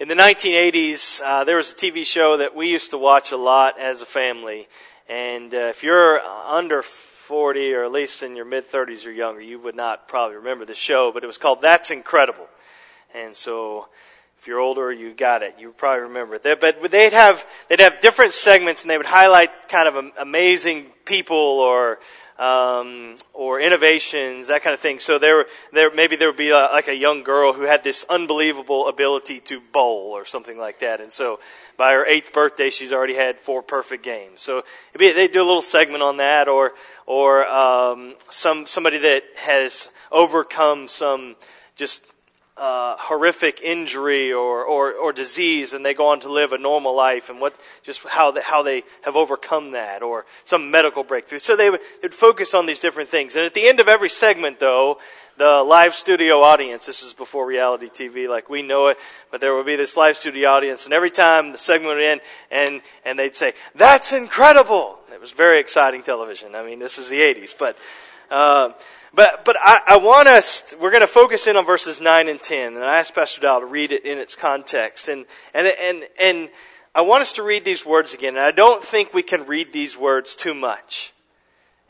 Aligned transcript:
In 0.00 0.08
the 0.08 0.16
1980s, 0.16 1.20
uh, 1.24 1.44
there 1.44 1.56
was 1.56 1.70
a 1.70 1.74
TV 1.76 2.04
show 2.04 2.38
that 2.38 2.56
we 2.56 2.68
used 2.68 2.90
to 2.90 2.98
watch 2.98 3.30
a 3.30 3.36
lot 3.36 3.78
as 3.78 4.02
a 4.02 4.06
family. 4.06 4.66
And 5.08 5.54
uh, 5.54 5.70
if 5.70 5.84
you're 5.84 6.18
under 6.18 6.82
40 6.82 7.74
or 7.74 7.84
at 7.84 7.92
least 7.92 8.24
in 8.24 8.34
your 8.34 8.44
mid 8.44 8.68
30s 8.68 9.06
or 9.06 9.12
younger, 9.12 9.40
you 9.40 9.60
would 9.60 9.76
not 9.76 10.08
probably 10.08 10.36
remember 10.36 10.64
the 10.64 10.74
show, 10.74 11.12
but 11.12 11.22
it 11.22 11.28
was 11.28 11.38
called 11.38 11.62
That's 11.62 11.92
Incredible. 11.92 12.48
And 13.14 13.36
so 13.36 13.86
if 14.40 14.48
you're 14.48 14.58
older, 14.58 14.90
you 14.90 15.14
got 15.14 15.44
it. 15.44 15.54
You 15.60 15.70
probably 15.70 16.02
remember 16.02 16.40
it. 16.42 16.60
But 16.60 16.90
they'd 16.90 17.12
have, 17.12 17.46
they'd 17.68 17.78
have 17.78 18.00
different 18.00 18.32
segments 18.32 18.82
and 18.82 18.90
they 18.90 18.96
would 18.96 19.06
highlight 19.06 19.68
kind 19.68 19.86
of 19.86 20.12
amazing 20.18 20.86
people 21.04 21.36
or 21.36 22.00
um, 22.38 23.16
or 23.32 23.60
innovations, 23.60 24.48
that 24.48 24.62
kind 24.62 24.74
of 24.74 24.80
thing. 24.80 24.98
So 24.98 25.18
there, 25.18 25.46
there 25.72 25.90
maybe 25.92 26.16
there 26.16 26.28
would 26.28 26.36
be 26.36 26.50
a, 26.50 26.68
like 26.72 26.88
a 26.88 26.96
young 26.96 27.22
girl 27.22 27.52
who 27.52 27.62
had 27.62 27.82
this 27.84 28.04
unbelievable 28.08 28.88
ability 28.88 29.40
to 29.40 29.60
bowl 29.60 30.12
or 30.12 30.24
something 30.24 30.58
like 30.58 30.80
that, 30.80 31.00
and 31.00 31.12
so 31.12 31.38
by 31.76 31.92
her 31.92 32.06
eighth 32.06 32.32
birthday, 32.32 32.70
she's 32.70 32.92
already 32.92 33.14
had 33.14 33.38
four 33.38 33.62
perfect 33.62 34.04
games. 34.04 34.40
So 34.40 34.62
be, 34.96 35.12
they 35.12 35.28
do 35.28 35.42
a 35.42 35.44
little 35.44 35.62
segment 35.62 36.02
on 36.02 36.18
that, 36.18 36.48
or 36.48 36.72
or 37.06 37.46
um, 37.46 38.14
some 38.28 38.66
somebody 38.66 38.98
that 38.98 39.24
has 39.36 39.90
overcome 40.10 40.88
some 40.88 41.36
just 41.76 42.13
uh, 42.56 42.94
horrific 42.98 43.60
injury 43.62 44.32
or, 44.32 44.64
or, 44.64 44.92
or 44.92 45.12
disease 45.12 45.72
and 45.72 45.84
they 45.84 45.92
go 45.92 46.06
on 46.06 46.20
to 46.20 46.30
live 46.30 46.52
a 46.52 46.58
normal 46.58 46.94
life 46.94 47.28
and 47.28 47.40
what, 47.40 47.58
just 47.82 48.06
how 48.06 48.32
how 48.42 48.62
they 48.62 48.84
have 49.02 49.16
overcome 49.16 49.72
that 49.72 50.02
or 50.02 50.24
some 50.44 50.70
medical 50.70 51.02
breakthrough. 51.02 51.40
So 51.40 51.56
they 51.56 51.68
would, 51.68 51.80
they'd 52.00 52.14
focus 52.14 52.54
on 52.54 52.66
these 52.66 52.78
different 52.78 53.08
things. 53.08 53.34
And 53.34 53.44
at 53.44 53.54
the 53.54 53.66
end 53.66 53.80
of 53.80 53.88
every 53.88 54.08
segment 54.08 54.60
though, 54.60 54.98
the 55.36 55.64
live 55.64 55.96
studio 55.96 56.42
audience, 56.42 56.86
this 56.86 57.02
is 57.02 57.12
before 57.12 57.44
reality 57.44 57.88
TV 57.88 58.28
like 58.28 58.48
we 58.48 58.62
know 58.62 58.86
it, 58.86 58.98
but 59.32 59.40
there 59.40 59.56
would 59.56 59.66
be 59.66 59.74
this 59.74 59.96
live 59.96 60.16
studio 60.16 60.48
audience 60.48 60.84
and 60.84 60.94
every 60.94 61.10
time 61.10 61.50
the 61.50 61.58
segment 61.58 61.96
would 61.96 62.04
end 62.04 62.20
and, 62.52 62.82
and 63.04 63.18
they'd 63.18 63.34
say, 63.34 63.54
that's 63.74 64.12
incredible! 64.12 64.98
It 65.12 65.20
was 65.20 65.32
very 65.32 65.58
exciting 65.58 66.04
television. 66.04 66.54
I 66.54 66.64
mean, 66.64 66.78
this 66.78 66.98
is 66.98 67.08
the 67.08 67.18
80s, 67.18 67.52
but, 67.58 67.76
uh, 68.30 68.72
but, 69.14 69.44
but 69.44 69.56
I, 69.60 69.80
I 69.86 69.96
want 69.98 70.28
us, 70.28 70.74
we're 70.80 70.90
going 70.90 71.02
to 71.02 71.06
focus 71.06 71.46
in 71.46 71.56
on 71.56 71.64
verses 71.64 72.00
9 72.00 72.28
and 72.28 72.42
10. 72.42 72.74
And 72.74 72.84
I 72.84 72.98
asked 72.98 73.14
Pastor 73.14 73.40
Dow 73.40 73.60
to 73.60 73.66
read 73.66 73.92
it 73.92 74.04
in 74.04 74.18
its 74.18 74.34
context. 74.34 75.08
And, 75.08 75.26
and, 75.52 75.66
and, 75.66 76.04
and 76.18 76.50
I 76.94 77.02
want 77.02 77.22
us 77.22 77.32
to 77.34 77.42
read 77.42 77.64
these 77.64 77.86
words 77.86 78.14
again. 78.14 78.36
And 78.36 78.44
I 78.44 78.50
don't 78.50 78.82
think 78.82 79.14
we 79.14 79.22
can 79.22 79.46
read 79.46 79.72
these 79.72 79.96
words 79.96 80.34
too 80.34 80.54
much. 80.54 81.12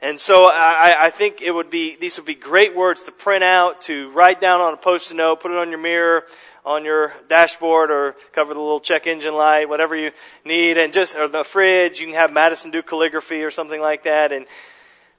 And 0.03 0.21
so 0.21 0.51
I, 0.53 1.07
I 1.07 1.11
think 1.11 1.41
it 1.41 1.53
would 1.53 1.71
be, 1.71 1.97
these 1.97 2.19
would 2.19 2.27
be 2.27 2.35
great 2.35 2.77
words 2.77 3.05
to 3.05 3.13
print 3.13 3.43
out, 3.43 3.81
to 3.83 4.11
write 4.11 4.39
down 4.39 4.61
on 4.61 4.75
a 4.75 4.77
post-it 4.77 5.17
note, 5.17 5.41
put 5.41 5.51
it 5.51 5.57
on 5.57 5.71
your 5.71 5.79
mirror, 5.79 6.25
on 6.67 6.85
your 6.85 7.13
dashboard, 7.29 7.91
or 7.91 8.15
cover 8.33 8.53
the 8.53 8.61
little 8.61 8.81
check 8.81 9.07
engine 9.07 9.35
light, 9.35 9.69
whatever 9.69 9.97
you 9.97 10.11
need, 10.45 10.77
and 10.77 10.93
just, 10.93 11.17
or 11.17 11.27
the 11.29 11.43
fridge. 11.43 12.01
You 12.01 12.07
can 12.07 12.17
have 12.17 12.33
Madison 12.33 12.71
do 12.71 12.83
calligraphy 12.83 13.43
or 13.43 13.51
something 13.51 13.81
like 13.81 14.03
that. 14.03 14.31
And, 14.31 14.47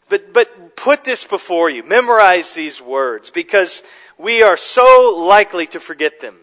but, 0.09 0.33
but 0.33 0.75
put 0.75 1.03
this 1.03 1.23
before 1.23 1.69
you. 1.69 1.83
Memorize 1.83 2.53
these 2.53 2.81
words 2.81 3.29
because 3.29 3.83
we 4.17 4.43
are 4.43 4.57
so 4.57 5.25
likely 5.27 5.67
to 5.67 5.79
forget 5.79 6.19
them. 6.19 6.35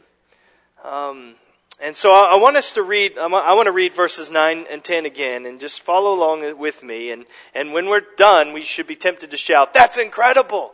Um, 0.84 1.34
and 1.80 1.96
so 1.96 2.10
I, 2.10 2.34
I, 2.34 2.36
want 2.36 2.56
us 2.56 2.74
to 2.74 2.82
read, 2.82 3.18
I 3.18 3.26
want 3.26 3.66
to 3.66 3.72
read 3.72 3.94
verses 3.94 4.30
9 4.30 4.66
and 4.70 4.82
10 4.82 5.06
again 5.06 5.46
and 5.46 5.60
just 5.60 5.80
follow 5.80 6.14
along 6.14 6.58
with 6.58 6.82
me. 6.82 7.10
And, 7.10 7.24
and 7.54 7.72
when 7.72 7.86
we're 7.86 8.02
done, 8.16 8.52
we 8.52 8.60
should 8.60 8.86
be 8.86 8.96
tempted 8.96 9.30
to 9.30 9.36
shout, 9.36 9.72
that's 9.72 9.98
incredible! 9.98 10.72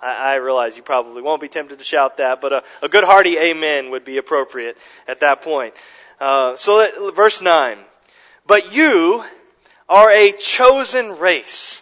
I, 0.00 0.32
I 0.32 0.34
realize 0.36 0.76
you 0.76 0.82
probably 0.82 1.22
won't 1.22 1.40
be 1.40 1.48
tempted 1.48 1.78
to 1.78 1.84
shout 1.84 2.16
that, 2.16 2.40
but 2.40 2.52
a, 2.52 2.64
a 2.82 2.88
good 2.88 3.04
hearty 3.04 3.38
amen 3.38 3.90
would 3.90 4.04
be 4.04 4.18
appropriate 4.18 4.76
at 5.06 5.20
that 5.20 5.42
point. 5.42 5.74
Uh, 6.20 6.56
so 6.56 6.76
let, 6.76 7.14
verse 7.14 7.40
9. 7.40 7.78
But 8.46 8.74
you 8.74 9.24
are 9.88 10.10
a 10.10 10.32
chosen 10.32 11.18
race 11.18 11.81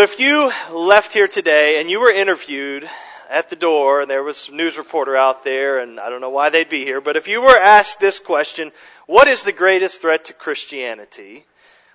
Well, 0.00 0.08
if 0.08 0.18
you 0.18 0.50
left 0.72 1.12
here 1.12 1.28
today 1.28 1.78
and 1.78 1.90
you 1.90 2.00
were 2.00 2.10
interviewed 2.10 2.88
at 3.28 3.50
the 3.50 3.54
door, 3.54 4.00
and 4.00 4.10
there 4.10 4.22
was 4.22 4.48
a 4.48 4.54
news 4.54 4.78
reporter 4.78 5.14
out 5.14 5.44
there, 5.44 5.78
and 5.78 6.00
I 6.00 6.08
don't 6.08 6.22
know 6.22 6.30
why 6.30 6.48
they'd 6.48 6.70
be 6.70 6.84
here, 6.84 7.02
but 7.02 7.16
if 7.16 7.28
you 7.28 7.42
were 7.42 7.58
asked 7.58 8.00
this 8.00 8.18
question, 8.18 8.72
what 9.04 9.28
is 9.28 9.42
the 9.42 9.52
greatest 9.52 10.00
threat 10.00 10.24
to 10.24 10.32
Christianity? 10.32 11.44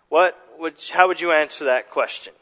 What 0.09 0.37
would, 0.59 0.75
how 0.93 1.07
would 1.07 1.19
you 1.19 1.31
answer 1.31 1.63
that 1.63 1.89
question? 1.89 2.33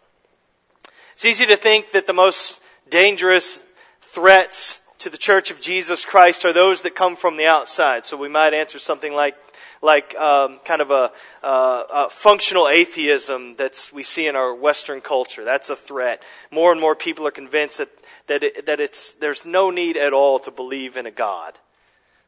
It's 1.13 1.24
easy 1.24 1.46
to 1.46 1.56
think 1.56 1.91
that 1.91 2.07
the 2.07 2.13
most 2.13 2.62
dangerous 2.90 3.63
threats 4.01 4.85
to 5.00 5.09
the 5.09 5.18
church 5.18 5.50
of 5.50 5.62
Jesus 5.62 6.03
Christ 6.03 6.44
are 6.44 6.51
those 6.51 6.81
that 6.81 6.94
come 6.94 7.16
from 7.16 7.38
the 7.38 7.45
outside. 7.45 8.03
So 8.03 8.18
we 8.18 8.28
might 8.28 8.53
answer 8.53 8.80
something 8.80 9.13
like 9.13 9.38
like 9.84 10.16
um, 10.16 10.58
kind 10.66 10.82
of 10.82 10.90
a, 10.90 11.12
uh, 11.44 11.84
a, 11.94 12.10
functional 12.10 12.70
atheism 12.70 13.58
that 13.58 13.90
we 13.94 14.02
see 14.02 14.28
in 14.28 14.36
our 14.36 14.56
Western 14.56 15.02
culture. 15.02 15.44
That's 15.44 15.70
a 15.70 15.76
threat. 15.76 16.24
More 16.52 16.72
and 16.72 16.80
more 16.80 16.96
people 16.96 17.28
are 17.28 17.32
convinced 17.32 17.80
that 17.80 17.90
that, 18.28 18.44
it, 18.44 18.66
that 18.66 18.80
it's 18.80 19.14
there's 19.14 19.46
no 19.46 19.70
need 19.70 19.98
at 19.98 20.14
all 20.14 20.40
to 20.40 20.52
believe 20.52 20.98
in 20.98 21.06
a 21.06 21.12
God. 21.12 21.60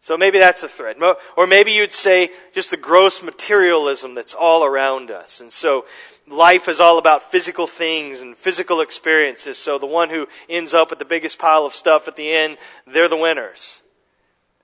So 0.02 0.18
maybe 0.18 0.38
that's 0.38 0.62
a 0.62 0.68
threat. 0.68 0.98
Or 1.36 1.48
maybe 1.48 1.72
you'd 1.72 1.92
say 1.92 2.30
just 2.54 2.70
the 2.70 2.78
gross 2.78 3.24
materialism 3.24 4.14
that's 4.14 4.36
all 4.36 4.64
around 4.64 5.10
us. 5.10 5.42
And 5.42 5.52
so 5.52 5.86
life 6.28 6.68
is 6.68 6.80
all 6.80 7.00
about 7.00 7.24
physical 7.24 7.66
things 7.66 8.22
and 8.22 8.38
physical 8.38 8.82
experiences. 8.82 9.58
So 9.58 9.80
the 9.80 9.88
one 9.88 10.12
who 10.12 10.28
ends 10.48 10.76
up 10.76 10.92
with 10.92 11.00
the 11.00 11.06
biggest 11.06 11.40
pile 11.40 11.66
of 11.66 11.74
stuff 11.74 12.08
at 12.08 12.18
the 12.18 12.32
end, 12.32 12.58
they're 12.86 13.10
the 13.10 13.18
winners. 13.18 13.82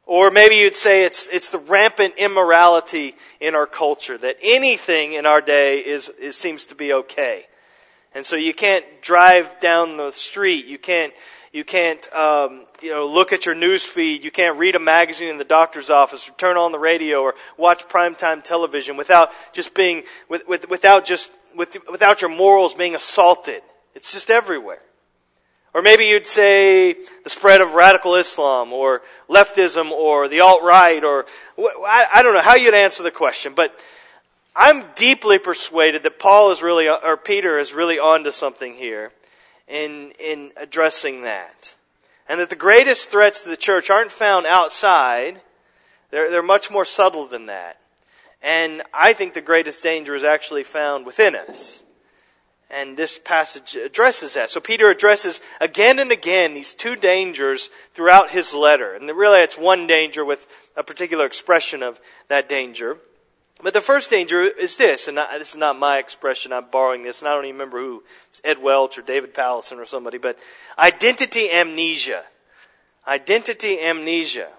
Or 0.06 0.32
maybe 0.32 0.56
you'd 0.56 0.76
say 0.76 1.06
it's, 1.06 1.28
it's 1.30 1.52
the 1.52 1.60
rampant 1.60 2.16
immorality 2.18 3.16
in 3.40 3.56
our 3.56 3.68
culture, 3.68 4.18
that 4.18 4.38
anything 4.42 5.14
in 5.14 5.26
our 5.26 5.42
day 5.42 5.80
is, 5.80 6.10
is, 6.10 6.36
seems 6.36 6.66
to 6.68 6.76
be 6.76 6.92
okay. 6.92 7.46
And 8.14 8.26
so 8.26 8.36
you 8.36 8.54
can't 8.54 8.86
drive 9.02 9.60
down 9.62 9.98
the 9.98 10.12
street, 10.12 10.66
you 10.66 10.78
can't, 10.78 11.14
you 11.54 11.64
can't, 11.64 12.14
um, 12.14 12.66
you 12.82 12.90
know, 12.90 13.08
look 13.08 13.32
at 13.32 13.46
your 13.46 13.56
news 13.56 13.86
feed, 13.86 14.24
you 14.24 14.32
can't 14.32 14.58
read 14.58 14.76
a 14.76 14.80
magazine 14.80 15.30
in 15.30 15.38
the 15.38 15.46
doctor's 15.46 15.90
office, 15.90 16.28
or 16.28 16.34
turn 16.34 16.58
on 16.58 16.72
the 16.72 16.80
radio, 16.80 17.22
or 17.22 17.36
watch 17.58 17.88
primetime 17.88 18.44
television 18.44 18.98
without 18.98 19.30
just 19.54 19.74
being, 19.74 20.04
with, 20.28 20.46
with, 20.48 20.70
without 20.70 21.06
just, 21.06 21.32
with, 21.56 21.78
without 21.90 22.22
your 22.22 22.36
morals 22.36 22.74
being 22.74 22.96
assaulted. 22.96 23.62
It's 23.96 24.12
just 24.12 24.32
everywhere. 24.32 24.82
Or 25.74 25.82
maybe 25.82 26.06
you'd 26.06 26.28
say 26.28 26.96
the 27.24 27.30
spread 27.30 27.62
of 27.62 27.74
radical 27.74 28.16
Islam 28.16 28.74
or 28.74 29.02
leftism 29.30 29.92
or 29.92 30.28
the 30.28 30.40
alt-right 30.40 31.04
or 31.04 31.26
I 31.58 32.22
don't 32.24 32.34
know 32.34 32.42
how 32.42 32.56
you'd 32.56 32.74
answer 32.74 33.04
the 33.04 33.12
question, 33.12 33.54
but 33.54 33.78
I'm 34.56 34.86
deeply 34.96 35.40
persuaded 35.40 36.04
that 36.04 36.20
Paul 36.20 36.52
is 36.52 36.62
really, 36.62 36.88
uh, 36.88 36.98
or 37.04 37.18
Peter 37.18 37.58
is 37.58 37.74
really 37.74 38.00
onto 38.00 38.32
something 38.32 38.74
here 38.74 39.12
in, 39.68 40.12
in 40.20 40.52
addressing 40.58 41.22
that. 41.24 41.76
And 42.28 42.40
that 42.40 42.50
the 42.50 42.56
greatest 42.56 43.10
threats 43.10 43.44
to 43.44 43.50
the 43.50 43.58
church 43.58 43.90
aren't 43.90 44.12
found 44.12 44.46
outside. 44.46 45.42
They're, 46.10 46.30
they're 46.30 46.42
much 46.42 46.70
more 46.70 46.86
subtle 46.86 47.28
than 47.28 47.46
that. 47.46 47.78
And 48.42 48.82
I 48.94 49.14
think 49.14 49.34
the 49.34 49.42
greatest 49.42 49.84
danger 49.84 50.16
is 50.16 50.24
actually 50.24 50.64
found 50.64 51.06
within 51.06 51.36
us. 51.36 51.84
And 52.74 52.96
this 52.96 53.18
passage 53.18 53.76
addresses 53.76 54.36
that. 54.36 54.50
So 54.50 54.62
Peter 54.62 54.90
addresses 54.90 55.42
again 55.60 56.00
and 56.00 56.12
again 56.12 56.54
these 56.54 56.74
two 56.74 56.96
dangers 56.96 57.70
throughout 57.94 58.32
his 58.32 58.54
letter. 58.54 58.94
And 58.94 59.10
really 59.10 59.42
it's 59.42 59.58
one 59.58 59.88
danger 59.88 60.24
with 60.24 60.48
a 60.78 60.84
particular 60.84 61.26
expression 61.26 61.84
of 61.84 62.00
that 62.30 62.48
danger. 62.48 62.98
But 63.64 63.74
the 63.74 63.82
first 63.82 64.10
danger 64.10 64.42
is 64.42 64.78
this, 64.78 65.08
and 65.08 65.18
this 65.18 65.52
is 65.52 65.58
not 65.58 65.78
my 65.78 66.00
expression, 66.00 66.52
I'm 66.52 66.66
borrowing 66.72 67.04
this, 67.04 67.22
and 67.22 67.30
I 67.30 67.36
don't 67.36 67.46
even 67.46 67.56
remember 67.56 67.80
who, 67.80 68.04
Ed 68.44 68.58
Welch 68.62 68.98
or 68.98 69.04
David 69.04 69.36
Powlison 69.36 69.78
or 69.78 69.86
somebody, 69.86 70.18
but 70.18 70.40
identity 70.80 71.52
amnesia. 71.52 72.24
Identity 73.08 73.80
amnesia. 73.80 74.50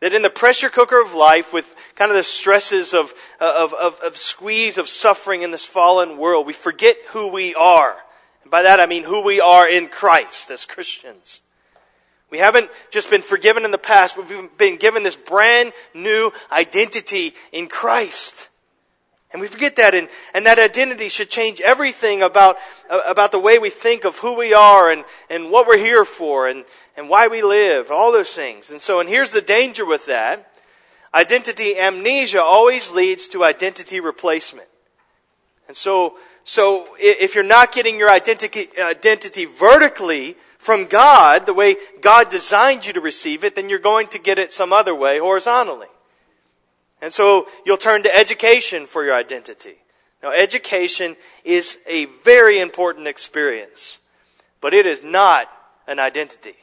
That 0.00 0.14
in 0.14 0.22
the 0.22 0.30
pressure 0.30 0.70
cooker 0.70 1.00
of 1.00 1.14
life, 1.14 1.52
with 1.52 1.76
kind 1.94 2.10
of 2.10 2.16
the 2.16 2.22
stresses 2.22 2.94
of, 2.94 3.12
of, 3.38 3.74
of, 3.74 4.00
of 4.00 4.16
squeeze 4.16 4.78
of 4.78 4.88
suffering 4.88 5.42
in 5.42 5.50
this 5.50 5.66
fallen 5.66 6.16
world, 6.16 6.46
we 6.46 6.54
forget 6.54 6.96
who 7.08 7.30
we 7.30 7.54
are. 7.54 7.96
And 8.42 8.50
by 8.50 8.62
that 8.62 8.80
I 8.80 8.86
mean 8.86 9.04
who 9.04 9.22
we 9.24 9.40
are 9.40 9.68
in 9.68 9.88
Christ 9.88 10.50
as 10.50 10.64
Christians. 10.64 11.42
We 12.30 12.38
haven't 12.38 12.70
just 12.90 13.10
been 13.10 13.22
forgiven 13.22 13.64
in 13.64 13.72
the 13.72 13.78
past, 13.78 14.16
we've 14.16 14.56
been 14.56 14.76
given 14.76 15.02
this 15.02 15.16
brand 15.16 15.72
new 15.92 16.32
identity 16.50 17.34
in 17.52 17.66
Christ. 17.66 18.48
And 19.32 19.40
we 19.40 19.46
forget 19.46 19.76
that, 19.76 19.94
and, 19.94 20.08
and 20.34 20.46
that 20.46 20.58
identity 20.58 21.08
should 21.08 21.30
change 21.30 21.60
everything 21.60 22.22
about, 22.22 22.56
uh, 22.88 23.00
about 23.06 23.30
the 23.30 23.38
way 23.38 23.60
we 23.60 23.70
think 23.70 24.04
of 24.04 24.18
who 24.18 24.36
we 24.36 24.52
are 24.54 24.90
and, 24.90 25.04
and 25.28 25.52
what 25.52 25.68
we're 25.68 25.78
here 25.78 26.04
for 26.04 26.48
and, 26.48 26.64
and 27.00 27.08
why 27.08 27.28
we 27.28 27.40
live, 27.40 27.90
all 27.90 28.12
those 28.12 28.34
things. 28.34 28.70
And 28.70 28.78
so, 28.78 29.00
and 29.00 29.08
here's 29.08 29.30
the 29.30 29.40
danger 29.40 29.86
with 29.86 30.04
that. 30.04 30.52
Identity 31.14 31.78
amnesia 31.78 32.42
always 32.42 32.92
leads 32.92 33.26
to 33.28 33.42
identity 33.42 34.00
replacement. 34.00 34.68
And 35.66 35.74
so, 35.74 36.16
so 36.44 36.86
if 36.98 37.34
you're 37.34 37.42
not 37.42 37.72
getting 37.72 37.98
your 37.98 38.10
identity, 38.10 38.68
identity 38.78 39.46
vertically 39.46 40.36
from 40.58 40.88
God, 40.88 41.46
the 41.46 41.54
way 41.54 41.76
God 42.02 42.28
designed 42.28 42.86
you 42.86 42.92
to 42.92 43.00
receive 43.00 43.44
it, 43.44 43.54
then 43.54 43.70
you're 43.70 43.78
going 43.78 44.08
to 44.08 44.18
get 44.18 44.38
it 44.38 44.52
some 44.52 44.70
other 44.70 44.94
way, 44.94 45.18
horizontally. 45.18 45.88
And 47.00 47.10
so 47.10 47.46
you'll 47.64 47.78
turn 47.78 48.02
to 48.02 48.14
education 48.14 48.84
for 48.84 49.04
your 49.04 49.14
identity. 49.14 49.76
Now, 50.22 50.32
education 50.32 51.16
is 51.46 51.78
a 51.88 52.04
very 52.24 52.60
important 52.60 53.06
experience, 53.06 53.96
but 54.60 54.74
it 54.74 54.84
is 54.84 55.02
not 55.02 55.50
an 55.86 55.98
identity. 55.98 56.56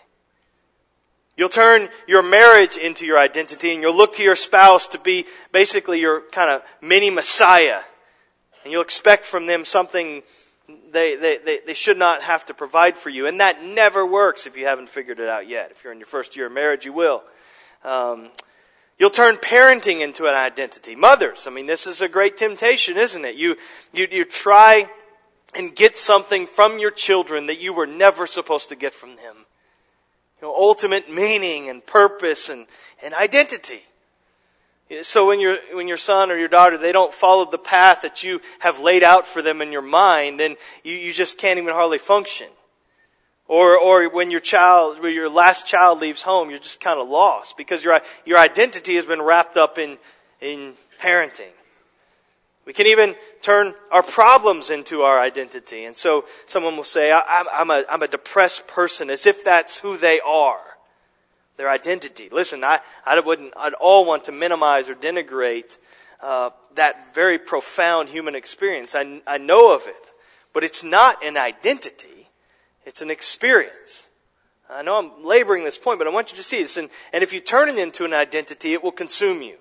You'll 1.37 1.49
turn 1.49 1.89
your 2.07 2.23
marriage 2.23 2.77
into 2.77 3.05
your 3.05 3.17
identity 3.17 3.71
and 3.71 3.81
you'll 3.81 3.95
look 3.95 4.15
to 4.15 4.23
your 4.23 4.35
spouse 4.35 4.87
to 4.87 4.99
be 4.99 5.25
basically 5.51 5.99
your 5.99 6.23
kind 6.31 6.49
of 6.49 6.63
mini 6.81 7.09
messiah. 7.09 7.81
And 8.63 8.71
you'll 8.71 8.81
expect 8.81 9.23
from 9.23 9.45
them 9.45 9.63
something 9.63 10.23
they, 10.91 11.15
they, 11.15 11.37
they, 11.37 11.59
they, 11.65 11.73
should 11.73 11.97
not 11.97 12.23
have 12.23 12.45
to 12.47 12.53
provide 12.53 12.97
for 12.97 13.09
you. 13.09 13.27
And 13.27 13.39
that 13.39 13.63
never 13.63 14.05
works 14.05 14.47
if 14.47 14.57
you 14.57 14.65
haven't 14.65 14.89
figured 14.89 15.19
it 15.19 15.29
out 15.29 15.47
yet. 15.47 15.71
If 15.71 15.83
you're 15.83 15.93
in 15.93 15.99
your 15.99 16.07
first 16.07 16.35
year 16.35 16.47
of 16.47 16.51
marriage, 16.51 16.85
you 16.85 16.91
will. 16.91 17.23
Um, 17.85 18.31
You'll 18.97 19.11
turn 19.11 19.35
parenting 19.35 20.01
into 20.01 20.25
an 20.25 20.33
identity. 20.33 20.95
Mothers, 20.95 21.45
I 21.45 21.51
mean, 21.51 21.67
this 21.67 21.85
is 21.85 22.01
a 22.01 22.09
great 22.09 22.35
temptation, 22.35 22.97
isn't 22.97 23.25
it? 23.25 23.35
You, 23.35 23.55
you, 23.93 24.07
you 24.11 24.25
try 24.25 24.89
and 25.55 25.75
get 25.75 25.95
something 25.95 26.47
from 26.47 26.79
your 26.79 26.89
children 26.89 27.45
that 27.45 27.61
you 27.61 27.73
were 27.73 27.85
never 27.85 28.25
supposed 28.25 28.69
to 28.69 28.75
get 28.75 28.93
from 28.93 29.15
them. 29.15 29.45
You 30.41 30.47
know, 30.47 30.55
ultimate 30.55 31.11
meaning 31.11 31.69
and 31.69 31.85
purpose 31.85 32.49
and, 32.49 32.67
and 33.03 33.13
identity. 33.13 33.81
So 35.01 35.27
when 35.27 35.39
your, 35.39 35.57
when 35.73 35.87
your 35.87 35.97
son 35.97 36.31
or 36.31 36.37
your 36.37 36.47
daughter, 36.47 36.77
they 36.77 36.93
don't 36.93 37.13
follow 37.13 37.49
the 37.49 37.57
path 37.57 38.03
that 38.03 38.23
you 38.23 38.39
have 38.59 38.79
laid 38.79 39.03
out 39.03 39.27
for 39.27 39.41
them 39.41 39.61
in 39.61 39.71
your 39.71 39.81
mind, 39.81 40.39
then 40.39 40.55
you, 40.83 40.93
you 40.93 41.11
just 41.11 41.37
can't 41.37 41.59
even 41.59 41.73
hardly 41.73 41.97
function. 41.97 42.47
Or, 43.49 43.77
or 43.77 44.09
when 44.09 44.31
your 44.31 44.39
child, 44.39 45.01
when 45.01 45.13
your 45.13 45.29
last 45.29 45.65
child 45.65 45.99
leaves 45.99 46.21
home, 46.21 46.49
you're 46.49 46.59
just 46.59 46.79
kind 46.79 46.99
of 46.99 47.09
lost 47.09 47.57
because 47.57 47.83
your, 47.83 47.99
your 48.25 48.37
identity 48.37 48.95
has 48.95 49.05
been 49.05 49.21
wrapped 49.21 49.57
up 49.57 49.77
in, 49.77 49.97
in 50.41 50.73
parenting. 51.01 51.51
We 52.67 52.73
can 52.73 52.87
even 52.87 53.15
turn 53.41 53.73
our 53.91 54.03
problems 54.03 54.69
into 54.71 55.01
our 55.01 55.21
identity. 55.21 55.85
And 55.85 55.95
so 55.95 56.25
someone 56.47 56.75
will 56.75 56.83
say, 56.83 57.13
I'm 57.13 57.69
a, 57.71 57.85
I'm 57.89 58.03
a 58.03 58.09
depressed 58.09 58.67
person, 58.67 59.09
as 59.09 59.25
if 59.25 59.45
that's 59.45 59.79
who 59.79 59.95
they 59.95 60.19
are. 60.19 60.59
Their 61.55 61.69
identity. 61.69 62.27
Listen, 62.29 62.65
I, 62.65 62.81
I 63.05 63.17
wouldn't 63.21 63.53
at 63.57 63.71
all 63.75 64.03
want 64.03 64.25
to 64.25 64.33
minimize 64.33 64.89
or 64.89 64.95
denigrate 64.95 65.77
uh, 66.21 66.49
that 66.75 67.15
very 67.15 67.39
profound 67.39 68.09
human 68.09 68.35
experience. 68.35 68.95
I, 68.95 69.21
I 69.25 69.37
know 69.37 69.73
of 69.73 69.87
it. 69.87 70.11
But 70.51 70.65
it's 70.65 70.83
not 70.83 71.23
an 71.23 71.37
identity. 71.37 72.27
It's 72.85 73.01
an 73.01 73.09
experience. 73.09 74.09
I 74.69 74.81
know 74.81 74.97
I'm 74.97 75.23
laboring 75.23 75.63
this 75.63 75.77
point, 75.77 75.99
but 75.99 76.07
I 76.07 76.11
want 76.11 76.31
you 76.31 76.37
to 76.37 76.43
see 76.43 76.63
this. 76.63 76.75
And, 76.75 76.89
and 77.13 77.23
if 77.23 77.31
you 77.31 77.39
turn 77.39 77.69
it 77.69 77.79
into 77.79 78.03
an 78.03 78.13
identity, 78.13 78.73
it 78.73 78.83
will 78.83 78.91
consume 78.91 79.41
you. 79.41 79.55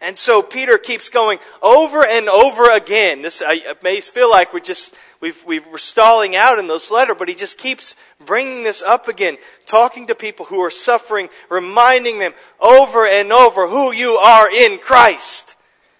And 0.00 0.16
so 0.16 0.42
Peter 0.42 0.78
keeps 0.78 1.08
going 1.08 1.40
over 1.60 2.06
and 2.06 2.28
over 2.28 2.70
again. 2.70 3.22
This 3.22 3.42
I, 3.44 3.74
may 3.82 4.00
feel 4.00 4.30
like 4.30 4.52
we're 4.52 4.60
just 4.60 4.94
we've, 5.20 5.44
we 5.44 5.58
are 5.58 5.78
stalling 5.78 6.36
out 6.36 6.60
in 6.60 6.68
this 6.68 6.90
letter, 6.90 7.16
but 7.16 7.28
he 7.28 7.34
just 7.34 7.58
keeps 7.58 7.96
bringing 8.24 8.62
this 8.62 8.80
up 8.80 9.08
again, 9.08 9.38
talking 9.66 10.06
to 10.06 10.14
people 10.14 10.46
who 10.46 10.60
are 10.60 10.70
suffering, 10.70 11.28
reminding 11.50 12.20
them 12.20 12.32
over 12.60 13.06
and 13.08 13.32
over 13.32 13.68
who 13.68 13.92
you 13.92 14.12
are 14.12 14.48
in 14.48 14.78
Christ, 14.78 15.56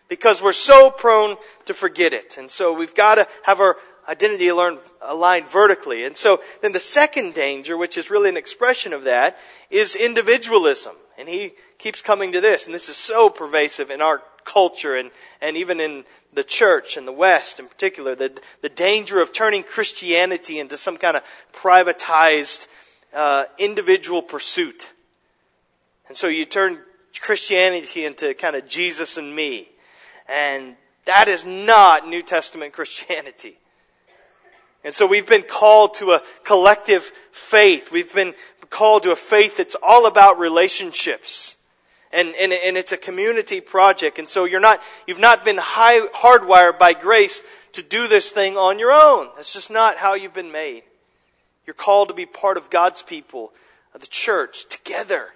because 0.08 0.40
we're 0.40 0.52
so 0.52 0.90
prone 0.90 1.36
to 1.66 1.74
forget 1.74 2.12
it. 2.12 2.38
And 2.38 2.48
so 2.48 2.72
we've 2.72 2.94
got 2.94 3.16
to 3.16 3.26
have 3.42 3.58
our 3.58 3.76
identity 4.08 4.48
aligned 4.48 5.46
vertically. 5.48 6.04
And 6.04 6.16
so 6.16 6.40
then 6.62 6.72
the 6.72 6.80
second 6.80 7.34
danger, 7.34 7.76
which 7.76 7.98
is 7.98 8.10
really 8.10 8.28
an 8.28 8.36
expression 8.36 8.92
of 8.92 9.04
that, 9.04 9.36
is 9.70 9.96
individualism. 9.96 10.94
And 11.18 11.28
he 11.28 11.52
keeps 11.78 12.02
coming 12.02 12.32
to 12.32 12.40
this, 12.40 12.66
and 12.66 12.74
this 12.74 12.88
is 12.88 12.96
so 12.96 13.30
pervasive 13.30 13.90
in 13.90 14.00
our 14.00 14.22
culture 14.44 14.96
and, 14.96 15.10
and 15.40 15.56
even 15.56 15.80
in 15.80 16.04
the 16.32 16.42
church 16.42 16.96
and 16.96 17.06
the 17.06 17.12
West 17.12 17.60
in 17.60 17.66
particular, 17.66 18.14
the, 18.14 18.38
the 18.62 18.68
danger 18.68 19.20
of 19.20 19.32
turning 19.32 19.62
Christianity 19.62 20.58
into 20.58 20.76
some 20.76 20.96
kind 20.96 21.16
of 21.16 21.22
privatized 21.52 22.66
uh, 23.14 23.44
individual 23.58 24.22
pursuit. 24.22 24.92
And 26.08 26.16
so 26.16 26.28
you 26.28 26.44
turn 26.44 26.78
Christianity 27.20 28.04
into 28.04 28.34
kind 28.34 28.56
of 28.56 28.68
Jesus 28.68 29.16
and 29.16 29.34
me. 29.34 29.68
And 30.28 30.76
that 31.04 31.28
is 31.28 31.46
not 31.46 32.08
New 32.08 32.22
Testament 32.22 32.72
Christianity. 32.74 33.58
And 34.84 34.94
so 34.94 35.06
we've 35.06 35.28
been 35.28 35.42
called 35.42 35.94
to 35.94 36.12
a 36.12 36.22
collective 36.44 37.12
faith. 37.32 37.90
We've 37.90 38.14
been 38.14 38.34
called 38.70 39.02
to 39.02 39.10
a 39.10 39.16
faith 39.16 39.56
that's 39.56 39.76
all 39.82 40.06
about 40.06 40.38
relationships. 40.38 41.56
And, 42.12 42.34
and, 42.40 42.52
and 42.52 42.76
it's 42.76 42.92
a 42.92 42.96
community 42.96 43.60
project. 43.60 44.18
And 44.18 44.28
so 44.28 44.44
you're 44.44 44.60
not, 44.60 44.82
you've 45.06 45.20
not 45.20 45.44
been 45.44 45.58
high, 45.58 46.06
hardwired 46.08 46.78
by 46.78 46.94
grace 46.94 47.42
to 47.72 47.82
do 47.82 48.08
this 48.08 48.30
thing 48.30 48.56
on 48.56 48.78
your 48.78 48.92
own. 48.92 49.28
That's 49.36 49.52
just 49.52 49.70
not 49.70 49.98
how 49.98 50.14
you've 50.14 50.34
been 50.34 50.52
made. 50.52 50.84
You're 51.66 51.74
called 51.74 52.08
to 52.08 52.14
be 52.14 52.24
part 52.24 52.56
of 52.56 52.70
God's 52.70 53.02
people, 53.02 53.52
of 53.94 54.00
the 54.00 54.06
church, 54.06 54.68
together. 54.68 55.28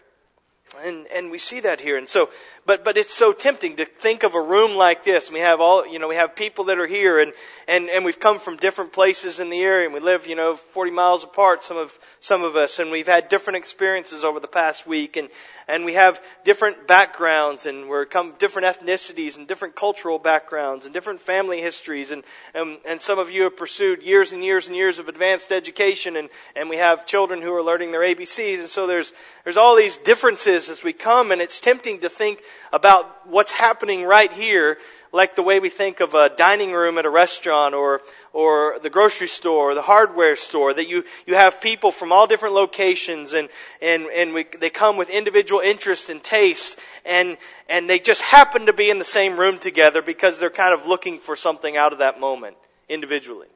And, 0.83 1.07
and 1.15 1.31
we 1.31 1.37
see 1.37 1.61
that 1.61 1.83
here. 1.83 1.99
And 1.99 2.09
so, 2.09 2.31
but, 2.65 2.85
but 2.85 2.97
it's 2.97 3.13
so 3.13 3.33
tempting 3.33 3.77
to 3.77 3.85
think 3.85 4.23
of 4.23 4.37
a 4.37 4.41
room 4.41 4.77
like 4.77 5.03
this. 5.03 5.33
We 5.33 5.41
have 5.41 5.61
all, 5.61 5.87
you 5.87 5.99
know, 5.99 6.07
we 6.07 6.15
have 6.15 6.37
people 6.37 6.65
that 6.67 6.79
are 6.79 6.87
here 6.87 7.19
and, 7.19 7.33
and, 7.67 7.89
and 7.89 8.05
we've 8.05 8.21
come 8.21 8.39
from 8.39 8.57
different 8.57 8.93
places 8.93 9.41
in 9.41 9.51
the 9.51 9.61
area 9.61 9.87
and 9.87 9.95
we 9.95 9.99
live, 9.99 10.29
you 10.29 10.37
know, 10.37 10.55
40 10.55 10.93
miles 10.93 11.25
apart, 11.25 11.65
some 11.65 11.77
of, 11.77 11.99
some 12.21 12.45
of 12.45 12.55
us, 12.55 12.79
and 12.79 12.93
we've 12.93 13.09
had 13.09 13.29
different 13.29 13.57
experiences 13.57 14.23
over 14.23 14.39
the 14.39 14.47
past 14.47 14.87
week 14.87 15.17
and, 15.17 15.29
and 15.67 15.85
we 15.85 15.95
have 15.95 16.23
different 16.45 16.87
backgrounds 16.87 17.67
and 17.67 17.89
we're 17.89 18.05
come 18.05 18.35
different 18.39 18.67
ethnicities 18.67 19.37
and 19.37 19.49
different 19.49 19.75
cultural 19.75 20.21
backgrounds 20.21 20.85
and 20.85 20.95
different 20.95 21.21
family 21.21 21.61
histories. 21.61 22.13
And, 22.13 22.23
and, 22.55 22.79
and 22.87 23.01
some 23.01 23.19
of 23.19 23.31
you 23.31 23.45
have 23.45 23.57
pursued 23.57 24.05
years 24.05 24.33
and 24.33 24.45
years 24.45 24.69
and 24.69 24.77
years 24.77 25.01
of 25.01 25.09
advanced 25.09 25.51
education 25.51 26.17
and, 26.17 26.29
and 26.55 26.69
we 26.69 26.77
have 26.77 27.07
children 27.07 27.43
who 27.43 27.53
are 27.53 27.63
learning 27.63 27.91
their 27.91 28.03
ABCs 28.03 28.61
and 28.61 28.69
so 28.69 28.87
there's, 28.87 29.13
there's 29.43 29.57
all 29.57 29.75
these 29.77 29.97
differences 29.97 30.69
as 30.69 30.85
we 30.85 30.93
come 30.93 31.33
and 31.33 31.41
it's 31.41 31.59
tempting 31.59 31.99
to 32.01 32.09
think 32.09 32.41
about 32.73 33.29
what's 33.29 33.53
happening 33.53 34.05
right 34.05 34.33
here 34.33 34.79
like 35.13 35.37
the 35.37 35.43
way 35.43 35.61
we 35.61 35.69
think 35.69 36.01
of 36.01 36.15
a 36.15 36.31
dining 36.31 36.73
room 36.73 36.97
at 36.97 37.05
a 37.05 37.11
restaurant 37.11 37.75
or, 37.75 38.01
or 38.33 38.79
the 38.83 38.89
grocery 38.89 39.29
store 39.29 39.71
or 39.71 39.75
the 39.75 39.83
hardware 39.83 40.37
store, 40.37 40.73
that 40.73 40.89
you, 40.89 41.05
you 41.27 41.35
have 41.35 41.61
people 41.61 41.93
from 41.93 42.11
all 42.11 42.27
different 42.27 42.55
locations 42.55 43.35
and, 43.35 43.49
and, 43.83 44.05
and 44.05 44.33
we, 44.33 44.47
they 44.59 44.71
come 44.71 44.97
with 44.97 45.11
individual 45.11 45.61
interest 45.61 46.09
and 46.09 46.23
taste 46.23 46.81
and, 47.05 47.37
and 47.69 47.89
they 47.91 47.99
just 47.99 48.23
happen 48.23 48.67
to 48.67 48.73
be 48.73 48.89
in 48.89 48.99
the 48.99 49.05
same 49.05 49.39
room 49.39 49.59
together 49.59 50.01
because 50.01 50.39
they're 50.39 50.51
kind 50.51 50.73
of 50.79 50.87
looking 50.87 51.19
for 51.19 51.37
something 51.37 51.77
out 51.77 51.93
of 51.93 51.99
that 51.99 52.19
moment 52.19 52.57
individually. 52.89 53.49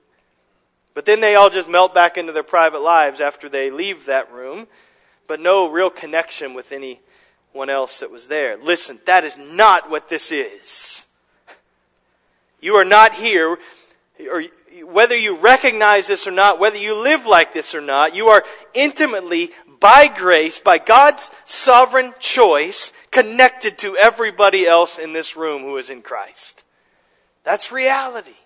But 0.95 1.07
then 1.07 1.21
they 1.21 1.35
all 1.35 1.51
just 1.51 1.69
melt 1.69 1.95
back 1.95 2.17
into 2.17 2.33
their 2.33 2.43
private 2.43 2.81
lives 2.81 3.21
after 3.21 3.49
they 3.49 3.71
leave 3.71 4.07
that 4.07 4.33
room, 4.33 4.67
but 5.27 5.41
no 5.41 5.71
real 5.71 5.91
connection 5.91 6.55
with 6.55 6.73
anyone 7.57 7.71
else 7.71 8.01
that 8.01 8.11
was 8.11 8.29
there. 8.29 8.59
Listen, 8.59 8.99
that 9.07 9.25
is 9.25 9.39
not 9.39 9.89
what 9.89 10.11
this 10.11 10.31
is. 10.31 11.07
You 12.61 12.75
are 12.75 12.85
not 12.85 13.15
here, 13.15 13.57
or 14.31 14.43
whether 14.85 15.17
you 15.17 15.39
recognize 15.39 16.07
this 16.07 16.27
or 16.27 16.33
not, 16.33 16.61
whether 16.61 16.77
you 16.77 17.03
live 17.03 17.25
like 17.25 17.55
this 17.55 17.75
or 17.75 17.81
not, 17.81 18.15
you 18.15 18.27
are 18.27 18.45
intimately, 18.75 19.53
by 19.81 20.07
grace, 20.07 20.61
by 20.61 20.77
God's 20.77 21.31
sovereign 21.47 22.13
choice, 22.19 22.93
connected 23.11 23.79
to 23.79 23.97
everybody 23.97 24.67
else 24.67 24.99
in 24.99 25.15
this 25.15 25.35
room 25.35 25.63
who 25.63 25.79
is 25.79 25.89
in 25.89 26.03
Christ. 26.03 26.63
That's 27.43 27.73
reality. 27.73 28.37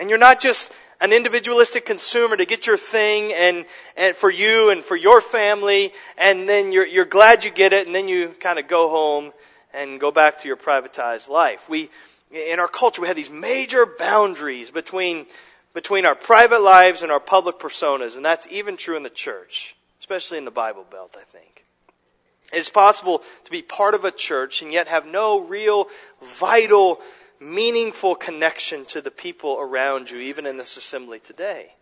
And 0.00 0.08
you're 0.08 0.18
not 0.18 0.40
just 0.40 0.72
an 1.00 1.12
individualistic 1.12 1.84
consumer 1.84 2.36
to 2.36 2.46
get 2.46 2.66
your 2.66 2.76
thing 2.76 3.32
and, 3.32 3.66
and 3.96 4.14
for 4.16 4.30
you 4.30 4.70
and 4.70 4.82
for 4.82 4.96
your 4.96 5.20
family, 5.20 5.92
and 6.16 6.48
then 6.48 6.72
you're, 6.72 6.86
you're 6.86 7.04
glad 7.04 7.44
you 7.44 7.50
get 7.50 7.72
it, 7.72 7.86
and 7.86 7.94
then 7.94 8.08
you 8.08 8.28
kind 8.40 8.58
of 8.58 8.68
go 8.68 8.88
home 8.88 9.32
and 9.72 10.00
go 10.00 10.10
back 10.10 10.38
to 10.38 10.48
your 10.48 10.56
privatized 10.56 11.28
life. 11.28 11.68
We, 11.68 11.90
in 12.30 12.60
our 12.60 12.68
culture, 12.68 13.02
we 13.02 13.08
have 13.08 13.16
these 13.16 13.30
major 13.30 13.86
boundaries 13.86 14.70
between, 14.70 15.26
between 15.72 16.06
our 16.06 16.14
private 16.14 16.60
lives 16.60 17.02
and 17.02 17.10
our 17.10 17.20
public 17.20 17.58
personas, 17.58 18.16
and 18.16 18.24
that's 18.24 18.46
even 18.50 18.76
true 18.76 18.96
in 18.96 19.02
the 19.02 19.10
church. 19.10 19.76
especially 20.04 20.36
in 20.36 20.44
the 20.44 20.50
Bible 20.50 20.84
Belt, 20.90 21.16
I 21.18 21.24
think. 21.24 21.64
It's 22.52 22.68
possible 22.68 23.22
to 23.46 23.50
be 23.50 23.62
part 23.62 23.94
of 23.94 24.04
a 24.04 24.10
church 24.10 24.60
and 24.60 24.70
yet 24.70 24.86
have 24.88 25.06
no 25.06 25.40
real, 25.40 25.86
vital, 26.22 27.00
meaningful 27.40 28.14
connection 28.14 28.84
to 28.86 29.00
the 29.00 29.10
people 29.10 29.58
around 29.60 30.10
you, 30.10 30.18
even 30.18 30.46
in 30.46 30.56
this 30.56 30.76
assembly 30.76 31.18
today. 31.18 31.74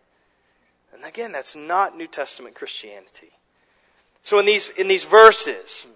And 0.93 1.03
again, 1.03 1.31
that's 1.31 1.55
not 1.55 1.97
New 1.97 2.07
Testament 2.07 2.55
Christianity. 2.55 3.31
So 4.21 4.39
in 4.39 4.45
these, 4.45 4.69
in 4.69 4.87
these 4.87 5.03
verses, 5.03 5.87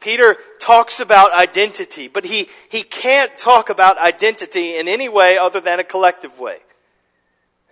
Peter 0.00 0.36
talks 0.58 1.00
about 1.00 1.32
identity, 1.32 2.08
but 2.08 2.24
he, 2.24 2.48
he 2.68 2.82
can't 2.82 3.36
talk 3.36 3.70
about 3.70 3.98
identity 3.98 4.76
in 4.76 4.88
any 4.88 5.08
way 5.08 5.38
other 5.38 5.60
than 5.60 5.80
a 5.80 5.84
collective 5.84 6.38
way. 6.38 6.58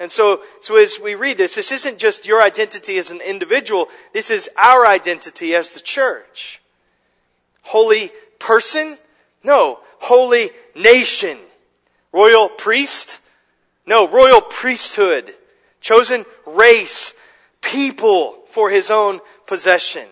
And 0.00 0.10
so, 0.10 0.42
so 0.60 0.76
as 0.76 0.98
we 1.02 1.14
read 1.14 1.38
this, 1.38 1.54
this 1.54 1.70
isn't 1.70 1.98
just 1.98 2.26
your 2.26 2.42
identity 2.42 2.98
as 2.98 3.10
an 3.10 3.20
individual, 3.20 3.88
this 4.12 4.30
is 4.30 4.50
our 4.56 4.86
identity 4.86 5.54
as 5.54 5.72
the 5.72 5.80
church. 5.80 6.60
Holy 7.62 8.10
person? 8.38 8.98
No. 9.42 9.80
Holy 10.00 10.50
nation. 10.74 11.38
Royal 12.12 12.48
priest? 12.48 13.20
No. 13.86 14.08
Royal 14.08 14.40
priesthood. 14.40 15.34
Chosen 15.80 16.24
race. 16.46 17.14
People 17.60 18.38
for 18.46 18.70
his 18.70 18.90
own 18.90 19.20
possession. 19.46 20.06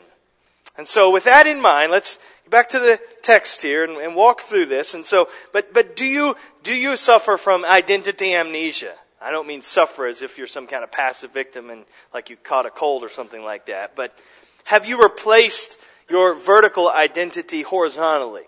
And 0.76 0.88
so 0.88 1.12
with 1.12 1.24
that 1.24 1.46
in 1.46 1.60
mind, 1.60 1.92
let's 1.92 2.18
get 2.44 2.50
back 2.50 2.68
to 2.70 2.78
the 2.78 3.00
text 3.22 3.62
here 3.62 3.84
and, 3.84 3.96
and 3.98 4.16
walk 4.16 4.40
through 4.40 4.66
this. 4.66 4.94
And 4.94 5.04
so, 5.04 5.28
but, 5.52 5.74
but 5.74 5.96
do 5.96 6.04
you, 6.04 6.34
do 6.62 6.74
you 6.74 6.96
suffer 6.96 7.36
from 7.36 7.64
identity 7.64 8.34
amnesia? 8.34 8.94
I 9.20 9.30
don't 9.30 9.46
mean 9.46 9.62
suffer 9.62 10.06
as 10.06 10.22
if 10.22 10.38
you're 10.38 10.46
some 10.46 10.66
kind 10.66 10.82
of 10.82 10.90
passive 10.90 11.32
victim 11.32 11.70
and 11.70 11.84
like 12.12 12.30
you 12.30 12.36
caught 12.36 12.66
a 12.66 12.70
cold 12.70 13.04
or 13.04 13.08
something 13.08 13.42
like 13.42 13.66
that, 13.66 13.94
but 13.94 14.16
have 14.64 14.86
you 14.86 15.02
replaced 15.02 15.78
your 16.08 16.34
vertical 16.34 16.88
identity 16.90 17.62
horizontally? 17.62 18.44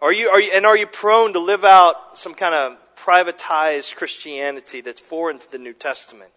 Are 0.00 0.12
you, 0.12 0.28
are 0.28 0.40
you, 0.40 0.52
and 0.52 0.64
are 0.64 0.76
you 0.76 0.86
prone 0.86 1.32
to 1.32 1.40
live 1.40 1.64
out 1.64 2.16
some 2.16 2.32
kind 2.32 2.54
of 2.54 2.78
privatized 2.96 3.96
Christianity 3.96 4.80
that's 4.80 5.00
foreign 5.00 5.38
to 5.40 5.50
the 5.50 5.58
New 5.58 5.72
Testament? 5.72 6.30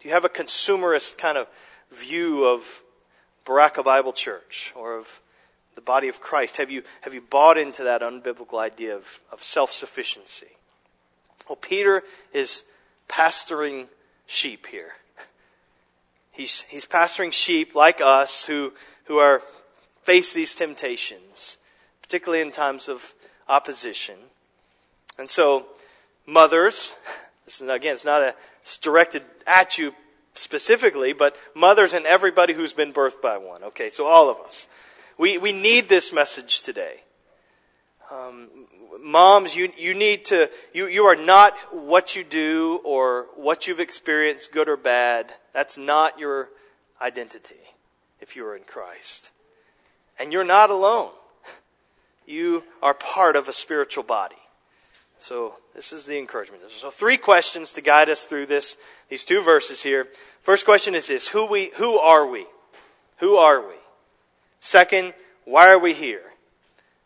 Do 0.00 0.08
you 0.08 0.14
have 0.14 0.24
a 0.24 0.30
consumerist 0.30 1.18
kind 1.18 1.36
of 1.36 1.46
view 1.90 2.46
of 2.46 2.82
Baraka 3.44 3.82
Bible 3.82 4.14
Church 4.14 4.72
or 4.74 4.96
of 4.96 5.20
the 5.74 5.82
body 5.82 6.08
of 6.08 6.22
Christ? 6.22 6.56
Have 6.56 6.70
you, 6.70 6.84
have 7.02 7.12
you 7.12 7.20
bought 7.20 7.58
into 7.58 7.84
that 7.84 8.00
unbiblical 8.00 8.58
idea 8.58 8.96
of, 8.96 9.20
of 9.30 9.42
self 9.42 9.72
sufficiency? 9.72 10.48
Well, 11.48 11.56
Peter 11.56 12.02
is 12.32 12.64
pastoring 13.10 13.88
sheep 14.26 14.66
here. 14.68 14.92
He's, 16.32 16.62
he's 16.62 16.86
pastoring 16.86 17.30
sheep 17.30 17.74
like 17.74 18.00
us 18.00 18.46
who, 18.46 18.72
who 19.04 19.18
are 19.18 19.42
face 20.04 20.32
these 20.32 20.54
temptations, 20.54 21.58
particularly 22.12 22.42
in 22.42 22.52
times 22.52 22.90
of 22.90 23.14
opposition. 23.48 24.16
And 25.18 25.30
so, 25.30 25.64
mothers, 26.26 26.92
this 27.46 27.62
is, 27.62 27.66
again, 27.66 27.94
it's 27.94 28.04
not 28.04 28.20
a, 28.20 28.34
it's 28.60 28.76
directed 28.76 29.22
at 29.46 29.78
you 29.78 29.94
specifically, 30.34 31.14
but 31.14 31.34
mothers 31.54 31.94
and 31.94 32.04
everybody 32.04 32.52
who's 32.52 32.74
been 32.74 32.92
birthed 32.92 33.22
by 33.22 33.38
one. 33.38 33.64
Okay, 33.64 33.88
so 33.88 34.04
all 34.04 34.28
of 34.28 34.36
us. 34.40 34.68
We, 35.16 35.38
we 35.38 35.52
need 35.52 35.88
this 35.88 36.12
message 36.12 36.60
today. 36.60 37.00
Um, 38.10 38.48
moms, 39.02 39.56
you, 39.56 39.72
you 39.78 39.94
need 39.94 40.26
to, 40.26 40.50
you, 40.74 40.88
you 40.88 41.04
are 41.04 41.16
not 41.16 41.54
what 41.70 42.14
you 42.14 42.24
do 42.24 42.82
or 42.84 43.28
what 43.36 43.66
you've 43.66 43.80
experienced, 43.80 44.52
good 44.52 44.68
or 44.68 44.76
bad. 44.76 45.32
That's 45.54 45.78
not 45.78 46.18
your 46.18 46.50
identity 47.00 47.54
if 48.20 48.36
you 48.36 48.44
are 48.44 48.54
in 48.54 48.64
Christ. 48.64 49.32
And 50.18 50.30
you're 50.30 50.44
not 50.44 50.68
alone. 50.68 51.12
You 52.26 52.64
are 52.82 52.94
part 52.94 53.36
of 53.36 53.48
a 53.48 53.52
spiritual 53.52 54.04
body. 54.04 54.36
So 55.18 55.54
this 55.74 55.92
is 55.92 56.06
the 56.06 56.18
encouragement. 56.18 56.62
So 56.68 56.90
three 56.90 57.16
questions 57.16 57.72
to 57.74 57.80
guide 57.80 58.08
us 58.08 58.24
through 58.24 58.46
this, 58.46 58.76
these 59.08 59.24
two 59.24 59.40
verses 59.40 59.82
here. 59.82 60.08
First 60.42 60.64
question 60.64 60.94
is 60.94 61.06
this, 61.06 61.28
who 61.28 61.46
we, 61.46 61.70
who 61.76 61.98
are 61.98 62.26
we? 62.26 62.46
Who 63.18 63.36
are 63.36 63.60
we? 63.60 63.74
Second, 64.58 65.14
why 65.44 65.68
are 65.68 65.78
we 65.78 65.94
here? 65.94 66.22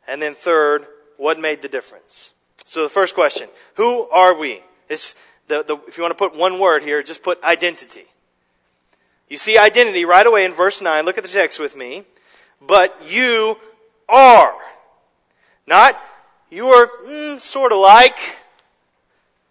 And 0.08 0.22
then 0.22 0.34
third, 0.34 0.86
what 1.16 1.38
made 1.38 1.62
the 1.62 1.68
difference? 1.68 2.32
So 2.64 2.82
the 2.82 2.88
first 2.88 3.14
question, 3.14 3.48
who 3.74 4.08
are 4.08 4.34
we? 4.34 4.62
Is 4.88 5.14
the, 5.48 5.62
the, 5.62 5.76
if 5.86 5.96
you 5.96 6.02
want 6.02 6.16
to 6.16 6.18
put 6.18 6.36
one 6.36 6.58
word 6.58 6.82
here, 6.82 7.02
just 7.02 7.22
put 7.22 7.42
identity. 7.42 8.06
You 9.28 9.36
see 9.36 9.58
identity 9.58 10.04
right 10.04 10.26
away 10.26 10.44
in 10.44 10.52
verse 10.52 10.80
9. 10.80 11.04
Look 11.04 11.18
at 11.18 11.24
the 11.24 11.30
text 11.30 11.58
with 11.58 11.76
me. 11.76 12.04
But 12.60 12.96
you 13.08 13.58
are. 14.08 14.54
Not 15.66 16.00
you 16.50 16.68
are 16.68 16.88
mm, 17.06 17.40
sort 17.40 17.72
of 17.72 17.78
like. 17.78 18.18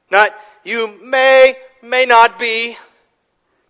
Not 0.10 0.34
you 0.64 1.00
may, 1.04 1.56
may 1.84 2.06
not 2.06 2.40
be. 2.40 2.78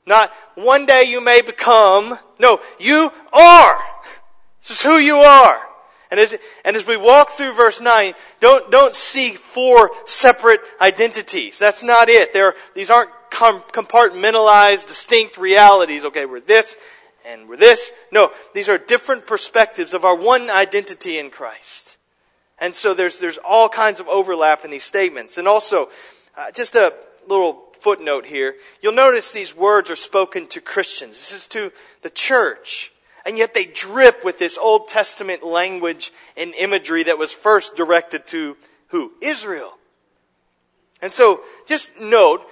Not 0.05 0.31
one 0.53 0.85
day 0.85 1.03
you 1.03 1.21
may 1.21 1.41
become. 1.41 2.17
No, 2.39 2.59
you 2.79 3.11
are. 3.33 3.77
This 4.61 4.71
is 4.71 4.81
who 4.81 4.97
you 4.97 5.17
are. 5.17 5.59
And 6.11 6.19
as, 6.19 6.37
and 6.63 6.75
as 6.75 6.85
we 6.85 6.97
walk 6.97 7.31
through 7.31 7.53
verse 7.53 7.81
9, 7.81 8.13
don't, 8.39 8.69
don't 8.71 8.95
see 8.95 9.31
four 9.31 9.89
separate 10.05 10.61
identities. 10.79 11.57
That's 11.57 11.83
not 11.83 12.09
it. 12.09 12.31
There, 12.31 12.53
these 12.75 12.91
aren't 12.91 13.09
com- 13.31 13.63
compartmentalized, 13.71 14.87
distinct 14.87 15.37
realities. 15.37 16.05
Okay, 16.05 16.25
we're 16.25 16.39
this 16.39 16.77
and 17.25 17.49
we're 17.49 17.57
this. 17.57 17.91
No, 18.11 18.31
these 18.53 18.69
are 18.69 18.77
different 18.77 19.25
perspectives 19.25 19.95
of 19.95 20.05
our 20.05 20.15
one 20.15 20.51
identity 20.51 21.17
in 21.17 21.31
Christ. 21.31 21.97
And 22.59 22.73
so 22.73 22.93
there's, 22.93 23.19
there's 23.19 23.37
all 23.37 23.69
kinds 23.69 23.99
of 23.99 24.07
overlap 24.07 24.63
in 24.63 24.71
these 24.71 24.83
statements. 24.83 25.37
And 25.37 25.47
also, 25.47 25.89
uh, 26.37 26.51
just 26.51 26.75
a 26.75 26.93
little 27.27 27.63
footnote 27.79 28.25
here. 28.25 28.55
You'll 28.81 28.93
notice 28.93 29.31
these 29.31 29.55
words 29.55 29.91
are 29.91 29.95
spoken 29.95 30.47
to 30.47 30.61
Christians. 30.61 31.13
This 31.13 31.33
is 31.33 31.47
to 31.47 31.71
the 32.01 32.09
church 32.09 32.91
and 33.25 33.39
yet 33.39 33.53
they 33.55 33.65
drip 33.65 34.23
with 34.23 34.37
this 34.37 34.57
Old 34.57 34.87
Testament 34.87 35.43
language 35.43 36.13
and 36.37 36.53
imagery 36.53 37.03
that 37.03 37.17
was 37.17 37.33
first 37.33 37.75
directed 37.75 38.27
to 38.27 38.55
who? 38.89 39.11
Israel. 39.19 39.73
And 41.01 41.11
so, 41.11 41.41
just 41.67 41.99
note, 41.99 42.45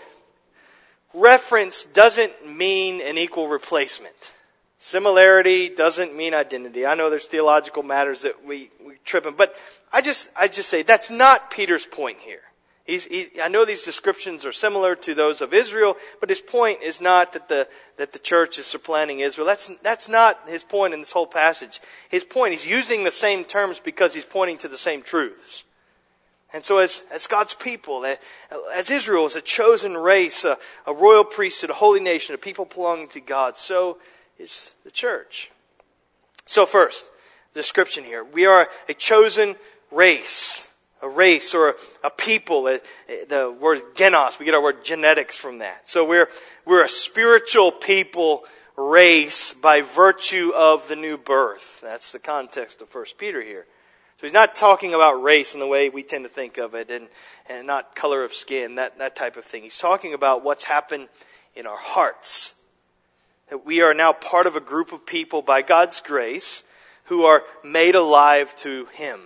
reference 1.13 1.85
doesn't 1.85 2.57
mean 2.57 3.01
an 3.01 3.19
equal 3.19 3.47
replacement. 3.47 4.31
Similarity 4.79 5.69
doesn't 5.69 6.15
mean 6.15 6.33
identity. 6.33 6.85
I 6.85 6.95
know 6.95 7.09
there's 7.09 7.27
theological 7.27 7.83
matters 7.83 8.23
that 8.23 8.43
we, 8.43 8.69
we 9.03 9.09
trip 9.09 9.25
in, 9.25 9.35
but 9.35 9.55
I 9.91 10.01
just, 10.01 10.29
I 10.35 10.47
just 10.47 10.69
say 10.69 10.83
that's 10.83 11.11
not 11.11 11.51
Peter's 11.51 11.85
point 11.85 12.19
here. 12.19 12.41
He's, 12.85 13.05
he's, 13.05 13.29
I 13.41 13.47
know 13.47 13.63
these 13.63 13.83
descriptions 13.83 14.45
are 14.45 14.51
similar 14.51 14.93
to 14.97 15.15
those 15.15 15.39
of 15.39 15.53
Israel, 15.53 15.95
but 16.19 16.27
his 16.27 16.41
point 16.41 16.81
is 16.81 16.99
not 16.99 17.31
that 17.31 17.47
the, 17.47 17.69
that 17.95 18.11
the 18.11 18.19
church 18.19 18.59
is 18.59 18.65
supplanting 18.65 19.21
Israel. 19.21 19.47
That's, 19.47 19.71
that's 19.81 20.09
not 20.09 20.49
his 20.49 20.65
point 20.65 20.93
in 20.93 20.99
this 20.99 21.13
whole 21.13 21.27
passage. 21.27 21.79
His 22.09 22.25
point, 22.25 22.51
he's 22.51 22.67
using 22.67 23.05
the 23.05 23.11
same 23.11 23.45
terms 23.45 23.79
because 23.79 24.13
he's 24.13 24.25
pointing 24.25 24.57
to 24.59 24.67
the 24.67 24.77
same 24.77 25.01
truths. 25.01 25.63
And 26.51 26.61
so 26.61 26.77
as, 26.77 27.03
as 27.09 27.25
God's 27.25 27.53
people, 27.53 28.05
as 28.75 28.91
Israel 28.91 29.25
is 29.25 29.37
a 29.37 29.41
chosen 29.41 29.95
race, 29.95 30.43
a, 30.43 30.57
a 30.85 30.93
royal 30.93 31.23
priesthood, 31.23 31.69
a 31.69 31.73
holy 31.73 32.01
nation, 32.01 32.35
a 32.35 32.37
people 32.37 32.65
belonging 32.65 33.07
to 33.09 33.21
God, 33.21 33.55
so 33.55 33.97
is 34.37 34.75
the 34.83 34.91
church. 34.91 35.51
So 36.45 36.65
first, 36.65 37.09
description 37.53 38.03
here. 38.03 38.23
We 38.23 38.45
are 38.45 38.67
a 38.89 38.93
chosen 38.93 39.55
race 39.91 40.69
a 41.03 41.09
race 41.09 41.53
or 41.53 41.75
a, 42.03 42.09
people. 42.09 42.67
A, 42.67 42.79
the 43.27 43.55
word 43.59 43.81
genos, 43.93 44.39
we 44.39 44.45
get 44.45 44.55
our 44.55 44.63
word 44.63 44.83
genetics 44.85 45.35
from 45.35 45.57
that. 45.57 45.87
So 45.87 46.07
we're, 46.07 46.29
we're 46.65 46.85
a 46.85 46.89
spiritual 46.89 47.73
people 47.73 48.45
race 48.77 49.53
by 49.53 49.81
virtue 49.81 50.51
of 50.55 50.87
the 50.87 50.95
new 50.95 51.17
birth. 51.17 51.81
That's 51.81 52.13
the 52.13 52.19
context 52.19 52.81
of 52.81 52.93
1 52.93 53.05
Peter 53.17 53.41
here. 53.41 53.65
So 54.17 54.27
he's 54.27 54.33
not 54.33 54.55
talking 54.55 54.93
about 54.93 55.21
race 55.21 55.53
in 55.53 55.59
the 55.59 55.67
way 55.67 55.89
we 55.89 56.03
tend 56.03 56.23
to 56.23 56.29
think 56.29 56.57
of 56.57 56.73
it 56.73 56.89
and, 56.89 57.09
and 57.49 57.67
not 57.67 57.95
color 57.95 58.23
of 58.23 58.33
skin, 58.33 58.75
that, 58.75 58.97
that 58.99 59.15
type 59.17 59.35
of 59.35 59.43
thing. 59.43 59.63
He's 59.63 59.77
talking 59.77 60.13
about 60.13 60.43
what's 60.43 60.63
happened 60.63 61.09
in 61.53 61.67
our 61.67 61.77
hearts. 61.77 62.55
That 63.49 63.65
we 63.65 63.81
are 63.81 63.93
now 63.93 64.13
part 64.13 64.47
of 64.47 64.55
a 64.55 64.61
group 64.61 64.93
of 64.93 65.05
people 65.05 65.41
by 65.41 65.61
God's 65.61 65.99
grace 65.99 66.63
who 67.05 67.23
are 67.23 67.43
made 67.63 67.95
alive 67.95 68.55
to 68.57 68.85
Him 68.93 69.19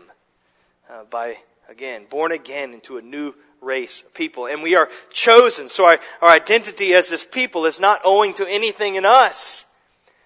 uh, 0.90 1.04
by 1.10 1.38
again, 1.70 2.06
born 2.10 2.32
again 2.32 2.74
into 2.74 2.98
a 2.98 3.02
new 3.02 3.34
race 3.62 4.02
of 4.02 4.14
people. 4.14 4.48
And 4.48 4.64
we 4.64 4.76
are 4.76 4.90
chosen. 5.12 5.70
So 5.70 5.86
our, 5.86 6.00
our 6.22 6.30
identity 6.30 6.94
as 6.94 7.10
this 7.10 7.24
people 7.24 7.66
is 7.66 7.80
not 7.80 8.02
owing 8.06 8.34
to 8.36 8.48
anything 8.48 8.96
in 8.96 9.06
us. 9.06 9.66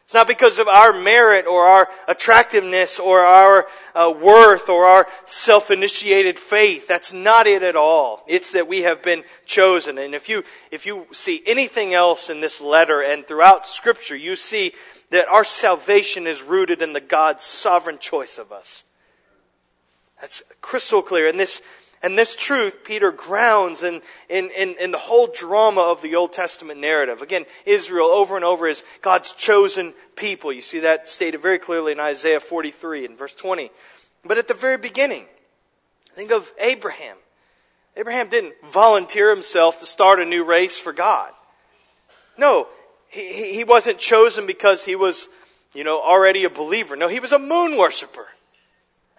It's 0.05 0.13
not 0.13 0.27
because 0.27 0.60
of 0.60 0.67
our 0.67 0.91
merit 0.91 1.48
or 1.48 1.65
our 1.65 1.88
attractiveness 2.05 3.00
or 3.00 3.22
our 3.22 3.65
uh, 3.96 4.13
worth 4.22 4.67
or 4.67 4.84
our 4.84 5.08
self-initiated 5.25 6.38
faith. 6.38 6.86
That's 6.86 7.13
not 7.13 7.48
it 7.48 7.63
at 7.63 7.77
all. 7.77 8.22
It's 8.27 8.51
that 8.51 8.67
we 8.67 8.81
have 8.81 9.01
been 9.01 9.24
chosen. 9.46 9.98
And 9.98 10.13
if 10.13 10.27
you, 10.27 10.43
if 10.70 10.86
you 10.86 11.08
see 11.13 11.41
anything 11.46 11.93
else 11.93 12.29
in 12.29 12.41
this 12.41 12.60
letter 12.60 13.01
and 13.01 13.25
throughout 13.25 13.65
scripture, 13.65 14.17
you 14.17 14.36
see 14.36 14.74
that 15.12 15.27
our 15.27 15.44
salvation 15.44 16.25
is 16.25 16.41
rooted 16.41 16.82
in 16.82 16.94
the 16.94 17.01
God's 17.01 17.44
sovereign 17.44 18.00
choice 18.00 18.38
of 18.38 18.51
us. 18.51 18.86
That's 20.20 20.41
crystal 20.62 21.01
clear. 21.01 21.27
And 21.27 21.39
this, 21.39 21.62
and 22.01 22.18
this 22.18 22.36
truth, 22.36 22.84
Peter 22.86 23.12
grounds 23.12 23.84
in, 23.84 24.01
in, 24.30 24.50
in, 24.58 24.75
in, 24.80 24.91
the 24.91 24.98
whole 24.98 25.27
drama 25.27 25.82
of 25.82 26.01
the 26.01 26.15
Old 26.15 26.32
Testament 26.32 26.80
narrative. 26.80 27.22
Again, 27.22 27.46
Israel 27.65 28.08
over 28.08 28.36
and 28.36 28.46
over 28.46 28.68
is 28.68 28.84
God's 29.01 29.34
chosen 29.34 29.94
people. 30.15 30.53
You 30.53 30.62
see 30.62 30.80
that 30.80 31.10
stated 31.10 31.41
very 31.41 31.60
clearly 31.60 31.91
in 31.91 32.00
Isaiah 32.00 32.39
43 32.39 33.06
and 33.06 33.18
verse 33.18 33.36
20. 33.36 33.70
But 34.24 34.38
at 34.38 34.48
the 34.48 34.53
very 34.53 34.77
beginning, 34.77 35.25
think 36.13 36.32
of 36.32 36.51
Abraham. 36.60 37.18
Abraham 37.98 38.30
didn't 38.30 38.53
volunteer 38.63 39.30
himself 39.30 39.80
to 39.82 39.86
start 39.86 40.22
a 40.22 40.25
new 40.25 40.46
race 40.46 40.77
for 40.77 40.94
God. 40.94 41.32
No, 42.38 42.68
he, 43.12 43.53
he 43.53 43.63
wasn't 43.63 44.00
chosen 44.00 44.48
because 44.48 44.86
he 44.86 44.96
was, 44.96 45.27
you 45.74 45.84
know, 45.84 46.01
already 46.01 46.46
a 46.46 46.50
believer. 46.50 46.96
No, 46.96 47.10
he 47.10 47.20
was 47.20 47.34
a 47.34 47.39
moon 47.39 47.77
worshiper. 47.77 48.27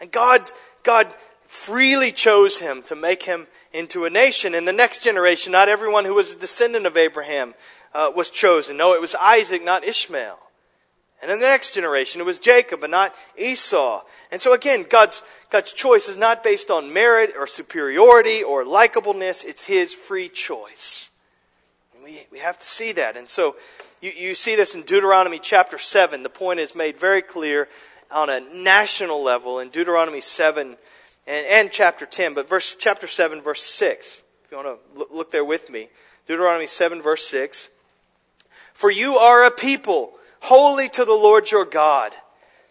And 0.00 0.10
God, 0.10 0.50
God 0.82 1.14
freely 1.46 2.10
chose 2.10 2.58
him 2.58 2.82
to 2.84 2.96
make 2.96 3.22
him 3.22 3.46
into 3.72 4.06
a 4.06 4.10
nation. 4.10 4.54
In 4.54 4.64
the 4.64 4.72
next 4.72 5.04
generation, 5.04 5.52
not 5.52 5.68
everyone 5.68 6.06
who 6.06 6.14
was 6.14 6.32
a 6.32 6.38
descendant 6.38 6.86
of 6.86 6.96
Abraham 6.96 7.54
uh, 7.92 8.10
was 8.16 8.30
chosen. 8.30 8.78
No, 8.78 8.94
it 8.94 9.00
was 9.00 9.14
Isaac, 9.14 9.62
not 9.62 9.84
Ishmael. 9.84 10.38
And 11.20 11.30
in 11.30 11.38
the 11.38 11.46
next 11.46 11.74
generation, 11.74 12.20
it 12.20 12.24
was 12.24 12.38
Jacob 12.38 12.82
and 12.82 12.90
not 12.90 13.14
Esau. 13.38 14.02
And 14.32 14.40
so 14.40 14.54
again, 14.54 14.86
God's, 14.88 15.22
God's 15.50 15.72
choice 15.72 16.08
is 16.08 16.16
not 16.16 16.42
based 16.42 16.70
on 16.70 16.92
merit 16.92 17.34
or 17.38 17.46
superiority 17.46 18.42
or 18.42 18.64
likableness. 18.64 19.44
It's 19.44 19.66
His 19.66 19.92
free 19.94 20.28
choice. 20.28 21.11
We, 22.12 22.26
we 22.30 22.38
have 22.40 22.58
to 22.58 22.66
see 22.66 22.92
that. 22.92 23.16
And 23.16 23.26
so 23.26 23.56
you, 24.02 24.10
you 24.10 24.34
see 24.34 24.54
this 24.54 24.74
in 24.74 24.82
Deuteronomy 24.82 25.38
chapter 25.38 25.78
7. 25.78 26.22
The 26.22 26.28
point 26.28 26.60
is 26.60 26.74
made 26.74 26.98
very 26.98 27.22
clear 27.22 27.68
on 28.10 28.28
a 28.28 28.40
national 28.40 29.22
level 29.22 29.60
in 29.60 29.70
Deuteronomy 29.70 30.20
7 30.20 30.76
and, 31.26 31.46
and 31.46 31.72
chapter 31.72 32.04
10, 32.04 32.34
but 32.34 32.48
verse, 32.48 32.76
chapter 32.78 33.06
7, 33.06 33.40
verse 33.40 33.62
6. 33.62 34.22
If 34.44 34.50
you 34.50 34.58
want 34.58 34.78
to 34.94 35.06
look 35.14 35.30
there 35.30 35.44
with 35.44 35.70
me. 35.70 35.88
Deuteronomy 36.26 36.66
7, 36.66 37.00
verse 37.00 37.26
6. 37.28 37.70
For 38.74 38.90
you 38.90 39.14
are 39.14 39.46
a 39.46 39.50
people 39.50 40.12
holy 40.40 40.90
to 40.90 41.06
the 41.06 41.12
Lord 41.12 41.50
your 41.50 41.64
God. 41.64 42.12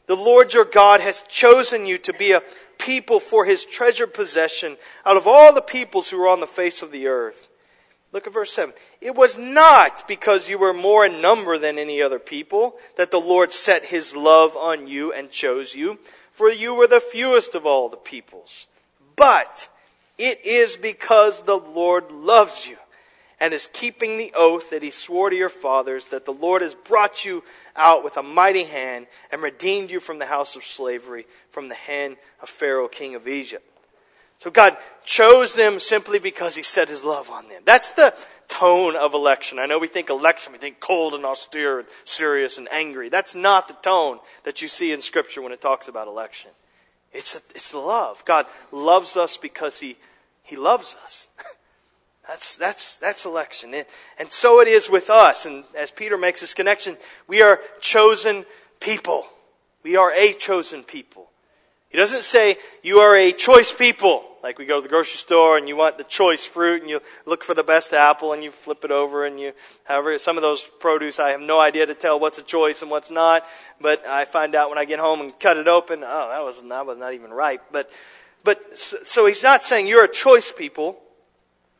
The 0.05 0.15
Lord 0.15 0.53
your 0.53 0.65
God 0.65 1.01
has 1.01 1.21
chosen 1.21 1.88
you 1.88 1.98
to 2.00 2.13
be 2.13 2.33
a 2.33 2.43
people 2.77 3.19
for 3.19 3.45
his 3.45 3.65
treasured 3.65 4.13
possession 4.13 4.77
out 5.03 5.17
of 5.17 5.25
all 5.25 5.51
the 5.51 5.62
peoples 5.62 6.10
who 6.10 6.21
are 6.21 6.29
on 6.29 6.41
the 6.41 6.48
face 6.48 6.83
of 6.83 6.91
the 6.91 7.07
earth. 7.07 7.50
Look 8.13 8.27
at 8.27 8.34
verse 8.34 8.51
7. 8.51 8.74
It 9.00 9.15
was 9.15 9.38
not 9.38 10.08
because 10.08 10.50
you 10.50 10.58
were 10.58 10.74
more 10.74 11.06
in 11.06 11.22
number 11.22 11.58
than 11.58 11.80
any 11.80 12.01
other 12.01 12.20
people 12.20 12.75
that 12.98 13.10
the 13.10 13.20
Lord 13.20 13.51
set 13.51 13.86
his 13.86 14.15
love 14.15 14.56
on 14.58 14.88
you 14.88 15.13
and 15.13 15.32
chose 15.32 15.75
you, 15.75 15.98
for 16.32 16.50
you 16.50 16.75
were 16.75 16.88
the 16.88 17.00
fewest 17.00 17.56
of 17.56 17.65
all 17.65 17.88
the 17.88 17.98
peoples. 17.98 18.68
But 19.15 19.70
it 20.18 20.46
is 20.46 20.75
because 20.75 21.44
the 21.44 21.58
Lord 21.58 22.12
loves 22.12 22.68
you 22.68 22.77
and 23.39 23.53
is 23.53 23.68
keeping 23.72 24.18
the 24.18 24.32
oath 24.36 24.70
that 24.70 24.84
he 24.84 24.91
swore 24.91 25.30
to 25.30 25.36
your 25.36 25.50
fathers 25.50 26.08
that 26.08 26.25
the 26.25 26.34
Lord 26.34 26.62
has 26.62 26.75
brought 26.75 27.25
you 27.25 27.44
out 27.75 28.03
with 28.03 28.18
a 28.18 28.24
mighty 28.24 28.65
hand 28.65 29.08
and 29.32 29.41
redeemed 29.41 29.89
you 29.89 30.00
from 30.00 30.20
the 30.20 30.27
house 30.27 30.56
of 30.56 30.63
slavery, 30.63 31.25
from 31.50 31.70
the 31.70 31.75
hand 31.75 32.18
of 32.41 32.50
Pharaoh, 32.50 32.88
king 32.88 33.15
of 33.15 33.27
Egypt. 33.27 33.65
So 34.41 34.50
God 34.50 34.75
chose 35.05 35.53
them 35.53 35.79
simply 35.79 36.17
because 36.17 36.55
he 36.55 36.63
set 36.63 36.89
his 36.89 37.03
love 37.03 37.29
on 37.29 37.48
them. 37.48 37.62
That's 37.63 37.91
the 37.91 38.12
tone 38.48 38.95
of 38.95 39.13
election. 39.13 39.60
I 39.60 39.67
know 39.67 39.77
we 39.77 39.88
think 39.88 40.10
election, 40.10 40.51
we 40.51 40.57
think 40.57 40.79
cold 40.79 41.13
and 41.13 41.24
austere 41.24 41.77
and 41.77 41.88
serious 42.05 42.57
and 42.57 42.67
angry. 42.71 43.10
That's 43.10 43.36
not 43.36 43.67
the 43.67 43.75
tone 43.75 44.17
that 44.43 44.60
you 44.63 44.67
see 44.67 44.93
in 44.93 45.01
Scripture 45.01 45.43
when 45.43 45.51
it 45.51 45.62
talks 45.62 45.88
about 45.88 46.07
election. 46.07 46.50
It's, 47.13 47.36
a, 47.36 47.41
it's 47.53 47.71
love. 47.75 48.25
God 48.25 48.48
loves 48.71 49.15
us 49.15 49.38
because 49.38 49.80
He, 49.80 49.95
he 50.41 50.56
loves 50.56 50.97
us. 51.04 51.27
That's, 52.27 52.56
that's, 52.56 52.97
that's 52.97 53.25
election. 53.25 53.73
And 54.17 54.32
so 54.32 54.62
it 54.62 54.67
is 54.67 54.89
with 54.89 55.10
us. 55.10 55.45
And 55.45 55.65
as 55.75 55.91
Peter 55.91 56.17
makes 56.17 56.39
this 56.39 56.54
connection, 56.54 56.95
we 57.27 57.41
are 57.41 57.60
chosen 57.82 58.45
people. 58.80 59.25
We 59.84 59.97
are 59.97 60.13
a 60.13 60.32
chosen 60.34 60.84
people. 60.84 61.30
He 61.89 61.97
doesn't 61.97 62.21
say 62.21 62.58
you 62.84 62.99
are 62.99 63.17
a 63.17 63.34
choice 63.34 63.73
people. 63.73 64.23
Like 64.43 64.58
we 64.58 64.65
go 64.65 64.77
to 64.77 64.82
the 64.82 64.89
grocery 64.89 65.17
store 65.17 65.58
and 65.58 65.67
you 65.67 65.75
want 65.75 65.97
the 65.97 66.04
choice 66.04 66.45
fruit 66.45 66.82
and 66.82 66.89
you 66.89 66.99
look 67.25 67.43
for 67.43 67.54
the 67.54 67.63
best 67.63 67.93
apple 67.93 68.34
and 68.34 68.43
you 68.43 68.49
flip 68.49 68.84
it 68.84 68.91
over 68.91 69.25
and 69.25 69.39
you, 69.39 69.54
however, 69.84 70.17
some 70.17 70.36
of 70.36 70.41
those 70.41 70.63
produce 70.80 71.19
I 71.19 71.30
have 71.30 71.41
no 71.41 71.60
idea 71.60 71.86
to 71.86 71.93
tell 71.93 72.19
what's 72.19 72.39
a 72.39 72.43
choice 72.43 72.82
and 72.82 72.89
what's 72.89 73.12
not. 73.12 73.45
But 73.80 74.06
I 74.08 74.25
find 74.25 74.56
out 74.56 74.69
when 74.69 74.80
I 74.80 74.86
get 74.86 74.99
home 74.99 75.21
and 75.21 75.39
cut 75.39 75.58
it 75.58 75.67
open, 75.67 76.04
oh, 76.04 76.30
that 76.30 76.43
was, 76.43 76.62
that 76.62 76.86
was 76.86 76.97
not 76.97 77.13
even 77.13 77.32
ripe. 77.32 77.63
But, 77.71 77.91
but, 78.43 78.77
so 78.77 79.27
he's 79.27 79.43
not 79.43 79.63
saying 79.63 79.88
you're 79.88 80.06
a 80.06 80.12
choice 80.12 80.51
people. 80.51 80.97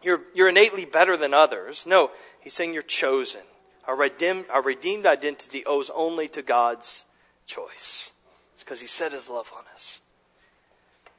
You're, 0.04 0.22
you're 0.34 0.50
innately 0.50 0.86
better 0.86 1.18
than 1.18 1.34
others. 1.34 1.86
No, 1.88 2.12
he's 2.42 2.54
saying 2.54 2.74
you're 2.74 2.82
chosen. 2.84 3.42
Our 3.88 3.96
redeemed, 3.96 4.46
our 4.52 4.62
redeemed 4.62 5.06
identity 5.06 5.66
owes 5.66 5.90
only 5.94 6.28
to 6.30 6.42
God's 6.42 7.06
choice. 7.46 8.14
It's 8.54 8.64
because 8.64 8.82
he 8.82 8.88
set 8.88 9.12
his 9.12 9.30
love 9.30 9.52
on 9.56 9.64
us. 9.74 10.00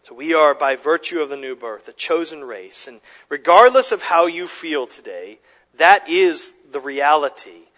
So 0.03 0.15
we 0.15 0.35
are, 0.35 0.53
by 0.53 0.75
virtue 0.75 1.21
of 1.21 1.29
the 1.29 1.37
new 1.37 1.55
birth, 1.55 1.87
a 1.87 1.93
chosen 1.93 2.43
race. 2.43 2.89
And 2.89 3.01
regardless 3.29 3.93
of 3.93 4.03
how 4.03 4.27
you 4.27 4.49
feel 4.49 4.87
today, 4.87 5.39
that 5.77 6.09
is 6.09 6.53
the 6.71 6.81
reality 6.81 7.69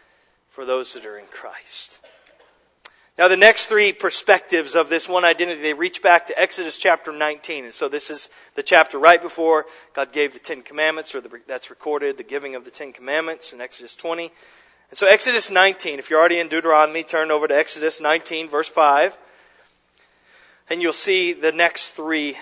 for 0.49 0.65
those 0.65 0.95
that 0.95 1.05
are 1.05 1.19
in 1.19 1.27
Christ. 1.27 2.01
Now, 3.19 3.29
the 3.29 3.37
next 3.37 3.67
three 3.67 3.93
perspectives 3.93 4.75
of 4.75 4.89
this 4.89 5.09
one 5.09 5.25
identity, 5.25 5.61
they 5.61 5.75
reach 5.75 6.03
back 6.03 6.27
to 6.27 6.41
Exodus 6.41 6.79
chapter 6.79 7.13
19. 7.13 7.65
And 7.65 7.75
so 7.75 7.89
this 7.89 8.11
is 8.11 8.29
the 8.55 8.63
chapter 8.63 8.99
right 8.99 9.23
before 9.23 9.67
God 9.93 10.11
gave 10.11 10.33
the 10.33 10.41
Ten 10.41 10.63
Commandments, 10.63 11.15
or 11.15 11.21
the, 11.21 11.31
that's 11.47 11.71
recorded, 11.71 12.17
the 12.17 12.25
giving 12.25 12.55
of 12.55 12.65
the 12.65 12.73
Ten 12.73 12.93
Commandments 12.93 13.53
in 13.53 13.61
Exodus 13.61 13.95
20. 13.95 14.33
And 14.91 14.99
so 14.99 15.07
Exodus 15.07 15.51
19, 15.51 15.99
if 15.99 16.11
you're 16.11 16.19
already 16.19 16.41
in 16.41 16.49
Deuteronomy, 16.49 17.05
turn 17.05 17.31
over 17.31 17.47
to 17.47 17.57
Exodus 17.57 18.01
19, 18.01 18.49
verse 18.49 18.69
5. 18.69 19.17
And 20.71 20.81
you'll 20.81 20.93
see 20.93 21.33
the 21.33 21.53
next 21.53 21.91
three 21.91 22.39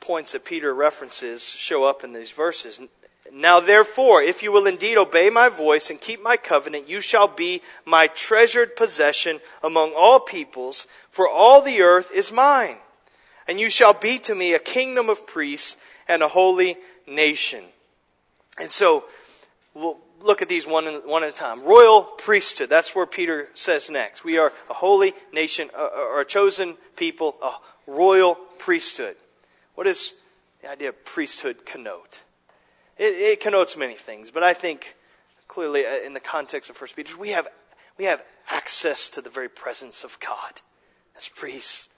points 0.00 0.32
that 0.32 0.44
Peter 0.44 0.72
references 0.74 1.44
show 1.44 1.84
up 1.84 2.04
in 2.04 2.12
these 2.12 2.30
verses. 2.30 2.80
Now 3.32 3.60
therefore, 3.60 4.22
if 4.22 4.42
you 4.42 4.52
will 4.52 4.66
indeed 4.66 4.96
obey 4.96 5.30
my 5.30 5.48
voice 5.48 5.90
and 5.90 6.00
keep 6.00 6.22
my 6.22 6.36
covenant, 6.36 6.88
you 6.88 7.00
shall 7.00 7.28
be 7.28 7.60
my 7.84 8.06
treasured 8.06 8.76
possession 8.76 9.40
among 9.62 9.92
all 9.96 10.20
peoples, 10.20 10.86
for 11.10 11.28
all 11.28 11.60
the 11.60 11.82
earth 11.82 12.10
is 12.14 12.32
mine. 12.32 12.76
And 13.48 13.60
you 13.60 13.68
shall 13.68 13.92
be 13.92 14.18
to 14.20 14.34
me 14.34 14.54
a 14.54 14.58
kingdom 14.58 15.08
of 15.08 15.26
priests 15.26 15.76
and 16.08 16.22
a 16.22 16.28
holy 16.28 16.76
nation. 17.06 17.64
And 18.58 18.70
so, 18.70 19.04
we'll 19.74 19.98
look 20.20 20.42
at 20.42 20.48
these 20.48 20.66
one, 20.66 20.86
one 21.06 21.22
at 21.22 21.30
a 21.30 21.36
time. 21.36 21.62
Royal 21.62 22.02
priesthood, 22.02 22.68
that's 22.68 22.94
where 22.94 23.06
Peter 23.06 23.48
says 23.54 23.90
next. 23.90 24.24
We 24.24 24.38
are 24.38 24.52
a 24.70 24.74
holy 24.74 25.14
nation, 25.32 25.70
or 25.76 26.20
a 26.20 26.24
chosen 26.24 26.76
people, 26.96 27.36
a 27.42 27.52
royal 27.86 28.36
priesthood. 28.58 29.16
What 29.74 29.84
does 29.84 30.12
the 30.62 30.70
idea 30.70 30.90
of 30.90 31.04
priesthood 31.04 31.66
connote? 31.66 32.22
It, 32.98 33.14
it 33.14 33.40
connotes 33.40 33.76
many 33.76 33.94
things, 33.94 34.30
but 34.30 34.42
I 34.42 34.54
think 34.54 34.96
clearly 35.48 35.86
uh, 35.86 35.96
in 36.04 36.14
the 36.14 36.20
context 36.20 36.70
of 36.70 36.76
First 36.76 36.96
Peter, 36.96 37.16
we 37.16 37.30
have, 37.30 37.48
we 37.98 38.04
have 38.04 38.22
access 38.50 39.08
to 39.10 39.20
the 39.20 39.30
very 39.30 39.48
presence 39.48 40.04
of 40.04 40.18
God 40.20 40.62
as 41.16 41.28
priests. 41.28 41.88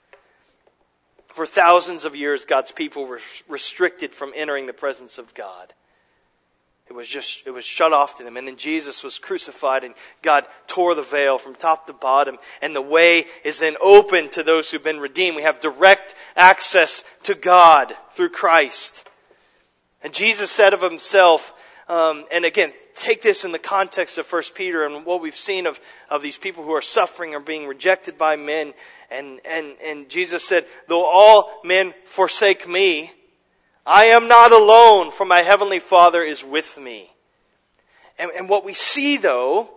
For 1.27 1.45
thousands 1.45 2.05
of 2.05 2.15
years, 2.15 2.43
God's 2.43 2.71
people 2.71 3.05
were 3.05 3.19
restricted 3.47 4.13
from 4.13 4.33
entering 4.35 4.65
the 4.65 4.73
presence 4.73 5.17
of 5.17 5.33
God. 5.33 5.73
It 6.89 6.95
was 6.95 7.07
just, 7.07 7.45
it 7.45 7.51
was 7.51 7.65
shut 7.65 7.93
off 7.93 8.17
to 8.17 8.23
them. 8.23 8.35
And 8.35 8.47
then 8.47 8.57
Jesus 8.57 9.03
was 9.03 9.19
crucified 9.19 9.83
and 9.83 9.93
God 10.23 10.47
tore 10.65 10.95
the 10.95 11.03
veil 11.03 11.37
from 11.37 11.53
top 11.53 11.85
to 11.85 11.93
bottom. 11.93 12.37
And 12.63 12.75
the 12.75 12.81
way 12.81 13.25
is 13.45 13.59
then 13.59 13.77
open 13.79 14.29
to 14.29 14.41
those 14.41 14.71
who've 14.71 14.83
been 14.83 14.99
redeemed. 14.99 15.35
We 15.35 15.43
have 15.43 15.59
direct 15.59 16.15
access 16.35 17.03
to 17.23 17.35
God 17.35 17.95
through 18.13 18.29
Christ. 18.29 19.07
And 20.01 20.11
Jesus 20.11 20.49
said 20.49 20.73
of 20.73 20.81
himself, 20.81 21.53
um, 21.87 22.25
and 22.31 22.43
again, 22.43 22.71
take 22.95 23.21
this 23.21 23.45
in 23.45 23.51
the 23.51 23.59
context 23.59 24.17
of 24.17 24.31
1 24.31 24.43
Peter 24.55 24.83
and 24.83 25.05
what 25.05 25.21
we've 25.21 25.35
seen 25.35 25.67
of, 25.67 25.79
of 26.09 26.23
these 26.23 26.39
people 26.39 26.63
who 26.63 26.73
are 26.73 26.81
suffering 26.81 27.35
or 27.35 27.39
being 27.39 27.67
rejected 27.67 28.17
by 28.17 28.35
men. 28.35 28.73
And, 29.11 29.39
and, 29.45 29.75
and 29.85 30.09
Jesus 30.09 30.43
said, 30.43 30.65
though 30.87 31.05
all 31.05 31.61
men 31.63 31.93
forsake 32.05 32.67
me, 32.67 33.11
I 33.85 34.05
am 34.05 34.27
not 34.27 34.51
alone, 34.51 35.11
for 35.11 35.25
my 35.25 35.41
heavenly 35.41 35.79
Father 35.79 36.21
is 36.21 36.43
with 36.43 36.77
me. 36.77 37.09
And, 38.17 38.31
and 38.31 38.49
what 38.49 38.65
we 38.65 38.73
see, 38.73 39.17
though, 39.17 39.69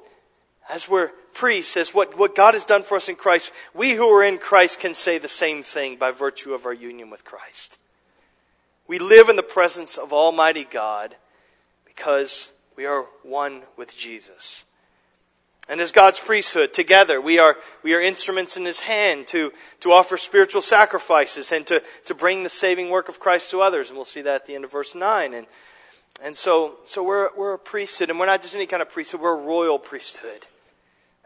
as 0.68 0.88
we're 0.88 1.10
priests, 1.34 1.76
as 1.76 1.94
what, 1.94 2.18
what 2.18 2.34
God 2.34 2.54
has 2.54 2.64
done 2.64 2.82
for 2.82 2.96
us 2.96 3.08
in 3.08 3.16
Christ, 3.16 3.52
we 3.74 3.92
who 3.92 4.08
are 4.08 4.24
in 4.24 4.38
Christ 4.38 4.80
can 4.80 4.94
say 4.94 5.18
the 5.18 5.28
same 5.28 5.62
thing 5.62 5.96
by 5.96 6.10
virtue 6.10 6.54
of 6.54 6.66
our 6.66 6.72
union 6.72 7.10
with 7.10 7.24
Christ. 7.24 7.78
We 8.86 8.98
live 8.98 9.28
in 9.28 9.36
the 9.36 9.42
presence 9.42 9.96
of 9.96 10.12
Almighty 10.12 10.64
God 10.64 11.16
because 11.86 12.52
we 12.76 12.84
are 12.84 13.02
one 13.22 13.62
with 13.76 13.96
Jesus. 13.96 14.64
And 15.72 15.80
as 15.80 15.90
God's 15.90 16.20
priesthood, 16.20 16.74
together, 16.74 17.18
we 17.18 17.38
are, 17.38 17.56
we 17.82 17.94
are 17.94 18.00
instruments 18.02 18.58
in 18.58 18.66
His 18.66 18.80
hand 18.80 19.26
to, 19.28 19.54
to 19.80 19.90
offer 19.90 20.18
spiritual 20.18 20.60
sacrifices 20.60 21.50
and 21.50 21.66
to, 21.66 21.82
to 22.04 22.14
bring 22.14 22.42
the 22.42 22.50
saving 22.50 22.90
work 22.90 23.08
of 23.08 23.18
Christ 23.18 23.50
to 23.52 23.62
others. 23.62 23.88
And 23.88 23.96
we'll 23.96 24.04
see 24.04 24.20
that 24.20 24.34
at 24.34 24.44
the 24.44 24.54
end 24.54 24.64
of 24.64 24.70
verse 24.70 24.94
9. 24.94 25.32
And, 25.32 25.46
and 26.22 26.36
so, 26.36 26.74
so 26.84 27.02
we're, 27.02 27.30
we're 27.38 27.54
a 27.54 27.58
priesthood, 27.58 28.10
and 28.10 28.18
we're 28.18 28.26
not 28.26 28.42
just 28.42 28.54
any 28.54 28.66
kind 28.66 28.82
of 28.82 28.90
priesthood, 28.90 29.22
we're 29.22 29.32
a 29.32 29.42
royal 29.42 29.78
priesthood. 29.78 30.46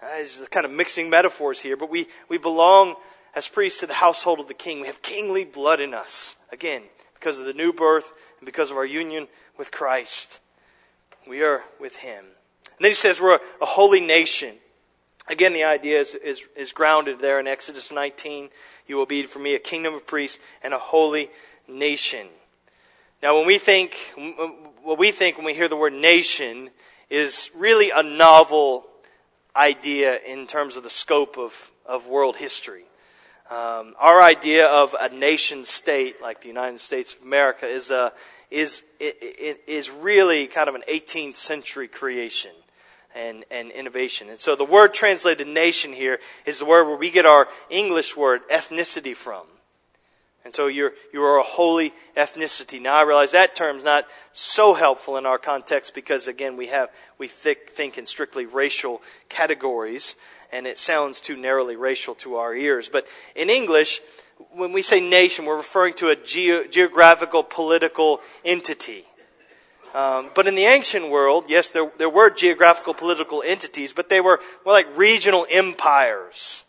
Uh, 0.01 0.07
it's 0.13 0.47
kind 0.47 0.65
of 0.65 0.71
mixing 0.71 1.11
metaphors 1.11 1.61
here, 1.61 1.77
but 1.77 1.91
we, 1.91 2.07
we 2.29 2.39
belong 2.39 2.95
as 3.35 3.49
priests 3.49 3.81
to 3.81 3.87
the 3.89 3.95
household 3.95 4.39
of 4.39 4.47
the 4.47 4.55
king. 4.55 4.81
We 4.81 4.87
have 4.87 5.03
kingly 5.03 5.45
blood 5.45 5.81
in 5.81 5.93
us, 5.93 6.37
again, 6.53 6.83
because 7.15 7.41
of 7.41 7.47
the 7.47 7.53
new 7.53 7.73
birth 7.73 8.13
and 8.39 8.47
because 8.47 8.71
of 8.71 8.77
our 8.77 8.87
union 8.87 9.27
with 9.59 9.73
Christ. 9.73 10.39
We 11.27 11.43
are 11.43 11.65
with 11.81 11.97
him. 11.97 12.27
And 12.79 12.85
then 12.85 12.91
he 12.91 12.97
says 12.97 13.21
we're 13.21 13.39
a 13.61 13.67
holy 13.67 14.01
nation. 14.01 14.55
Again, 15.29 15.53
the 15.53 15.65
idea 15.65 15.99
is, 15.99 16.15
is, 16.15 16.47
is 16.55 16.73
grounded 16.73 17.21
there 17.21 17.41
in 17.41 17.47
Exodus 17.47 17.91
19. 17.91 18.49
You 18.87 18.97
will 18.97 19.07
be 19.07 19.25
for 19.25 19.39
me 19.39 19.55
a 19.55 19.59
kingdom 19.59 19.95
of 19.95 20.07
priests 20.07 20.39
and 20.63 20.73
a 20.73 20.79
holy 20.79 21.31
nation. 21.67 22.29
Now, 23.23 23.37
when 23.37 23.47
we 23.47 23.59
think, 23.59 23.97
what 24.83 24.99
we 24.99 25.11
think 25.11 25.37
when 25.37 25.47
we 25.47 25.55
hear 25.55 25.69
the 25.69 25.77
word 25.77 25.95
nation 25.95 26.71
is 27.09 27.51
really 27.57 27.91
a 27.91 28.03
novel 28.03 28.87
idea 29.57 30.19
in 30.19 30.47
terms 30.47 30.77
of 30.77 30.83
the 30.83 30.91
scope 30.91 31.39
of, 31.39 31.73
of 31.87 32.07
world 32.07 32.37
history. 32.37 32.85
Um, 33.51 33.95
our 33.99 34.21
idea 34.21 34.67
of 34.67 34.95
a 35.01 35.09
nation 35.09 35.65
state 35.65 36.21
like 36.21 36.43
the 36.43 36.49
United 36.49 36.81
States 36.81 37.15
of 37.15 37.23
America 37.23 37.67
is, 37.67 37.91
a, 37.91 38.13
is, 38.51 38.83
is 39.01 39.91
really 39.91 40.47
kind 40.47 40.69
of 40.69 40.75
an 40.75 40.83
18th 40.89 41.37
century 41.37 41.89
creation 41.89 42.51
and, 43.17 43.45
and 43.51 43.71
innovation. 43.73 44.29
And 44.29 44.39
so 44.39 44.55
the 44.55 44.65
word 44.65 44.95
translated 44.95 45.49
nation 45.49 45.93
here 45.93 46.21
is 46.45 46.59
the 46.59 46.67
word 46.67 46.87
where 46.87 46.97
we 46.97 47.11
get 47.11 47.27
our 47.27 47.49
English 47.71 48.17
word 48.17 48.43
ethnicity 48.49 49.17
from. 49.17 49.47
And 50.45 50.55
so 50.55 50.69
you're, 50.69 50.93
you 51.13 51.23
are 51.25 51.39
a 51.39 51.43
holy 51.43 51.93
ethnicity. 52.17 52.81
Now 52.81 52.99
I 52.99 53.03
realize 53.03 53.33
that 53.33 53.57
term's 53.57 53.83
not 53.83 54.07
so 54.33 54.75
helpful 54.75 55.17
in 55.17 55.27
our 55.27 55.39
context 55.39 55.93
because 55.93 56.29
again 56.29 56.57
we 56.57 56.69
have, 56.69 56.91
we 57.19 57.27
think, 57.27 57.71
think 57.71 57.99
in 57.99 58.07
strictly 58.07 58.47
racial 58.47 59.03
categories 59.29 60.15
and 60.53 60.67
it 60.67 60.79
sounds 60.79 61.21
too 61.21 61.37
narrowly 61.37 61.75
racial 61.75 62.15
to 62.17 62.37
our 62.37 62.55
ears. 62.55 62.89
But 62.89 63.09
in 63.35 63.51
English, 63.51 64.01
when 64.53 64.73
we 64.73 64.83
say 64.83 65.01
nation, 65.01 65.47
we're 65.47 65.57
referring 65.57 65.95
to 65.95 66.11
a 66.11 66.17
ge- 66.17 66.71
geographical 66.71 67.43
political 67.43 68.21
entity. 68.45 69.05
Um, 69.97 70.29
but 70.35 70.47
in 70.47 70.57
the 70.57 70.67
ancient 70.67 71.11
world, 71.11 71.47
yes, 71.49 71.71
there, 71.71 71.91
there 71.97 72.11
were 72.11 72.29
geographical 72.29 72.93
political 72.93 73.43
entities, 73.43 73.95
but 73.95 74.11
they 74.11 74.21
were 74.21 74.41
more 74.63 74.75
like 74.75 74.87
regional 74.95 75.47
empires. 75.51 76.65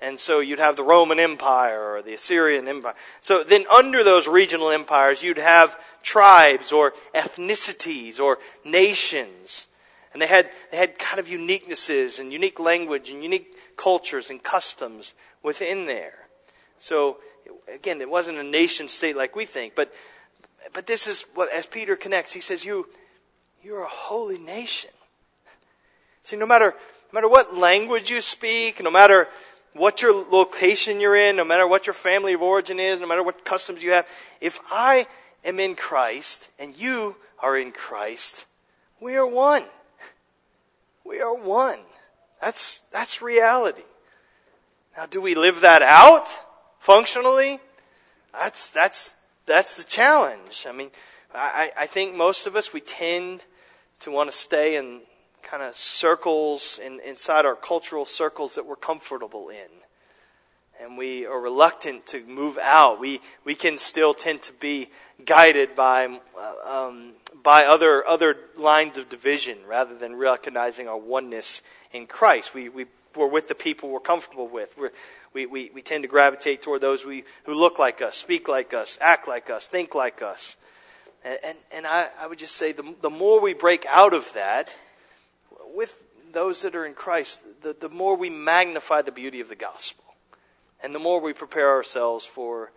And 0.00 0.20
so 0.20 0.38
you'd 0.38 0.60
have 0.60 0.76
the 0.76 0.84
Roman 0.84 1.18
Empire 1.18 1.96
or 1.96 2.00
the 2.00 2.14
Assyrian 2.14 2.68
Empire. 2.68 2.94
So 3.20 3.42
then 3.42 3.64
under 3.68 4.04
those 4.04 4.28
regional 4.28 4.70
empires, 4.70 5.20
you'd 5.20 5.36
have 5.36 5.76
tribes 6.04 6.70
or 6.70 6.94
ethnicities 7.12 8.20
or 8.20 8.38
nations. 8.64 9.66
And 10.12 10.22
they 10.22 10.28
had, 10.28 10.48
they 10.70 10.76
had 10.76 10.96
kind 10.96 11.18
of 11.18 11.26
uniquenesses 11.26 12.20
and 12.20 12.32
unique 12.32 12.60
language 12.60 13.10
and 13.10 13.20
unique 13.20 13.52
cultures 13.76 14.30
and 14.30 14.40
customs 14.40 15.14
within 15.42 15.86
there. 15.86 16.28
So 16.78 17.16
again, 17.74 18.00
it 18.00 18.08
wasn't 18.08 18.38
a 18.38 18.44
nation 18.44 18.86
state 18.86 19.16
like 19.16 19.34
we 19.34 19.44
think, 19.44 19.74
but 19.74 19.92
but 20.72 20.86
this 20.86 21.06
is 21.06 21.22
what, 21.34 21.52
as 21.52 21.66
Peter 21.66 21.96
connects, 21.96 22.32
he 22.32 22.40
says, 22.40 22.64
you, 22.64 22.86
you're 23.62 23.82
a 23.82 23.88
holy 23.88 24.38
nation. 24.38 24.90
See, 26.22 26.36
no 26.36 26.46
matter, 26.46 26.74
no 27.12 27.16
matter 27.16 27.28
what 27.28 27.56
language 27.56 28.10
you 28.10 28.20
speak, 28.20 28.82
no 28.82 28.90
matter 28.90 29.28
what 29.72 30.02
your 30.02 30.12
location 30.30 31.00
you're 31.00 31.16
in, 31.16 31.36
no 31.36 31.44
matter 31.44 31.66
what 31.66 31.86
your 31.86 31.94
family 31.94 32.34
of 32.34 32.42
origin 32.42 32.80
is, 32.80 33.00
no 33.00 33.06
matter 33.06 33.22
what 33.22 33.44
customs 33.44 33.82
you 33.82 33.92
have, 33.92 34.06
if 34.40 34.60
I 34.70 35.06
am 35.44 35.60
in 35.60 35.74
Christ 35.74 36.50
and 36.58 36.76
you 36.76 37.16
are 37.38 37.56
in 37.56 37.72
Christ, 37.72 38.46
we 39.00 39.16
are 39.16 39.26
one. 39.26 39.64
We 41.04 41.20
are 41.20 41.34
one. 41.34 41.78
That's, 42.40 42.80
that's 42.92 43.22
reality. 43.22 43.82
Now, 44.96 45.06
do 45.06 45.20
we 45.20 45.34
live 45.34 45.60
that 45.62 45.82
out 45.82 46.28
functionally? 46.78 47.60
That's, 48.32 48.70
that's, 48.70 49.14
that's 49.50 49.76
the 49.76 49.82
challenge. 49.82 50.64
I 50.68 50.72
mean, 50.72 50.90
I, 51.34 51.72
I 51.76 51.86
think 51.86 52.16
most 52.16 52.46
of 52.46 52.54
us, 52.54 52.72
we 52.72 52.80
tend 52.80 53.44
to 54.00 54.10
want 54.10 54.30
to 54.30 54.36
stay 54.36 54.76
in 54.76 55.00
kind 55.42 55.62
of 55.62 55.74
circles 55.74 56.78
in, 56.84 57.00
inside 57.00 57.44
our 57.44 57.56
cultural 57.56 58.04
circles 58.04 58.54
that 58.54 58.64
we're 58.64 58.76
comfortable 58.76 59.48
in. 59.48 59.68
And 60.80 60.96
we 60.96 61.26
are 61.26 61.38
reluctant 61.38 62.06
to 62.06 62.24
move 62.24 62.58
out. 62.62 63.00
We, 63.00 63.20
we 63.44 63.54
can 63.54 63.76
still 63.76 64.14
tend 64.14 64.42
to 64.42 64.52
be 64.52 64.88
guided 65.26 65.74
by, 65.74 66.18
um, 66.64 67.12
by 67.42 67.66
other, 67.66 68.06
other 68.06 68.36
lines 68.56 68.96
of 68.98 69.08
division 69.08 69.58
rather 69.66 69.96
than 69.98 70.14
recognizing 70.14 70.88
our 70.88 70.96
oneness 70.96 71.60
in 71.92 72.06
Christ. 72.06 72.54
We, 72.54 72.68
we, 72.68 72.86
we're 73.16 73.26
with 73.26 73.48
the 73.48 73.54
people 73.54 73.88
we're 73.88 74.00
comfortable 74.00 74.48
with. 74.48 74.76
We're, 74.76 74.92
we, 75.32 75.46
we, 75.46 75.70
we 75.74 75.82
tend 75.82 76.02
to 76.02 76.08
gravitate 76.08 76.62
toward 76.62 76.80
those 76.80 77.04
we, 77.04 77.24
who 77.44 77.54
look 77.54 77.78
like 77.78 78.02
us, 78.02 78.16
speak 78.16 78.48
like 78.48 78.74
us, 78.74 78.98
act 79.00 79.28
like 79.28 79.50
us, 79.50 79.66
think 79.66 79.94
like 79.94 80.22
us. 80.22 80.56
And, 81.24 81.38
and, 81.44 81.58
and 81.72 81.86
I, 81.86 82.08
I 82.18 82.26
would 82.26 82.38
just 82.38 82.56
say 82.56 82.72
the, 82.72 82.94
the 83.00 83.10
more 83.10 83.40
we 83.40 83.54
break 83.54 83.86
out 83.88 84.14
of 84.14 84.32
that 84.34 84.74
with 85.74 86.02
those 86.32 86.62
that 86.62 86.74
are 86.74 86.86
in 86.86 86.94
Christ, 86.94 87.42
the, 87.62 87.76
the 87.78 87.88
more 87.88 88.16
we 88.16 88.30
magnify 88.30 89.02
the 89.02 89.12
beauty 89.12 89.40
of 89.40 89.48
the 89.48 89.56
gospel. 89.56 90.04
And 90.82 90.94
the 90.94 90.98
more 90.98 91.20
we 91.20 91.32
prepare 91.32 91.70
ourselves 91.70 92.24
for 92.24 92.72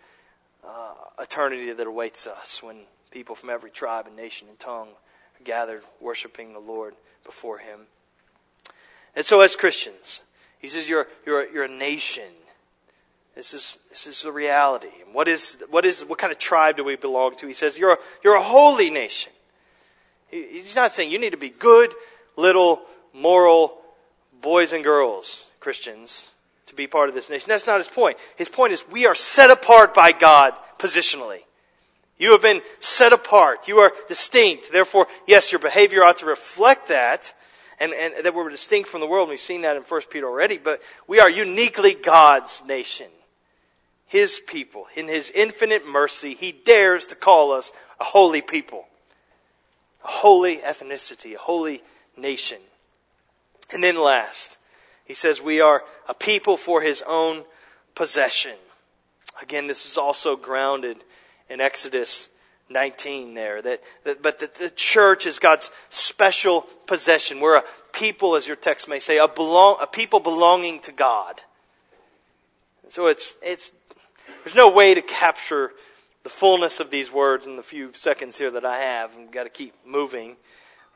uh, 0.68 0.94
eternity 1.20 1.72
that 1.72 1.88
awaits 1.88 2.28
us 2.28 2.62
when 2.62 2.82
people 3.12 3.36
from 3.36 3.50
every 3.50 3.70
tribe 3.70 4.08
and 4.08 4.16
nation 4.16 4.48
and 4.50 4.60
tongue 4.60 4.90
are 4.90 5.44
gathered 5.44 5.84
worshiping 6.02 6.54
the 6.54 6.60
Lord 6.60 6.96
before 7.24 7.60
Him. 7.60 7.82
And 9.16 9.26
so, 9.26 9.42
as 9.42 9.56
Christians, 9.56 10.22
He 10.60 10.68
says, 10.68 10.90
You're, 10.90 11.08
you're, 11.26 11.50
you're 11.52 11.66
a 11.66 11.70
nation. 11.70 12.30
This 13.36 13.54
is, 13.54 13.80
this 13.90 14.06
is 14.06 14.22
the 14.22 14.32
reality. 14.32 14.90
And 15.04 15.14
what 15.14 15.28
is, 15.28 15.58
what 15.70 15.86
is, 15.86 16.04
what 16.06 16.20
kind 16.20 16.32
of 16.32 16.38
tribe 16.38 16.78
do 16.78 16.84
we 16.84 16.96
belong 16.96 17.36
to? 17.38 17.48
He 17.48 17.54
says, 17.54 17.80
you're 17.80 17.94
a, 17.94 17.98
you're 18.24 18.36
a 18.36 18.44
holy 18.44 18.90
nation. 18.92 19.34
He, 20.30 20.44
he's 20.52 20.76
not 20.76 20.92
saying 20.92 21.12
you 21.12 21.18
need 21.18 21.32
to 21.32 21.38
be 21.38 21.50
good, 21.50 21.94
little, 22.36 22.84
moral 23.12 23.80
boys 24.42 24.72
and 24.72 24.84
girls, 24.84 25.46
Christians, 25.60 26.30
to 26.68 26.76
be 26.76 26.86
part 26.86 27.10
of 27.10 27.16
this 27.16 27.30
nation. 27.30 27.48
That's 27.48 27.66
not 27.66 27.78
his 27.78 27.88
point. 27.88 28.18
His 28.36 28.50
point 28.50 28.74
is 28.74 28.84
we 28.92 29.06
are 29.06 29.16
set 29.16 29.50
apart 29.50 29.94
by 29.94 30.12
God 30.12 30.54
positionally. 30.78 31.40
You 32.20 32.34
have 32.34 32.42
been 32.42 32.62
set 32.80 33.14
apart. 33.14 33.68
You 33.68 33.80
are 33.80 33.94
distinct. 34.08 34.72
Therefore, 34.72 35.08
yes, 35.28 35.52
your 35.52 35.60
behavior 35.60 36.04
ought 36.04 36.20
to 36.20 36.28
reflect 36.28 36.90
that 36.90 37.34
and, 37.80 37.94
and 37.94 38.14
that 38.24 38.34
we're 38.34 38.50
distinct 38.50 38.90
from 38.90 39.02
the 39.02 39.08
world. 39.08 39.30
We've 39.30 39.40
seen 39.40 39.62
that 39.62 39.76
in 39.76 39.84
1 39.84 40.02
Peter 40.10 40.28
already, 40.28 40.58
but 40.58 40.82
we 41.08 41.20
are 41.20 41.30
uniquely 41.30 41.94
God's 41.94 42.64
nation 42.68 43.08
his 44.14 44.40
people. 44.40 44.86
In 44.96 45.08
his 45.08 45.32
infinite 45.32 45.88
mercy, 45.88 46.36
he 46.36 46.52
dares 46.52 47.08
to 47.08 47.16
call 47.16 47.52
us 47.52 47.72
a 48.00 48.04
holy 48.04 48.44
people, 48.44 48.86
a 50.04 50.08
holy 50.08 50.58
ethnicity, 50.58 51.34
a 51.34 51.40
holy 51.40 51.82
nation. 52.16 52.60
And 53.74 53.84
then 53.84 53.98
last, 53.98 54.60
he 55.04 55.16
says 55.16 55.42
we 55.42 55.62
are 55.62 55.84
a 56.08 56.14
people 56.14 56.58
for 56.58 56.84
his 56.84 57.04
own 57.08 57.44
possession. 57.96 58.54
Again, 59.42 59.66
this 59.66 59.84
is 59.84 59.98
also 59.98 60.36
grounded 60.36 60.98
in 61.50 61.60
Exodus 61.60 62.30
19 62.70 63.34
there. 63.34 63.62
That, 63.62 63.82
that 64.04 64.22
but 64.22 64.40
the, 64.40 64.50
the, 64.60 64.70
church 64.70 65.26
is 65.26 65.40
God's 65.40 65.70
special 65.90 66.62
possession. 66.88 67.40
We're 67.40 67.58
a 67.58 67.64
people, 67.92 68.36
as 68.36 68.48
your 68.48 68.56
text 68.56 68.88
may 68.88 69.00
say, 69.00 69.18
a, 69.18 69.28
belong, 69.28 69.78
a 69.82 69.88
people 69.88 70.20
belonging 70.20 70.80
to 70.82 70.92
God. 70.92 71.42
So 72.90 73.08
it's, 73.08 73.36
it's 73.42 73.72
there's 74.44 74.56
no 74.56 74.72
way 74.72 74.94
to 74.94 75.02
capture 75.02 75.72
the 76.24 76.30
fullness 76.30 76.80
of 76.80 76.90
these 76.90 77.12
words 77.12 77.46
in 77.46 77.56
the 77.58 77.64
few 77.64 77.92
seconds 77.94 78.38
here 78.38 78.52
that 78.52 78.66
I 78.66 78.80
have. 78.80 79.16
We've 79.16 79.32
got 79.32 79.44
to 79.44 79.50
keep 79.50 79.74
moving. 79.86 80.38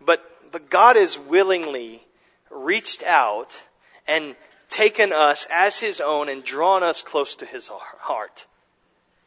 But, 0.03 0.25
but 0.51 0.69
God 0.69 0.95
has 0.95 1.19
willingly 1.19 2.01
reached 2.49 3.03
out 3.03 3.63
and 4.07 4.35
taken 4.69 5.11
us 5.11 5.47
as 5.51 5.79
His 5.79 5.99
own 5.99 6.29
and 6.29 6.43
drawn 6.43 6.83
us 6.83 7.01
close 7.01 7.35
to 7.35 7.45
His 7.45 7.69
heart. 7.69 8.45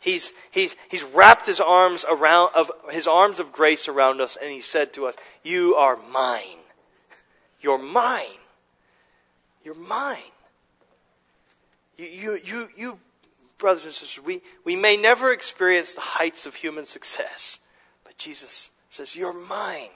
He's, 0.01 0.33
he's, 0.51 0.77
he's 0.91 1.05
wrapped 1.05 1.47
his 1.47 1.61
arms 1.61 2.07
around, 2.11 2.51
of, 2.55 2.71
his 2.91 3.07
arms 3.07 3.39
of 3.39 3.53
grace 3.53 3.87
around 3.87 4.21
us 4.21 4.37
and 4.41 4.51
he 4.51 4.61
said 4.61 4.95
to 4.95 5.07
us, 5.07 5.15
you 5.45 5.75
are 5.75 5.99
mine. 6.11 6.59
You're 7.61 7.79
mine. 7.79 8.25
you're 9.63 9.75
mine. 9.75 10.19
You, 11.97 12.07
you, 12.07 12.41
you, 12.43 12.69
you 12.77 12.99
brothers 13.59 13.85
and 13.85 13.93
sisters, 13.93 14.25
we, 14.25 14.41
we 14.65 14.75
may 14.75 14.97
never 14.97 15.33
experience 15.33 15.95
the 15.95 16.01
heights 16.01 16.47
of 16.47 16.55
human 16.55 16.87
success, 16.87 17.59
but 18.03 18.17
Jesus 18.17 18.71
says, 18.89 19.15
You're 19.15 19.39
mine. 19.47 19.91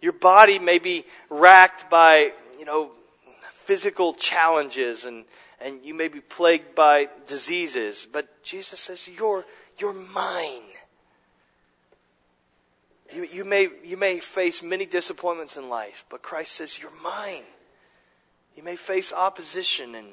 Your 0.00 0.12
body 0.12 0.58
may 0.58 0.78
be 0.78 1.04
racked 1.30 1.88
by, 1.88 2.32
you 2.58 2.64
know, 2.64 2.90
physical 3.50 4.14
challenges 4.14 5.04
and, 5.04 5.24
and 5.60 5.84
you 5.84 5.94
may 5.94 6.08
be 6.08 6.20
plagued 6.20 6.74
by 6.74 7.08
diseases, 7.26 8.06
but 8.10 8.42
Jesus 8.42 8.80
says, 8.80 9.08
You're, 9.08 9.44
you're 9.78 9.92
mine. 9.92 10.62
You, 13.14 13.24
you, 13.24 13.44
may, 13.44 13.68
you 13.84 13.96
may 13.96 14.20
face 14.20 14.62
many 14.62 14.84
disappointments 14.84 15.56
in 15.56 15.68
life, 15.68 16.04
but 16.10 16.22
Christ 16.22 16.52
says, 16.52 16.78
You're 16.78 16.92
mine. 17.02 17.44
You 18.56 18.62
may 18.62 18.76
face 18.76 19.12
opposition 19.12 19.94
and, 19.94 20.08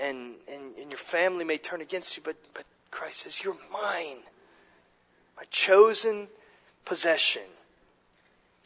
and, 0.00 0.34
and, 0.50 0.76
and 0.76 0.90
your 0.90 0.98
family 0.98 1.44
may 1.44 1.58
turn 1.58 1.80
against 1.80 2.16
you, 2.16 2.22
but, 2.24 2.36
but 2.52 2.64
Christ 2.90 3.20
says, 3.20 3.42
You're 3.42 3.56
mine. 3.72 4.18
My 5.36 5.44
chosen 5.50 6.28
possession. 6.84 7.42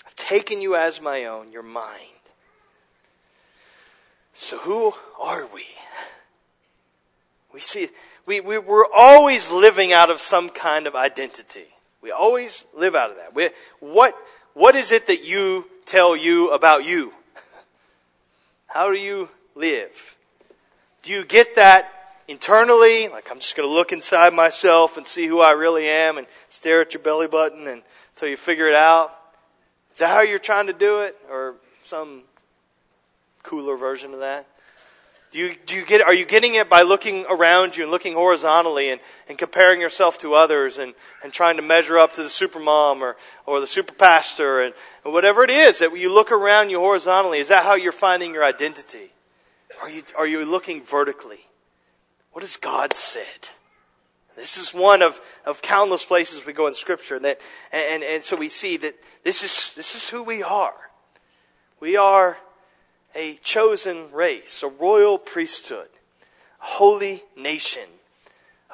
I've 0.06 0.14
taken 0.14 0.60
you 0.60 0.74
as 0.74 1.00
my 1.00 1.24
own. 1.26 1.52
You're 1.52 1.62
mine. 1.62 2.17
So 4.40 4.56
who 4.58 4.92
are 5.20 5.48
we? 5.52 5.64
We 7.52 7.58
see, 7.58 7.88
we, 8.24 8.38
we, 8.40 8.56
we're 8.56 8.86
always 8.94 9.50
living 9.50 9.92
out 9.92 10.10
of 10.10 10.20
some 10.20 10.48
kind 10.48 10.86
of 10.86 10.94
identity. 10.94 11.66
We 12.00 12.12
always 12.12 12.64
live 12.72 12.94
out 12.94 13.10
of 13.10 13.16
that. 13.16 13.34
We, 13.34 13.50
what, 13.80 14.16
what 14.54 14.76
is 14.76 14.92
it 14.92 15.08
that 15.08 15.26
you 15.26 15.66
tell 15.86 16.16
you 16.16 16.52
about 16.52 16.84
you? 16.84 17.12
How 18.68 18.92
do 18.92 18.96
you 18.96 19.28
live? 19.56 20.16
Do 21.02 21.12
you 21.12 21.24
get 21.24 21.56
that 21.56 21.92
internally? 22.28 23.08
Like, 23.08 23.32
I'm 23.32 23.40
just 23.40 23.56
going 23.56 23.68
to 23.68 23.74
look 23.74 23.90
inside 23.90 24.32
myself 24.32 24.96
and 24.96 25.04
see 25.04 25.26
who 25.26 25.40
I 25.40 25.50
really 25.50 25.88
am 25.88 26.16
and 26.16 26.28
stare 26.48 26.80
at 26.80 26.94
your 26.94 27.02
belly 27.02 27.26
button 27.26 27.66
and, 27.66 27.82
until 28.14 28.28
you 28.28 28.36
figure 28.36 28.68
it 28.68 28.76
out? 28.76 29.12
Is 29.92 29.98
that 29.98 30.10
how 30.10 30.20
you're 30.20 30.38
trying 30.38 30.68
to 30.68 30.72
do 30.72 31.00
it? 31.00 31.16
Or 31.28 31.56
some 31.82 32.22
cooler 33.42 33.76
version 33.76 34.12
of 34.14 34.20
that? 34.20 34.46
Do 35.30 35.38
you, 35.40 35.54
do 35.66 35.76
you 35.76 35.84
get, 35.84 36.00
are 36.00 36.14
you 36.14 36.24
getting 36.24 36.54
it 36.54 36.70
by 36.70 36.82
looking 36.82 37.26
around 37.28 37.76
you 37.76 37.82
and 37.82 37.92
looking 37.92 38.14
horizontally 38.14 38.90
and, 38.90 39.00
and 39.28 39.36
comparing 39.36 39.78
yourself 39.78 40.16
to 40.18 40.32
others 40.32 40.78
and, 40.78 40.94
and 41.22 41.30
trying 41.30 41.56
to 41.56 41.62
measure 41.62 41.98
up 41.98 42.14
to 42.14 42.22
the 42.22 42.30
super 42.30 42.58
mom 42.58 43.02
or, 43.02 43.14
or 43.44 43.60
the 43.60 43.66
super 43.66 43.92
pastor 43.92 44.62
and, 44.62 44.72
and 45.04 45.12
whatever 45.12 45.44
it 45.44 45.50
is 45.50 45.80
that 45.80 45.94
you 45.94 46.14
look 46.14 46.32
around 46.32 46.70
you 46.70 46.78
horizontally? 46.78 47.40
Is 47.40 47.48
that 47.48 47.64
how 47.64 47.74
you're 47.74 47.92
finding 47.92 48.32
your 48.32 48.44
identity? 48.44 49.12
Are 49.82 49.90
you, 49.90 50.02
are 50.16 50.26
you 50.26 50.46
looking 50.46 50.82
vertically? 50.82 51.40
What 52.32 52.42
has 52.42 52.56
God 52.56 52.96
said? 52.96 53.50
This 54.34 54.56
is 54.56 54.72
one 54.72 55.02
of, 55.02 55.20
of 55.44 55.60
countless 55.60 56.04
places 56.04 56.46
we 56.46 56.54
go 56.54 56.68
in 56.68 56.74
Scripture. 56.74 57.16
And, 57.16 57.24
that, 57.24 57.40
and, 57.70 58.02
and 58.02 58.22
so 58.22 58.36
we 58.36 58.48
see 58.48 58.78
that 58.78 58.94
this 59.24 59.42
is, 59.42 59.74
this 59.74 59.94
is 59.94 60.08
who 60.08 60.22
we 60.22 60.42
are. 60.42 60.74
We 61.80 61.96
are 61.96 62.38
a 63.14 63.34
chosen 63.42 64.12
race, 64.12 64.62
a 64.62 64.68
royal 64.68 65.18
priesthood, 65.18 65.88
a 66.60 66.64
holy 66.64 67.22
nation, 67.36 67.88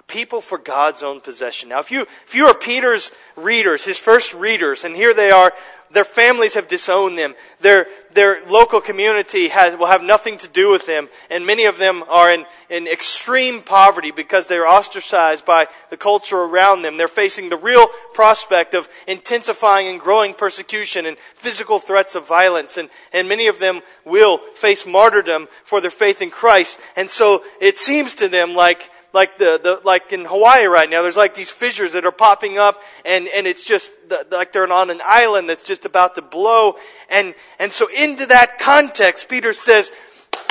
people 0.06 0.40
for 0.40 0.58
God's 0.58 1.02
own 1.02 1.20
possession. 1.20 1.68
Now, 1.70 1.80
if 1.80 1.90
you, 1.90 2.02
if 2.02 2.34
you 2.34 2.46
are 2.46 2.54
Peter's 2.54 3.12
readers, 3.36 3.84
his 3.84 3.98
first 3.98 4.34
readers, 4.34 4.84
and 4.84 4.94
here 4.94 5.14
they 5.14 5.30
are 5.30 5.52
their 5.94 6.04
families 6.04 6.54
have 6.54 6.68
disowned 6.68 7.16
them. 7.16 7.34
Their, 7.60 7.86
their 8.12 8.44
local 8.46 8.80
community 8.80 9.48
has, 9.48 9.76
will 9.76 9.86
have 9.86 10.02
nothing 10.02 10.36
to 10.38 10.48
do 10.48 10.70
with 10.70 10.86
them. 10.86 11.08
And 11.30 11.46
many 11.46 11.64
of 11.64 11.78
them 11.78 12.02
are 12.08 12.32
in, 12.32 12.44
in 12.68 12.86
extreme 12.86 13.62
poverty 13.62 14.10
because 14.10 14.46
they're 14.46 14.66
ostracized 14.66 15.44
by 15.44 15.68
the 15.90 15.96
culture 15.96 16.36
around 16.36 16.82
them. 16.82 16.96
They're 16.96 17.08
facing 17.08 17.48
the 17.48 17.56
real 17.56 17.88
prospect 18.12 18.74
of 18.74 18.88
intensifying 19.06 19.88
and 19.88 20.00
growing 20.00 20.34
persecution 20.34 21.06
and 21.06 21.16
physical 21.34 21.78
threats 21.78 22.14
of 22.14 22.26
violence. 22.26 22.76
And, 22.76 22.90
and 23.12 23.28
many 23.28 23.46
of 23.46 23.58
them 23.58 23.80
will 24.04 24.38
face 24.54 24.84
martyrdom 24.86 25.48
for 25.64 25.80
their 25.80 25.90
faith 25.90 26.20
in 26.20 26.30
Christ. 26.30 26.78
And 26.96 27.08
so 27.08 27.42
it 27.60 27.78
seems 27.78 28.14
to 28.16 28.28
them 28.28 28.54
like 28.54 28.90
like 29.14 29.38
the, 29.38 29.60
the 29.62 29.80
like 29.84 30.12
in 30.12 30.24
Hawaii 30.24 30.66
right 30.66 30.90
now, 30.90 31.00
there's 31.02 31.16
like 31.16 31.34
these 31.34 31.50
fissures 31.50 31.92
that 31.92 32.04
are 32.04 32.12
popping 32.12 32.58
up, 32.58 32.82
and 33.04 33.28
and 33.28 33.46
it's 33.46 33.64
just 33.64 33.90
the, 34.08 34.26
like 34.32 34.52
they're 34.52 34.70
on 34.70 34.90
an 34.90 35.00
island 35.04 35.48
that's 35.48 35.62
just 35.62 35.86
about 35.86 36.16
to 36.16 36.22
blow, 36.22 36.74
and 37.08 37.34
and 37.60 37.72
so 37.72 37.88
into 37.96 38.26
that 38.26 38.58
context, 38.58 39.28
Peter 39.28 39.52
says, 39.52 39.92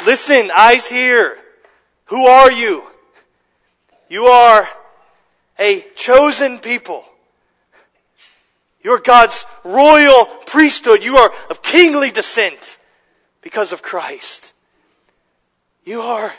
"Listen, 0.06 0.50
eyes 0.56 0.88
here. 0.88 1.38
Who 2.06 2.26
are 2.26 2.52
you? 2.52 2.84
You 4.10 4.26
are 4.28 4.68
a 5.60 5.82
chosen 5.96 6.60
people." 6.60 7.04
You're 8.82 9.00
God's 9.00 9.46
royal 9.64 10.26
priesthood. 10.46 11.04
You 11.04 11.16
are 11.16 11.32
of 11.50 11.62
kingly 11.62 12.12
descent 12.12 12.78
because 13.42 13.72
of 13.72 13.82
Christ. 13.82 14.54
You 15.86 16.02
are 16.02 16.34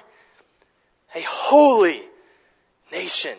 a 1.15 1.23
holy 1.23 2.03
nation. 2.95 3.37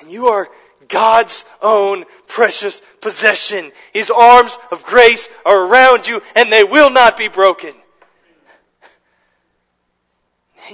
And 0.00 0.10
you 0.10 0.28
are 0.28 0.48
God's 0.88 1.44
own 1.60 2.04
precious 2.26 2.80
possession. 3.00 3.70
His 3.92 4.10
arms 4.10 4.58
of 4.72 4.84
grace 4.84 5.28
are 5.44 5.66
around 5.66 6.08
you 6.08 6.22
and 6.34 6.50
they 6.50 6.64
will 6.64 6.90
not 6.90 7.16
be 7.16 7.28
broken. 7.28 7.74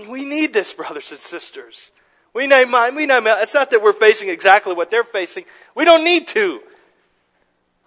we 0.09 0.25
need 0.25 0.53
this, 0.53 0.73
brothers 0.73 1.11
and 1.11 1.21
sisters. 1.21 1.91
We 2.35 2.47
know, 2.47 2.93
we 2.95 3.07
know, 3.07 3.21
it's 3.41 3.55
not 3.55 3.71
that 3.71 3.83
we're 3.83 3.93
facing 3.93 4.29
exactly 4.29 4.75
what 4.75 4.91
they're 4.91 5.05
facing. 5.05 5.45
We 5.75 5.85
don't 5.85 6.05
need 6.05 6.29
to. 6.29 6.61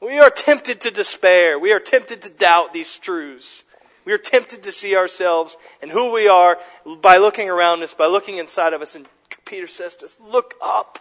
We 0.01 0.17
are 0.19 0.29
tempted 0.29 0.81
to 0.81 0.91
despair. 0.91 1.59
We 1.59 1.71
are 1.71 1.79
tempted 1.79 2.21
to 2.23 2.29
doubt 2.29 2.73
these 2.73 2.97
truths. 2.97 3.63
We 4.09 4.15
are 4.15 4.17
tempted 4.17 4.63
to 4.63 4.71
see 4.71 4.95
ourselves 4.95 5.55
and 5.83 5.91
who 5.91 6.11
we 6.11 6.27
are 6.27 6.57
by 6.99 7.17
looking 7.17 7.47
around 7.47 7.83
us, 7.83 7.93
by 7.93 8.07
looking 8.07 8.39
inside 8.39 8.73
of 8.73 8.81
us. 8.81 8.95
And 8.95 9.05
Peter 9.45 9.67
says 9.67 9.93
to 9.97 10.05
us, 10.05 10.19
look 10.19 10.55
up. 10.63 10.97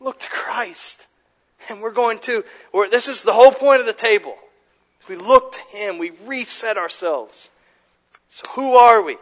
Look 0.00 0.18
to 0.18 0.28
Christ. 0.28 1.06
And 1.70 1.80
we're 1.80 1.92
going 1.92 2.18
to, 2.18 2.44
this 2.90 3.08
is 3.08 3.22
the 3.22 3.32
whole 3.32 3.52
point 3.52 3.80
of 3.80 3.86
the 3.86 3.94
table. 3.94 4.36
We 5.08 5.16
look 5.16 5.52
to 5.52 5.60
Him. 5.74 5.96
We 5.96 6.12
reset 6.26 6.76
ourselves. 6.76 7.48
So 8.28 8.42
who 8.50 8.74
are 8.74 9.00
we? 9.00 9.16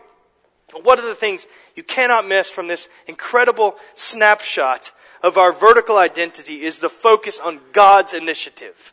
What 0.83 0.99
are 0.99 1.07
the 1.07 1.15
things 1.15 1.47
you 1.77 1.85
cannot 1.85 2.27
miss 2.27 2.51
from 2.51 2.67
this 2.67 2.89
incredible 3.07 3.77
snapshot 3.95 4.91
of 5.23 5.39
our 5.39 5.53
vertical 5.53 5.99
identity 5.99 6.63
is 6.63 6.81
the 6.81 6.89
focus 6.89 7.39
on 7.39 7.61
God's 7.71 8.13
initiative. 8.13 8.93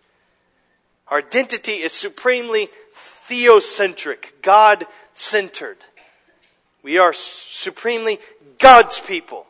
Our 1.07 1.17
identity 1.17 1.71
is 1.71 1.91
supremely 1.91 2.69
theocentric, 3.29 4.41
God 4.41 4.85
centered. 5.13 5.77
We 6.81 6.97
are 6.97 7.13
supremely 7.13 8.19
God's 8.57 8.99
people, 8.99 9.45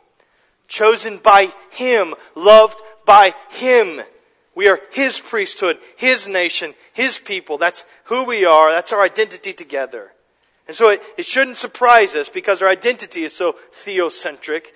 chosen 0.68 1.18
by 1.18 1.48
Him, 1.70 2.14
loved 2.34 2.80
by 3.06 3.34
Him. 3.50 4.00
We 4.54 4.68
are 4.68 4.80
His 4.90 5.20
priesthood, 5.20 5.78
His 5.96 6.28
nation, 6.28 6.74
His 6.92 7.18
people. 7.18 7.56
That's 7.58 7.84
who 8.04 8.26
we 8.26 8.44
are. 8.44 8.72
That's 8.72 8.92
our 8.92 9.02
identity 9.02 9.52
together. 9.52 10.12
And 10.66 10.76
so 10.76 10.90
it, 10.90 11.02
it 11.16 11.26
shouldn't 11.26 11.56
surprise 11.56 12.14
us 12.14 12.28
because 12.28 12.62
our 12.62 12.68
identity 12.68 13.24
is 13.24 13.34
so 13.34 13.56
theocentric 13.72 14.66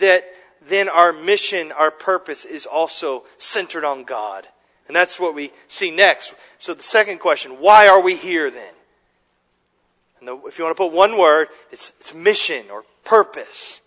that 0.00 0.24
then 0.66 0.88
our 0.88 1.12
mission, 1.12 1.72
our 1.72 1.90
purpose 1.90 2.44
is 2.44 2.66
also 2.66 3.24
centered 3.38 3.84
on 3.84 4.04
God. 4.04 4.46
And 4.88 4.96
that's 4.96 5.20
what 5.20 5.34
we 5.34 5.52
see 5.68 5.90
next. 5.90 6.34
So 6.58 6.74
the 6.74 6.82
second 6.82 7.20
question, 7.20 7.52
why 7.52 7.88
are 7.88 8.02
we 8.02 8.16
here 8.16 8.50
then? 8.50 8.72
And 10.18 10.28
the, 10.28 10.36
if 10.46 10.58
you 10.58 10.64
want 10.64 10.76
to 10.76 10.82
put 10.82 10.92
one 10.92 11.18
word, 11.18 11.48
it's, 11.70 11.92
it's 12.00 12.14
mission 12.14 12.66
or 12.72 12.84
purpose. 13.04 13.82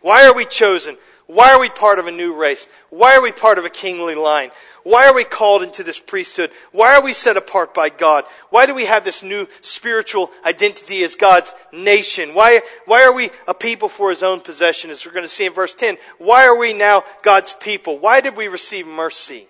Why 0.00 0.26
are 0.26 0.34
we 0.34 0.44
chosen? 0.44 0.98
Why 1.34 1.52
are 1.52 1.60
we 1.60 1.68
part 1.68 1.98
of 1.98 2.06
a 2.06 2.12
new 2.12 2.32
race? 2.32 2.68
Why 2.90 3.16
are 3.16 3.22
we 3.22 3.32
part 3.32 3.58
of 3.58 3.64
a 3.64 3.70
kingly 3.70 4.14
line? 4.14 4.52
Why 4.84 5.08
are 5.08 5.14
we 5.14 5.24
called 5.24 5.64
into 5.64 5.82
this 5.82 5.98
priesthood? 5.98 6.52
Why 6.70 6.94
are 6.94 7.02
we 7.02 7.12
set 7.12 7.36
apart 7.36 7.74
by 7.74 7.88
God? 7.88 8.22
Why 8.50 8.66
do 8.66 8.74
we 8.74 8.84
have 8.84 9.04
this 9.04 9.24
new 9.24 9.48
spiritual 9.60 10.30
identity 10.44 11.02
as 11.02 11.16
God's 11.16 11.52
nation? 11.72 12.34
Why, 12.34 12.60
why 12.84 13.02
are 13.02 13.12
we 13.12 13.30
a 13.48 13.54
people 13.54 13.88
for 13.88 14.10
his 14.10 14.22
own 14.22 14.42
possession? 14.42 14.92
As 14.92 15.04
we're 15.04 15.10
going 15.10 15.24
to 15.24 15.28
see 15.28 15.44
in 15.44 15.52
verse 15.52 15.74
10, 15.74 15.96
why 16.18 16.46
are 16.46 16.56
we 16.56 16.72
now 16.72 17.02
God's 17.22 17.54
people? 17.54 17.98
Why 17.98 18.20
did 18.20 18.36
we 18.36 18.46
receive 18.46 18.86
mercy? 18.86 19.48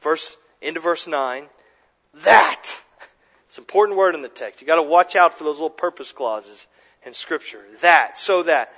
Verse, 0.00 0.38
into 0.62 0.80
verse 0.80 1.06
9, 1.06 1.44
that. 2.24 2.80
It's 3.44 3.58
an 3.58 3.62
important 3.62 3.98
word 3.98 4.14
in 4.14 4.22
the 4.22 4.30
text. 4.30 4.62
You've 4.62 4.68
got 4.68 4.76
to 4.76 4.82
watch 4.82 5.14
out 5.14 5.34
for 5.34 5.44
those 5.44 5.56
little 5.56 5.68
purpose 5.68 6.10
clauses 6.10 6.66
in 7.04 7.12
Scripture. 7.12 7.60
That, 7.82 8.16
so 8.16 8.42
that. 8.44 8.72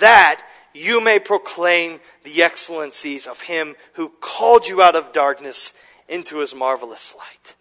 That 0.00 0.42
you 0.74 1.02
may 1.02 1.18
proclaim 1.18 2.00
the 2.24 2.42
excellencies 2.42 3.26
of 3.26 3.42
him 3.42 3.74
who 3.94 4.12
called 4.20 4.66
you 4.66 4.82
out 4.82 4.96
of 4.96 5.12
darkness 5.12 5.72
into 6.08 6.38
his 6.38 6.54
marvelous 6.54 7.14
light. 7.16 7.54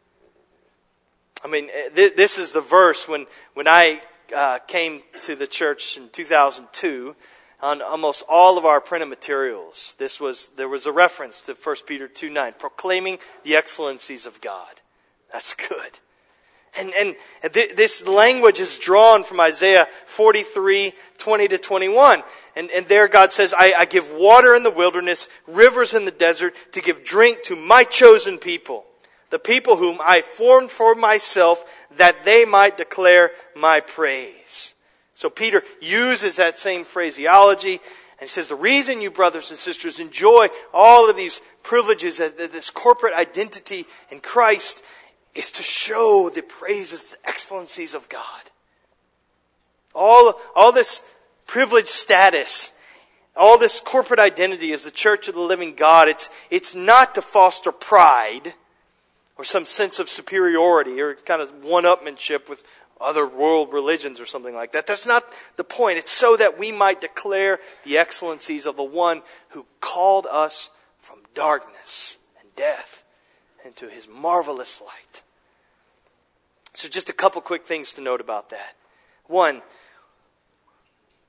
I 1.43 1.47
mean, 1.47 1.69
th- 1.95 2.15
this 2.15 2.37
is 2.39 2.53
the 2.53 2.61
verse 2.61 3.07
when, 3.07 3.27
when 3.53 3.67
I 3.67 4.01
uh, 4.35 4.59
came 4.59 5.01
to 5.21 5.35
the 5.35 5.47
church 5.47 5.97
in 5.97 6.09
2002 6.09 7.15
on 7.61 7.81
almost 7.81 8.23
all 8.27 8.57
of 8.57 8.65
our 8.65 8.81
printed 8.81 9.09
materials. 9.09 9.95
This 9.99 10.19
was, 10.19 10.49
there 10.57 10.67
was 10.67 10.85
a 10.85 10.91
reference 10.91 11.39
to 11.41 11.53
1 11.53 11.75
Peter 11.85 12.07
2 12.07 12.29
9, 12.29 12.53
proclaiming 12.57 13.19
the 13.43 13.55
excellencies 13.55 14.25
of 14.25 14.41
God. 14.41 14.81
That's 15.31 15.53
good. 15.53 15.99
And, 16.79 16.91
and 16.93 17.15
th- 17.53 17.75
this 17.75 18.07
language 18.07 18.59
is 18.59 18.79
drawn 18.79 19.23
from 19.23 19.39
Isaiah 19.39 19.87
43, 20.05 20.93
20 21.17 21.47
to 21.49 21.57
21. 21.57 22.23
And, 22.55 22.71
and 22.71 22.85
there 22.87 23.07
God 23.07 23.31
says, 23.31 23.53
I, 23.57 23.73
I 23.77 23.85
give 23.85 24.11
water 24.11 24.55
in 24.55 24.63
the 24.63 24.71
wilderness, 24.71 25.27
rivers 25.47 25.93
in 25.93 26.05
the 26.05 26.11
desert, 26.11 26.55
to 26.71 26.81
give 26.81 27.03
drink 27.03 27.43
to 27.43 27.55
my 27.55 27.83
chosen 27.83 28.39
people, 28.39 28.85
the 29.29 29.39
people 29.39 29.77
whom 29.77 29.99
I 30.03 30.21
formed 30.21 30.71
for 30.71 30.95
myself, 30.95 31.63
that 31.97 32.25
they 32.25 32.43
might 32.43 32.77
declare 32.77 33.31
my 33.55 33.79
praise. 33.79 34.73
So 35.13 35.29
Peter 35.29 35.63
uses 35.79 36.37
that 36.37 36.57
same 36.57 36.83
phraseology, 36.83 37.73
and 37.73 38.21
he 38.21 38.27
says, 38.27 38.47
the 38.47 38.55
reason 38.55 38.99
you 38.99 39.11
brothers 39.11 39.49
and 39.49 39.59
sisters 39.59 39.99
enjoy 39.99 40.47
all 40.73 41.09
of 41.09 41.15
these 41.15 41.39
privileges, 41.61 42.19
uh, 42.19 42.31
this 42.35 42.69
corporate 42.69 43.13
identity 43.13 43.85
in 44.09 44.19
Christ, 44.19 44.83
is 45.35 45.51
to 45.51 45.63
show 45.63 46.29
the 46.33 46.41
praises, 46.41 47.11
the 47.11 47.27
excellencies 47.27 47.93
of 47.93 48.09
God. 48.09 48.51
All, 49.95 50.39
all 50.55 50.71
this 50.71 51.01
privileged 51.47 51.89
status, 51.89 52.73
all 53.35 53.57
this 53.57 53.79
corporate 53.79 54.19
identity 54.19 54.73
as 54.73 54.83
the 54.83 54.91
church 54.91 55.27
of 55.27 55.35
the 55.35 55.41
living 55.41 55.75
God, 55.75 56.07
it's, 56.07 56.29
it's 56.49 56.75
not 56.75 57.15
to 57.15 57.21
foster 57.21 57.71
pride 57.71 58.53
or 59.37 59.43
some 59.43 59.65
sense 59.65 59.99
of 59.99 60.09
superiority 60.09 61.01
or 61.01 61.15
kind 61.15 61.41
of 61.41 61.63
one 61.63 61.83
upmanship 61.83 62.47
with 62.47 62.63
other 63.01 63.27
world 63.27 63.73
religions 63.73 64.19
or 64.19 64.25
something 64.25 64.53
like 64.53 64.71
that. 64.73 64.87
That's 64.87 65.07
not 65.07 65.25
the 65.57 65.63
point. 65.63 65.97
It's 65.97 66.11
so 66.11 66.37
that 66.37 66.57
we 66.59 66.71
might 66.71 67.01
declare 67.01 67.59
the 67.83 67.97
excellencies 67.97 68.65
of 68.65 68.77
the 68.77 68.83
one 68.83 69.23
who 69.49 69.65
called 69.81 70.27
us 70.29 70.69
from 70.99 71.19
darkness 71.33 72.17
and 72.39 72.55
death 72.55 73.02
into 73.65 73.87
his 73.87 74.07
marvelous 74.07 74.81
light. 74.81 75.21
So, 76.73 76.89
just 76.89 77.09
a 77.09 77.13
couple 77.13 77.41
quick 77.41 77.65
things 77.65 77.91
to 77.93 78.01
note 78.01 78.21
about 78.21 78.49
that. 78.49 78.75
One, 79.27 79.61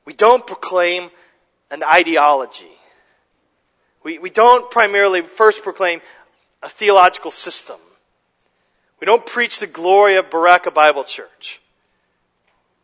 we 0.05 0.13
don't 0.13 0.47
proclaim 0.47 1.11
an 1.71 1.83
ideology. 1.83 2.73
We, 4.03 4.19
we 4.19 4.31
don't 4.31 4.71
primarily 4.71 5.23
first 5.23 5.63
proclaim 5.63 6.01
a 6.63 6.69
theological 6.69 7.31
system. 7.31 7.77
We 9.01 9.07
don't 9.07 9.27
preach 9.27 9.61
the 9.61 9.67
glory 9.67 10.17
of 10.17 10.31
Baraka 10.31 10.71
Bible 10.71 11.05
Church. 11.05 11.61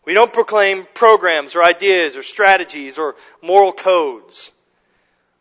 We 0.04 0.14
don't 0.14 0.32
proclaim 0.32 0.86
programs 0.94 1.54
or 1.54 1.62
ideas 1.62 2.16
or 2.16 2.22
strategies 2.22 2.98
or 2.98 3.16
moral 3.42 3.72
codes. 3.72 4.52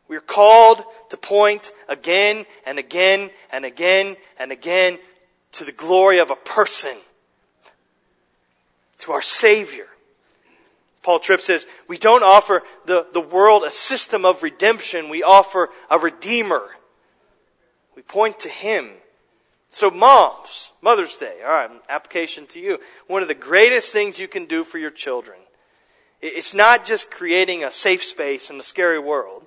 We're 0.09 0.19
called 0.19 0.83
to 1.09 1.17
point 1.17 1.71
again 1.87 2.45
and 2.65 2.77
again 2.79 3.29
and 3.51 3.63
again 3.63 4.17
and 4.37 4.51
again 4.51 4.97
to 5.53 5.63
the 5.63 5.71
glory 5.71 6.17
of 6.17 6.31
a 6.31 6.35
person 6.35 6.97
to 8.99 9.11
our 9.11 9.21
Savior. 9.21 9.87
Paul 11.03 11.19
Tripp 11.19 11.41
says, 11.41 11.65
we 11.87 11.97
don't 11.97 12.23
offer 12.23 12.63
the, 12.85 13.07
the 13.13 13.21
world 13.21 13.63
a 13.63 13.71
system 13.71 14.25
of 14.25 14.43
redemption, 14.43 15.09
we 15.09 15.23
offer 15.23 15.69
a 15.89 15.97
Redeemer. 15.97 16.63
We 17.95 18.01
point 18.01 18.39
to 18.41 18.49
Him. 18.49 18.89
So, 19.71 19.91
moms, 19.91 20.71
Mother's 20.81 21.17
Day, 21.17 21.37
all 21.45 21.51
right, 21.51 21.69
application 21.89 22.47
to 22.47 22.59
you. 22.59 22.79
One 23.07 23.21
of 23.21 23.27
the 23.27 23.35
greatest 23.35 23.93
things 23.93 24.19
you 24.19 24.27
can 24.27 24.45
do 24.45 24.63
for 24.63 24.79
your 24.79 24.89
children. 24.89 25.37
It's 26.21 26.53
not 26.53 26.83
just 26.83 27.11
creating 27.11 27.63
a 27.63 27.71
safe 27.71 28.03
space 28.03 28.49
in 28.49 28.57
a 28.57 28.63
scary 28.63 28.99
world. 28.99 29.45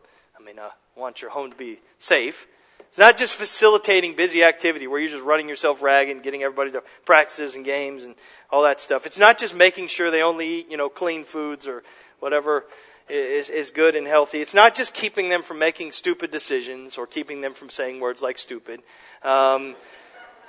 Mean, 0.53 0.61
I 0.61 1.01
want 1.01 1.23
your 1.23 1.31
home 1.31 1.51
to 1.51 1.57
be 1.57 1.79
safe. 1.99 2.47
It's 2.81 2.99
not 2.99 3.17
just 3.17 3.37
facilitating 3.37 4.15
busy 4.15 4.45
activity 4.45 4.87
where 4.87 5.01
you're 5.01 5.09
just 5.09 5.25
running 5.25 5.49
yourself 5.49 5.81
ragged 5.81 6.15
and 6.15 6.23
getting 6.23 6.43
everybody 6.43 6.71
to 6.73 6.83
practices 7.07 7.55
and 7.55 7.65
games 7.65 8.05
and 8.05 8.15
all 8.51 8.63
that 8.65 8.79
stuff. 8.79 9.07
It's 9.07 9.19
not 9.19 9.39
just 9.39 9.55
making 9.55 9.87
sure 9.87 10.11
they 10.11 10.21
only 10.21 10.59
eat, 10.59 10.71
you 10.71 10.77
know, 10.77 10.91
clean 10.91 11.25
foods 11.25 11.67
or 11.67 11.83
whatever 12.21 12.67
is, 13.09 13.49
is 13.49 13.71
good 13.71 13.97
and 13.97 14.07
healthy. 14.07 14.43
It's 14.43 14.53
not 14.53 14.75
just 14.75 14.93
keeping 14.93 15.31
them 15.31 15.41
from 15.41 15.59
making 15.59 15.91
stupid 15.93 16.31
decisions 16.31 16.99
or 16.99 17.07
keeping 17.07 17.41
them 17.41 17.55
from 17.55 17.71
saying 17.71 17.99
words 17.99 18.21
like 18.21 18.37
stupid. 18.37 18.83
Um, 19.23 19.75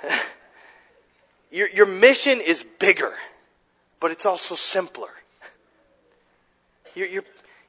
your, 1.50 1.70
your 1.70 1.86
mission 1.86 2.42
is 2.42 2.62
bigger, 2.78 3.14
but 4.00 4.10
it's 4.10 4.26
also 4.26 4.54
simpler. 4.54 5.08
You're, 6.94 7.08
you're, 7.08 7.24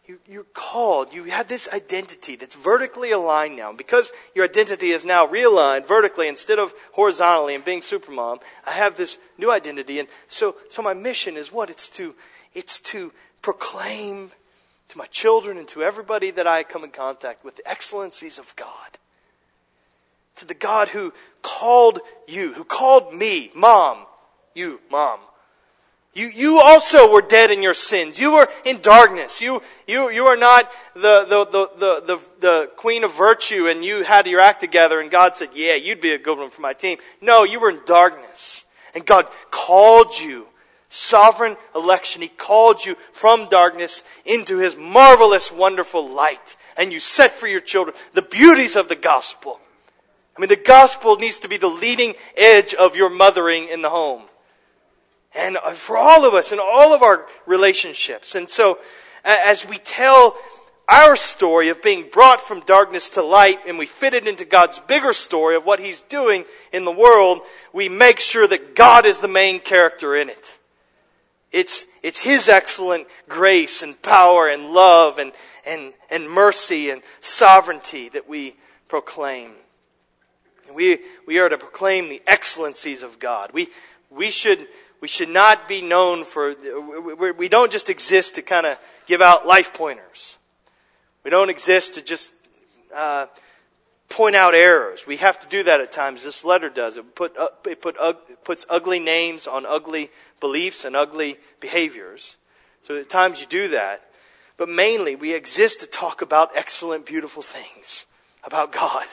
you, 0.07 0.19
you're 0.27 0.45
called, 0.53 1.13
you 1.13 1.23
have 1.25 1.47
this 1.47 1.67
identity 1.73 2.35
that's 2.35 2.55
vertically 2.55 3.11
aligned 3.11 3.55
now. 3.55 3.73
Because 3.73 4.11
your 4.33 4.45
identity 4.45 4.91
is 4.91 5.05
now 5.05 5.25
realigned 5.25 5.87
vertically 5.87 6.27
instead 6.27 6.59
of 6.59 6.73
horizontally 6.93 7.55
and 7.55 7.65
being 7.65 7.81
supermom, 7.81 8.41
I 8.65 8.71
have 8.71 8.97
this 8.97 9.17
new 9.37 9.51
identity. 9.51 9.99
And 9.99 10.07
so, 10.27 10.55
so 10.69 10.81
my 10.81 10.93
mission 10.93 11.37
is 11.37 11.51
what? 11.51 11.69
It's 11.69 11.89
to, 11.89 12.15
it's 12.53 12.79
to 12.81 13.11
proclaim 13.41 14.31
to 14.89 14.97
my 14.97 15.05
children 15.05 15.57
and 15.57 15.67
to 15.69 15.83
everybody 15.83 16.31
that 16.31 16.47
I 16.47 16.63
come 16.63 16.83
in 16.83 16.91
contact 16.91 17.43
with 17.43 17.55
the 17.55 17.67
excellencies 17.69 18.37
of 18.37 18.55
God. 18.55 18.97
To 20.37 20.45
the 20.45 20.53
God 20.53 20.89
who 20.89 21.13
called 21.41 21.99
you, 22.27 22.53
who 22.53 22.63
called 22.63 23.13
me, 23.13 23.51
mom, 23.55 24.05
you, 24.53 24.81
mom, 24.91 25.19
you, 26.15 26.27
you 26.27 26.61
also 26.61 27.11
were 27.11 27.21
dead 27.21 27.51
in 27.51 27.61
your 27.61 27.73
sins. 27.73 28.21
You 28.21 28.35
were 28.35 28.47
in 28.63 28.79
darkness. 28.79 29.41
You, 29.41 29.61
you, 29.85 30.09
you 30.09 30.25
are 30.27 30.37
not 30.37 30.71
the, 30.93 31.25
the, 31.25 31.45
the, 31.45 31.69
the, 31.77 32.01
the, 32.05 32.21
the 32.39 32.71
queen 32.77 33.03
of 33.03 33.13
virtue 33.13 33.67
and 33.67 33.83
you 33.83 34.01
had 34.03 34.25
your 34.25 34.39
act 34.39 34.61
together 34.61 35.01
and 35.01 35.11
God 35.11 35.35
said, 35.35 35.49
yeah, 35.53 35.75
you'd 35.75 35.99
be 35.99 36.13
a 36.13 36.17
good 36.17 36.37
one 36.37 36.49
for 36.49 36.61
my 36.61 36.71
team. 36.71 36.99
No, 37.21 37.43
you 37.43 37.59
were 37.59 37.69
in 37.69 37.81
darkness. 37.85 38.65
And 38.95 39.05
God 39.05 39.27
called 39.51 40.17
you. 40.17 40.47
Sovereign 40.87 41.57
election. 41.75 42.21
He 42.21 42.29
called 42.29 42.85
you 42.85 42.95
from 43.11 43.49
darkness 43.49 44.03
into 44.23 44.59
His 44.59 44.77
marvelous, 44.77 45.51
wonderful 45.51 46.07
light. 46.07 46.55
And 46.77 46.93
you 46.93 47.01
set 47.01 47.33
for 47.33 47.47
your 47.47 47.59
children 47.59 47.97
the 48.13 48.21
beauties 48.21 48.77
of 48.77 48.87
the 48.87 48.95
gospel. 48.95 49.59
I 50.37 50.39
mean, 50.39 50.47
the 50.47 50.55
gospel 50.55 51.17
needs 51.17 51.39
to 51.39 51.49
be 51.49 51.57
the 51.57 51.67
leading 51.67 52.13
edge 52.37 52.73
of 52.73 52.95
your 52.95 53.09
mothering 53.09 53.67
in 53.67 53.81
the 53.81 53.89
home 53.89 54.21
and 55.35 55.57
uh, 55.57 55.71
for 55.71 55.97
all 55.97 56.27
of 56.27 56.33
us 56.33 56.51
in 56.51 56.59
all 56.59 56.93
of 56.93 57.01
our 57.01 57.25
relationships. 57.45 58.35
And 58.35 58.49
so, 58.49 58.79
as 59.23 59.67
we 59.67 59.77
tell 59.77 60.35
our 60.87 61.15
story 61.15 61.69
of 61.69 61.81
being 61.81 62.07
brought 62.11 62.39
from 62.39 62.59
darkness 62.61 63.09
to 63.11 63.23
light 63.23 63.59
and 63.67 63.77
we 63.77 63.85
fit 63.85 64.13
it 64.13 64.27
into 64.27 64.45
God's 64.45 64.79
bigger 64.79 65.13
story 65.13 65.55
of 65.55 65.65
what 65.65 65.79
He's 65.79 66.01
doing 66.01 66.45
in 66.71 66.85
the 66.85 66.91
world, 66.91 67.41
we 67.73 67.89
make 67.89 68.19
sure 68.19 68.47
that 68.47 68.75
God 68.75 69.05
is 69.05 69.19
the 69.19 69.27
main 69.27 69.59
character 69.59 70.15
in 70.15 70.29
it. 70.29 70.59
It's, 71.51 71.85
it's 72.03 72.19
His 72.19 72.49
excellent 72.49 73.07
grace 73.27 73.81
and 73.81 73.99
power 74.01 74.47
and 74.47 74.71
love 74.71 75.17
and, 75.17 75.31
and, 75.65 75.93
and 76.11 76.29
mercy 76.29 76.91
and 76.91 77.01
sovereignty 77.19 78.09
that 78.09 78.29
we 78.29 78.55
proclaim. 78.87 79.51
We, 80.75 80.99
we 81.25 81.39
are 81.39 81.49
to 81.49 81.57
proclaim 81.57 82.09
the 82.09 82.21
excellencies 82.27 83.01
of 83.01 83.19
God. 83.19 83.51
We, 83.53 83.69
we 84.11 84.29
should 84.29 84.67
we 85.01 85.07
should 85.07 85.29
not 85.29 85.67
be 85.67 85.81
known 85.81 86.23
for, 86.23 86.55
we 87.37 87.47
don't 87.49 87.71
just 87.71 87.89
exist 87.89 88.35
to 88.35 88.41
kind 88.41 88.65
of 88.65 88.79
give 89.05 89.21
out 89.21 89.45
life 89.45 89.73
pointers. 89.73 90.37
We 91.23 91.31
don't 91.31 91.49
exist 91.49 91.95
to 91.95 92.03
just 92.03 92.33
uh, 92.93 93.27
point 94.09 94.35
out 94.35 94.53
errors. 94.53 95.05
We 95.07 95.17
have 95.17 95.39
to 95.41 95.47
do 95.47 95.63
that 95.63 95.81
at 95.81 95.91
times. 95.91 96.23
This 96.23 96.45
letter 96.45 96.69
does. 96.69 96.97
It, 96.97 97.15
put, 97.15 97.35
it 97.65 97.81
put, 97.81 97.97
uh, 97.99 98.13
puts 98.43 98.65
ugly 98.69 98.99
names 98.99 99.47
on 99.47 99.65
ugly 99.65 100.11
beliefs 100.39 100.85
and 100.85 100.95
ugly 100.95 101.37
behaviors. 101.59 102.37
So 102.83 102.97
at 102.97 103.09
times 103.09 103.41
you 103.41 103.47
do 103.47 103.69
that. 103.69 104.01
But 104.57 104.69
mainly, 104.69 105.15
we 105.15 105.33
exist 105.33 105.81
to 105.81 105.87
talk 105.87 106.21
about 106.21 106.51
excellent, 106.55 107.05
beautiful 107.05 107.41
things 107.41 108.05
about 108.43 108.71
God 108.71 109.05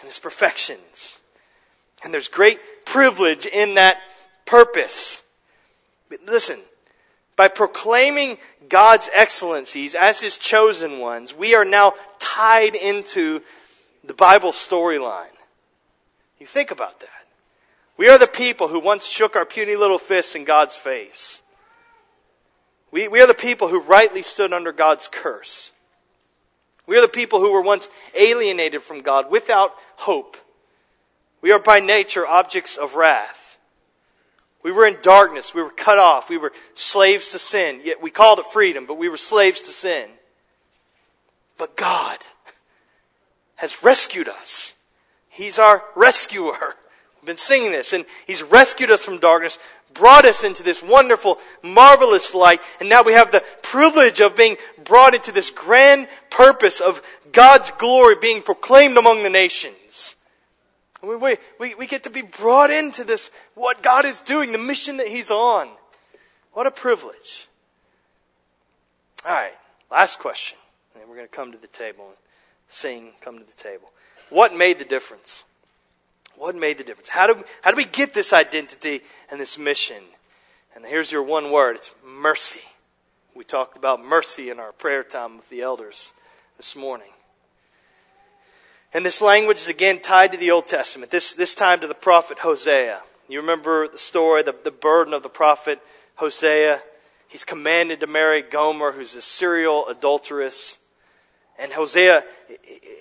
and 0.00 0.08
His 0.08 0.18
perfections. 0.18 1.18
And 2.02 2.12
there's 2.12 2.28
great 2.28 2.58
privilege 2.84 3.46
in 3.46 3.74
that 3.74 4.00
purpose. 4.48 5.22
But 6.08 6.20
Listen, 6.26 6.58
by 7.36 7.48
proclaiming 7.48 8.38
God's 8.68 9.08
excellencies 9.14 9.94
as 9.94 10.20
His 10.20 10.38
chosen 10.38 10.98
ones, 10.98 11.34
we 11.34 11.54
are 11.54 11.64
now 11.64 11.94
tied 12.18 12.74
into 12.74 13.42
the 14.02 14.14
Bible 14.14 14.50
storyline. 14.50 15.26
You 16.40 16.46
think 16.46 16.70
about 16.70 17.00
that. 17.00 17.08
We 17.96 18.08
are 18.08 18.18
the 18.18 18.26
people 18.26 18.68
who 18.68 18.80
once 18.80 19.06
shook 19.06 19.36
our 19.36 19.44
puny 19.44 19.76
little 19.76 19.98
fists 19.98 20.34
in 20.34 20.44
God's 20.44 20.74
face. 20.74 21.42
We, 22.90 23.08
we 23.08 23.20
are 23.20 23.26
the 23.26 23.34
people 23.34 23.68
who 23.68 23.82
rightly 23.82 24.22
stood 24.22 24.52
under 24.52 24.72
God's 24.72 25.08
curse. 25.10 25.72
We 26.86 26.96
are 26.96 27.02
the 27.02 27.08
people 27.08 27.40
who 27.40 27.52
were 27.52 27.60
once 27.60 27.90
alienated 28.14 28.82
from 28.82 29.02
God 29.02 29.30
without 29.30 29.72
hope. 29.96 30.38
We 31.42 31.52
are 31.52 31.58
by 31.58 31.80
nature 31.80 32.26
objects 32.26 32.76
of 32.76 32.94
wrath. 32.94 33.47
We 34.62 34.72
were 34.72 34.86
in 34.86 34.98
darkness. 35.02 35.54
We 35.54 35.62
were 35.62 35.70
cut 35.70 35.98
off. 35.98 36.28
We 36.28 36.36
were 36.36 36.52
slaves 36.74 37.28
to 37.30 37.38
sin. 37.38 37.80
Yet 37.84 38.02
we 38.02 38.10
called 38.10 38.38
it 38.38 38.46
freedom, 38.46 38.86
but 38.86 38.98
we 38.98 39.08
were 39.08 39.16
slaves 39.16 39.62
to 39.62 39.72
sin. 39.72 40.08
But 41.56 41.76
God 41.76 42.26
has 43.56 43.82
rescued 43.82 44.28
us. 44.28 44.74
He's 45.28 45.58
our 45.58 45.84
rescuer. 45.94 46.74
We've 47.16 47.26
been 47.26 47.36
singing 47.36 47.72
this, 47.72 47.92
and 47.92 48.04
He's 48.26 48.42
rescued 48.42 48.90
us 48.90 49.04
from 49.04 49.18
darkness, 49.18 49.58
brought 49.94 50.24
us 50.24 50.44
into 50.44 50.62
this 50.62 50.82
wonderful, 50.82 51.38
marvelous 51.62 52.34
light, 52.34 52.60
and 52.80 52.88
now 52.88 53.02
we 53.02 53.12
have 53.12 53.32
the 53.32 53.42
privilege 53.62 54.20
of 54.20 54.36
being 54.36 54.56
brought 54.84 55.14
into 55.14 55.32
this 55.32 55.50
grand 55.50 56.08
purpose 56.30 56.80
of 56.80 57.02
God's 57.32 57.70
glory 57.72 58.16
being 58.20 58.42
proclaimed 58.42 58.96
among 58.96 59.22
the 59.22 59.30
nations. 59.30 59.74
We, 61.02 61.36
we, 61.60 61.74
we 61.74 61.86
get 61.86 62.04
to 62.04 62.10
be 62.10 62.22
brought 62.22 62.70
into 62.70 63.04
this, 63.04 63.30
what 63.54 63.82
God 63.82 64.04
is 64.04 64.20
doing, 64.20 64.52
the 64.52 64.58
mission 64.58 64.96
that 64.96 65.08
He's 65.08 65.30
on. 65.30 65.68
What 66.52 66.66
a 66.66 66.70
privilege. 66.70 67.46
All 69.24 69.32
right, 69.32 69.52
last 69.90 70.18
question. 70.18 70.58
And 70.94 71.08
we're 71.08 71.16
going 71.16 71.28
to 71.28 71.34
come 71.34 71.52
to 71.52 71.58
the 71.58 71.68
table 71.68 72.06
and 72.08 72.16
sing, 72.66 73.12
come 73.20 73.38
to 73.38 73.44
the 73.44 73.52
table. 73.52 73.90
What 74.30 74.54
made 74.54 74.78
the 74.78 74.84
difference? 74.84 75.44
What 76.36 76.54
made 76.54 76.78
the 76.78 76.84
difference? 76.84 77.08
How 77.08 77.26
do, 77.26 77.44
how 77.62 77.70
do 77.70 77.76
we 77.76 77.84
get 77.84 78.14
this 78.14 78.32
identity 78.32 79.00
and 79.30 79.40
this 79.40 79.58
mission? 79.58 80.02
And 80.74 80.84
here's 80.84 81.10
your 81.10 81.22
one 81.22 81.50
word 81.50 81.76
it's 81.76 81.94
mercy. 82.04 82.62
We 83.34 83.44
talked 83.44 83.76
about 83.76 84.04
mercy 84.04 84.50
in 84.50 84.58
our 84.58 84.72
prayer 84.72 85.04
time 85.04 85.36
with 85.36 85.48
the 85.48 85.62
elders 85.62 86.12
this 86.56 86.74
morning. 86.74 87.10
And 88.94 89.04
this 89.04 89.20
language 89.20 89.58
is 89.58 89.68
again 89.68 89.98
tied 89.98 90.32
to 90.32 90.38
the 90.38 90.50
Old 90.50 90.66
Testament, 90.66 91.10
this, 91.10 91.34
this 91.34 91.54
time 91.54 91.80
to 91.80 91.86
the 91.86 91.94
prophet 91.94 92.38
Hosea. 92.38 93.00
You 93.28 93.40
remember 93.40 93.86
the 93.86 93.98
story, 93.98 94.42
the, 94.42 94.54
the 94.64 94.70
burden 94.70 95.12
of 95.12 95.22
the 95.22 95.28
prophet 95.28 95.80
Hosea. 96.14 96.80
He's 97.28 97.44
commanded 97.44 98.00
to 98.00 98.06
marry 98.06 98.40
Gomer, 98.40 98.92
who's 98.92 99.14
a 99.14 99.20
serial 99.20 99.86
adulteress. 99.88 100.78
And 101.58 101.72
Hosea 101.72 102.24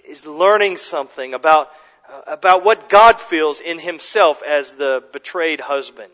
is 0.05 0.25
learning 0.25 0.77
something 0.77 1.33
about, 1.33 1.71
uh, 2.09 2.21
about 2.27 2.65
what 2.65 2.89
God 2.89 3.21
feels 3.21 3.61
in 3.61 3.79
himself 3.79 4.43
as 4.43 4.73
the 4.73 5.01
betrayed 5.13 5.61
husband. 5.61 6.11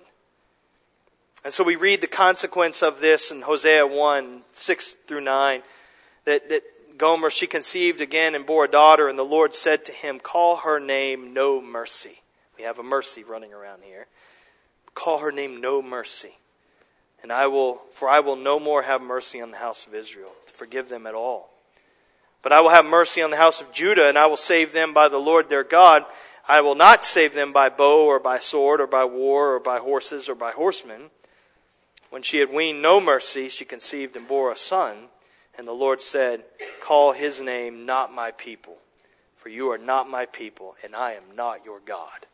And 1.44 1.52
so 1.52 1.64
we 1.64 1.76
read 1.76 2.02
the 2.02 2.08
consequence 2.08 2.84
of 2.84 3.02
this 3.02 3.32
in 3.32 3.42
Hosea 3.42 3.88
1, 3.88 4.44
6 4.54 4.94
through 5.08 5.22
9, 5.22 5.64
that, 6.26 6.50
that 6.50 6.64
Gomer, 6.98 7.30
she 7.30 7.48
conceived 7.48 8.02
again 8.02 8.36
and 8.36 8.46
bore 8.46 8.66
a 8.66 8.72
daughter, 8.72 9.08
and 9.08 9.18
the 9.18 9.24
Lord 9.24 9.56
said 9.56 9.86
to 9.86 9.92
him, 9.92 10.20
Call 10.20 10.58
her 10.58 10.80
name 10.80 11.34
No 11.34 11.62
Mercy. 11.62 12.22
We 12.58 12.64
have 12.64 12.80
a 12.80 12.84
mercy 12.84 13.24
running 13.24 13.54
around 13.54 13.84
here. 13.84 14.08
Call 14.94 15.20
her 15.20 15.32
name 15.32 15.60
No 15.60 15.82
Mercy. 15.82 16.38
And 17.22 17.32
I 17.32 17.48
will, 17.48 17.76
for 17.94 18.10
I 18.10 18.20
will 18.20 18.36
no 18.36 18.60
more 18.60 18.84
have 18.84 19.02
mercy 19.02 19.42
on 19.42 19.52
the 19.52 19.58
house 19.58 19.88
of 19.88 19.96
Israel, 19.96 20.32
to 20.46 20.54
forgive 20.54 20.90
them 20.90 21.08
at 21.08 21.16
all. 21.16 21.50
But 22.42 22.52
I 22.52 22.60
will 22.62 22.70
have 22.70 22.86
mercy 22.86 23.22
on 23.22 23.32
the 23.32 23.38
house 23.38 23.62
of 23.62 23.72
Judah, 23.72 24.08
and 24.08 24.18
I 24.18 24.26
will 24.26 24.38
save 24.38 24.74
them 24.74 24.94
by 24.94 25.08
the 25.08 25.18
Lord 25.18 25.50
their 25.50 25.64
God. 25.64 26.06
I 26.48 26.62
will 26.62 26.76
not 26.76 27.06
save 27.06 27.34
them 27.34 27.54
by 27.54 27.70
bow 27.70 28.06
or 28.06 28.20
by 28.20 28.40
sword 28.40 28.82
or 28.82 28.88
by 28.88 29.06
war 29.06 29.56
or 29.56 29.60
by 29.62 29.80
horses 29.80 30.28
or 30.28 30.36
by 30.36 30.52
horsemen. 30.52 31.10
When 32.10 32.22
she 32.22 32.40
had 32.40 32.54
weaned 32.54 32.82
no 32.82 33.00
mercy, 33.00 33.48
she 33.48 33.64
conceived 33.64 34.16
and 34.18 34.28
bore 34.28 34.52
a 34.52 34.58
son. 34.58 35.08
And 35.58 35.68
the 35.68 35.74
Lord 35.74 36.02
said, 36.02 36.44
Call 36.82 37.12
his 37.12 37.40
name 37.40 37.86
not 37.86 38.14
my 38.14 38.32
people, 38.32 38.78
for 39.36 39.50
you 39.50 39.72
are 39.72 39.78
not 39.78 40.10
my 40.10 40.26
people, 40.26 40.76
and 40.84 40.96
I 40.96 41.14
am 41.14 41.24
not 41.36 41.66
your 41.66 41.80
God. 41.80 42.26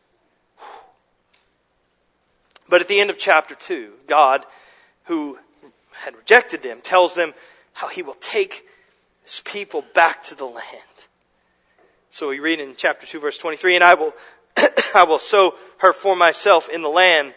But 2.70 2.82
at 2.82 2.88
the 2.88 3.00
end 3.00 3.10
of 3.10 3.18
chapter 3.18 3.56
2, 3.56 3.94
God, 4.08 4.46
who 5.06 5.40
had 6.04 6.16
rejected 6.16 6.62
them, 6.62 6.80
tells 6.82 7.16
them 7.16 7.34
how 7.74 7.88
he 7.88 8.04
will 8.04 8.16
take 8.20 8.66
his 9.24 9.42
people 9.44 9.84
back 9.94 10.24
to 10.24 10.36
the 10.36 10.46
land. 10.46 11.08
So 12.12 12.30
we 12.30 12.40
read 12.40 12.60
in 12.60 12.76
chapter 12.76 13.06
2, 13.06 13.20
verse 13.20 13.38
23 13.38 13.76
And 13.76 13.84
I 13.84 13.96
will, 13.96 14.14
I 14.96 15.04
will 15.04 15.20
sow 15.20 15.56
her 15.80 15.94
for 15.94 16.16
myself 16.16 16.70
in 16.70 16.82
the 16.82 16.90
land, 16.90 17.34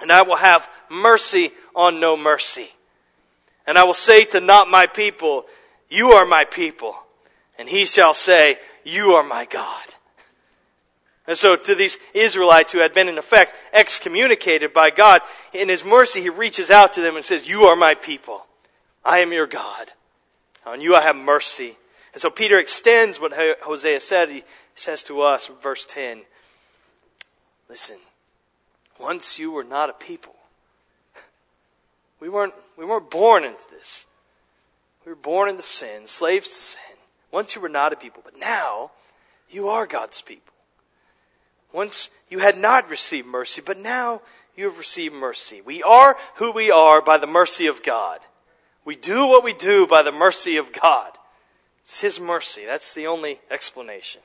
and 0.00 0.10
I 0.10 0.22
will 0.22 0.36
have 0.36 0.68
mercy 0.88 1.50
on 1.74 2.00
no 2.00 2.16
mercy 2.16 2.70
and 3.70 3.78
I 3.78 3.84
will 3.84 3.94
say 3.94 4.24
to 4.24 4.40
not 4.40 4.68
my 4.68 4.88
people, 4.88 5.46
You 5.88 6.08
are 6.08 6.26
my 6.26 6.44
people. 6.44 6.96
And 7.56 7.68
he 7.68 7.84
shall 7.84 8.14
say, 8.14 8.58
You 8.84 9.10
are 9.12 9.22
my 9.22 9.44
God. 9.44 9.94
And 11.28 11.38
so 11.38 11.54
to 11.54 11.76
these 11.76 11.96
Israelites 12.12 12.72
who 12.72 12.80
had 12.80 12.92
been 12.92 13.06
in 13.06 13.16
effect 13.16 13.54
excommunicated 13.72 14.74
by 14.74 14.90
God, 14.90 15.22
in 15.52 15.68
his 15.68 15.84
mercy 15.84 16.20
he 16.20 16.30
reaches 16.30 16.72
out 16.72 16.94
to 16.94 17.00
them 17.00 17.14
and 17.14 17.24
says, 17.24 17.48
You 17.48 17.62
are 17.66 17.76
my 17.76 17.94
people. 17.94 18.44
I 19.04 19.20
am 19.20 19.32
your 19.32 19.46
God. 19.46 19.92
On 20.66 20.80
you 20.80 20.96
I 20.96 21.02
have 21.02 21.14
mercy. 21.14 21.76
And 22.12 22.20
so 22.20 22.28
Peter 22.28 22.58
extends 22.58 23.20
what 23.20 23.32
Hosea 23.62 24.00
said. 24.00 24.30
He 24.30 24.42
says 24.74 25.04
to 25.04 25.20
us 25.20 25.48
verse 25.62 25.86
10, 25.86 26.22
Listen, 27.68 27.98
once 29.00 29.38
you 29.38 29.52
were 29.52 29.62
not 29.62 29.90
a 29.90 29.92
people, 29.92 30.34
we 32.20 32.28
weren't, 32.28 32.54
we 32.76 32.84
weren't 32.84 33.10
born 33.10 33.44
into 33.44 33.64
this. 33.70 34.06
We 35.04 35.12
were 35.12 35.16
born 35.16 35.48
into 35.48 35.62
sin, 35.62 36.06
slaves 36.06 36.48
to 36.50 36.58
sin. 36.58 36.96
Once 37.32 37.54
you 37.54 37.62
were 37.62 37.68
not 37.68 37.92
a 37.92 37.96
people, 37.96 38.22
but 38.24 38.38
now 38.38 38.90
you 39.48 39.68
are 39.68 39.86
God's 39.86 40.20
people. 40.20 40.52
Once 41.72 42.10
you 42.28 42.40
had 42.40 42.58
not 42.58 42.88
received 42.90 43.26
mercy, 43.26 43.62
but 43.64 43.78
now 43.78 44.20
you 44.56 44.64
have 44.64 44.78
received 44.78 45.14
mercy. 45.14 45.60
We 45.60 45.82
are 45.82 46.16
who 46.36 46.52
we 46.52 46.70
are 46.70 47.00
by 47.00 47.18
the 47.18 47.26
mercy 47.26 47.66
of 47.66 47.82
God. 47.82 48.20
We 48.84 48.96
do 48.96 49.26
what 49.26 49.44
we 49.44 49.52
do 49.52 49.86
by 49.86 50.02
the 50.02 50.12
mercy 50.12 50.56
of 50.56 50.72
God. 50.72 51.12
It's 51.84 52.00
His 52.00 52.20
mercy. 52.20 52.66
That's 52.66 52.94
the 52.94 53.06
only 53.06 53.40
explanation. 53.50 54.20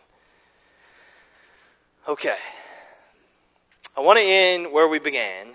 Okay. 2.07 2.35
I 3.95 4.01
want 4.01 4.17
to 4.17 4.25
end 4.25 4.71
where 4.71 4.87
we 4.87 4.99
began 4.99 5.47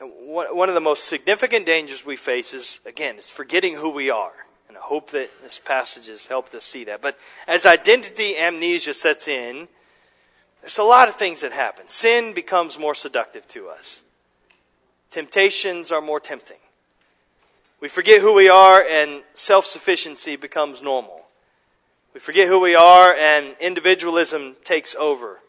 one 0.00 0.68
of 0.68 0.74
the 0.74 0.80
most 0.80 1.04
significant 1.04 1.66
dangers 1.66 2.04
we 2.06 2.16
face 2.16 2.54
is, 2.54 2.80
again, 2.86 3.18
is 3.18 3.30
forgetting 3.30 3.76
who 3.76 3.90
we 3.90 4.10
are. 4.10 4.32
And 4.68 4.76
I 4.76 4.80
hope 4.80 5.10
that 5.10 5.30
this 5.42 5.58
passage 5.58 6.06
has 6.06 6.26
helped 6.26 6.54
us 6.54 6.64
see 6.64 6.84
that. 6.84 7.02
But 7.02 7.18
as 7.46 7.66
identity 7.66 8.38
amnesia 8.38 8.94
sets 8.94 9.28
in, 9.28 9.68
there's 10.60 10.78
a 10.78 10.84
lot 10.84 11.08
of 11.08 11.16
things 11.16 11.40
that 11.40 11.52
happen. 11.52 11.88
Sin 11.88 12.32
becomes 12.32 12.78
more 12.78 12.94
seductive 12.94 13.46
to 13.48 13.68
us. 13.68 14.02
Temptations 15.10 15.90
are 15.90 16.00
more 16.00 16.20
tempting. 16.20 16.58
We 17.80 17.88
forget 17.88 18.20
who 18.20 18.34
we 18.34 18.48
are 18.48 18.82
and 18.82 19.22
self-sufficiency 19.34 20.36
becomes 20.36 20.82
normal. 20.82 21.26
We 22.14 22.20
forget 22.20 22.46
who 22.46 22.60
we 22.60 22.74
are 22.74 23.14
and 23.14 23.56
individualism 23.60 24.56
takes 24.64 24.94
over. 24.94 25.40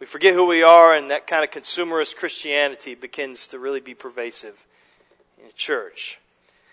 We 0.00 0.06
forget 0.06 0.32
who 0.32 0.46
we 0.46 0.62
are, 0.62 0.94
and 0.94 1.10
that 1.10 1.26
kind 1.26 1.44
of 1.44 1.50
consumerist 1.50 2.16
Christianity 2.16 2.94
begins 2.94 3.46
to 3.48 3.58
really 3.58 3.80
be 3.80 3.92
pervasive 3.92 4.64
in 5.38 5.46
the 5.46 5.52
church. 5.52 6.18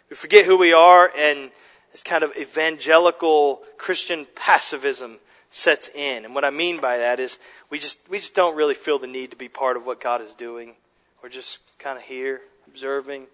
We 0.10 0.16
forget 0.16 0.46
who 0.46 0.58
we 0.58 0.72
are, 0.72 1.12
and 1.14 1.52
this 1.92 2.04
kind 2.04 2.24
of 2.24 2.34
evangelical 2.38 3.64
Christian 3.78 4.26
passivism 4.34 5.18
sets 5.50 5.90
in. 5.94 6.24
And 6.24 6.34
what 6.34 6.46
I 6.46 6.52
mean 6.52 6.80
by 6.80 7.00
that 7.00 7.20
is 7.20 7.38
we 7.70 7.80
just, 7.80 8.00
we 8.10 8.18
just 8.18 8.34
don't 8.34 8.56
really 8.56 8.74
feel 8.74 8.98
the 8.98 9.08
need 9.08 9.32
to 9.32 9.38
be 9.38 9.50
part 9.50 9.76
of 9.76 9.86
what 9.86 10.00
God 10.00 10.22
is 10.22 10.34
doing. 10.34 10.76
We're 11.22 11.28
just 11.28 11.78
kind 11.80 11.98
of 11.98 12.06
here, 12.06 12.40
observing, 12.66 13.28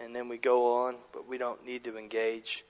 and 0.00 0.14
then 0.14 0.28
we 0.28 0.38
go 0.38 0.84
on, 0.84 0.94
but 1.12 1.28
we 1.28 1.36
don't 1.36 1.66
need 1.66 1.82
to 1.82 1.98
engage. 1.98 2.64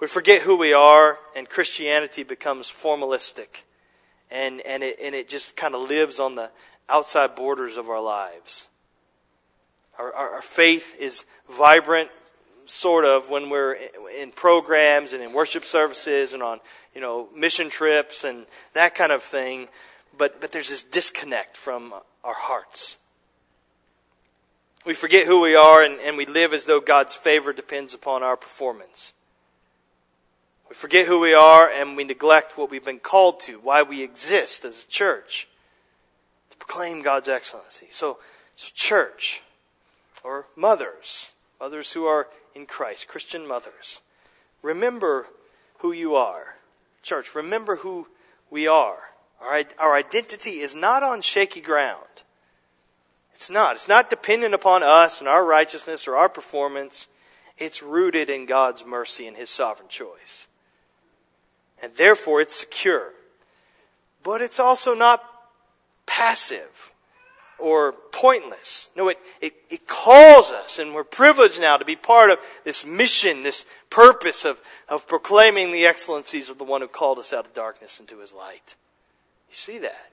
We 0.00 0.06
forget 0.06 0.42
who 0.42 0.58
we 0.58 0.74
are, 0.74 1.16
and 1.34 1.48
Christianity 1.48 2.24
becomes 2.24 2.70
formalistic 2.70 3.62
and, 4.30 4.60
and, 4.62 4.82
it, 4.82 4.98
and 5.02 5.14
it 5.14 5.28
just 5.28 5.56
kind 5.56 5.74
of 5.74 5.88
lives 5.88 6.18
on 6.20 6.34
the 6.34 6.50
outside 6.88 7.34
borders 7.34 7.76
of 7.76 7.88
our 7.88 8.00
lives. 8.00 8.68
Our, 9.98 10.12
our, 10.12 10.30
our 10.34 10.42
faith 10.42 10.94
is 10.98 11.24
vibrant, 11.50 12.10
sort 12.66 13.04
of, 13.04 13.30
when 13.30 13.50
we're 13.50 13.78
in 14.18 14.30
programs 14.30 15.12
and 15.12 15.22
in 15.22 15.32
worship 15.32 15.64
services 15.64 16.32
and 16.32 16.42
on, 16.42 16.60
you 16.94 17.00
know, 17.00 17.28
mission 17.34 17.70
trips 17.70 18.24
and 18.24 18.46
that 18.74 18.94
kind 18.94 19.12
of 19.12 19.22
thing. 19.22 19.68
But, 20.16 20.40
but 20.40 20.52
there's 20.52 20.68
this 20.68 20.82
disconnect 20.82 21.56
from 21.56 21.94
our 22.24 22.34
hearts. 22.34 22.96
We 24.84 24.94
forget 24.94 25.26
who 25.26 25.42
we 25.42 25.54
are 25.54 25.82
and, 25.82 26.00
and 26.00 26.16
we 26.16 26.26
live 26.26 26.52
as 26.52 26.64
though 26.64 26.80
God's 26.80 27.14
favor 27.14 27.52
depends 27.52 27.94
upon 27.94 28.22
our 28.22 28.36
performance. 28.36 29.12
We 30.68 30.74
forget 30.74 31.06
who 31.06 31.20
we 31.20 31.32
are 31.32 31.68
and 31.68 31.96
we 31.96 32.04
neglect 32.04 32.58
what 32.58 32.70
we've 32.70 32.84
been 32.84 32.98
called 32.98 33.40
to, 33.40 33.58
why 33.58 33.82
we 33.82 34.02
exist 34.02 34.64
as 34.64 34.84
a 34.84 34.88
church, 34.88 35.48
to 36.50 36.56
proclaim 36.58 37.02
God's 37.02 37.28
excellency. 37.28 37.86
So, 37.90 38.18
so 38.54 38.70
church, 38.74 39.42
or 40.22 40.46
mothers, 40.56 41.32
mothers 41.58 41.92
who 41.92 42.04
are 42.04 42.28
in 42.54 42.66
Christ, 42.66 43.08
Christian 43.08 43.46
mothers, 43.46 44.02
remember 44.62 45.26
who 45.78 45.92
you 45.92 46.14
are. 46.14 46.56
Church, 47.02 47.34
remember 47.34 47.76
who 47.76 48.08
we 48.50 48.66
are. 48.66 48.98
Our, 49.40 49.62
our 49.78 49.94
identity 49.94 50.60
is 50.60 50.74
not 50.74 51.02
on 51.02 51.22
shaky 51.22 51.60
ground. 51.60 52.04
It's 53.32 53.48
not. 53.48 53.76
It's 53.76 53.88
not 53.88 54.10
dependent 54.10 54.52
upon 54.52 54.82
us 54.82 55.20
and 55.20 55.28
our 55.28 55.44
righteousness 55.44 56.08
or 56.08 56.16
our 56.16 56.28
performance. 56.28 57.06
It's 57.56 57.82
rooted 57.82 58.28
in 58.28 58.46
God's 58.46 58.84
mercy 58.84 59.26
and 59.26 59.36
His 59.36 59.48
sovereign 59.48 59.88
choice. 59.88 60.48
And 61.82 61.94
therefore, 61.94 62.40
it's 62.40 62.54
secure. 62.54 63.12
But 64.22 64.42
it's 64.42 64.58
also 64.58 64.94
not 64.94 65.24
passive 66.06 66.92
or 67.58 67.92
pointless. 68.12 68.90
No, 68.96 69.08
it, 69.08 69.18
it, 69.40 69.54
it 69.68 69.86
calls 69.86 70.52
us, 70.52 70.78
and 70.78 70.94
we're 70.94 71.04
privileged 71.04 71.60
now 71.60 71.76
to 71.76 71.84
be 71.84 71.96
part 71.96 72.30
of 72.30 72.38
this 72.64 72.86
mission, 72.86 73.42
this 73.42 73.66
purpose 73.90 74.44
of, 74.44 74.60
of 74.88 75.08
proclaiming 75.08 75.72
the 75.72 75.86
excellencies 75.86 76.48
of 76.48 76.58
the 76.58 76.64
one 76.64 76.80
who 76.80 76.88
called 76.88 77.18
us 77.18 77.32
out 77.32 77.46
of 77.46 77.54
darkness 77.54 78.00
into 78.00 78.18
his 78.18 78.32
light. 78.32 78.76
You 79.50 79.56
see 79.56 79.78
that? 79.78 80.10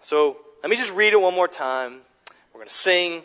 So 0.00 0.38
let 0.62 0.70
me 0.70 0.76
just 0.76 0.92
read 0.92 1.12
it 1.12 1.20
one 1.20 1.34
more 1.34 1.48
time. 1.48 2.00
We're 2.52 2.58
going 2.58 2.68
to 2.68 2.74
sing, 2.74 3.24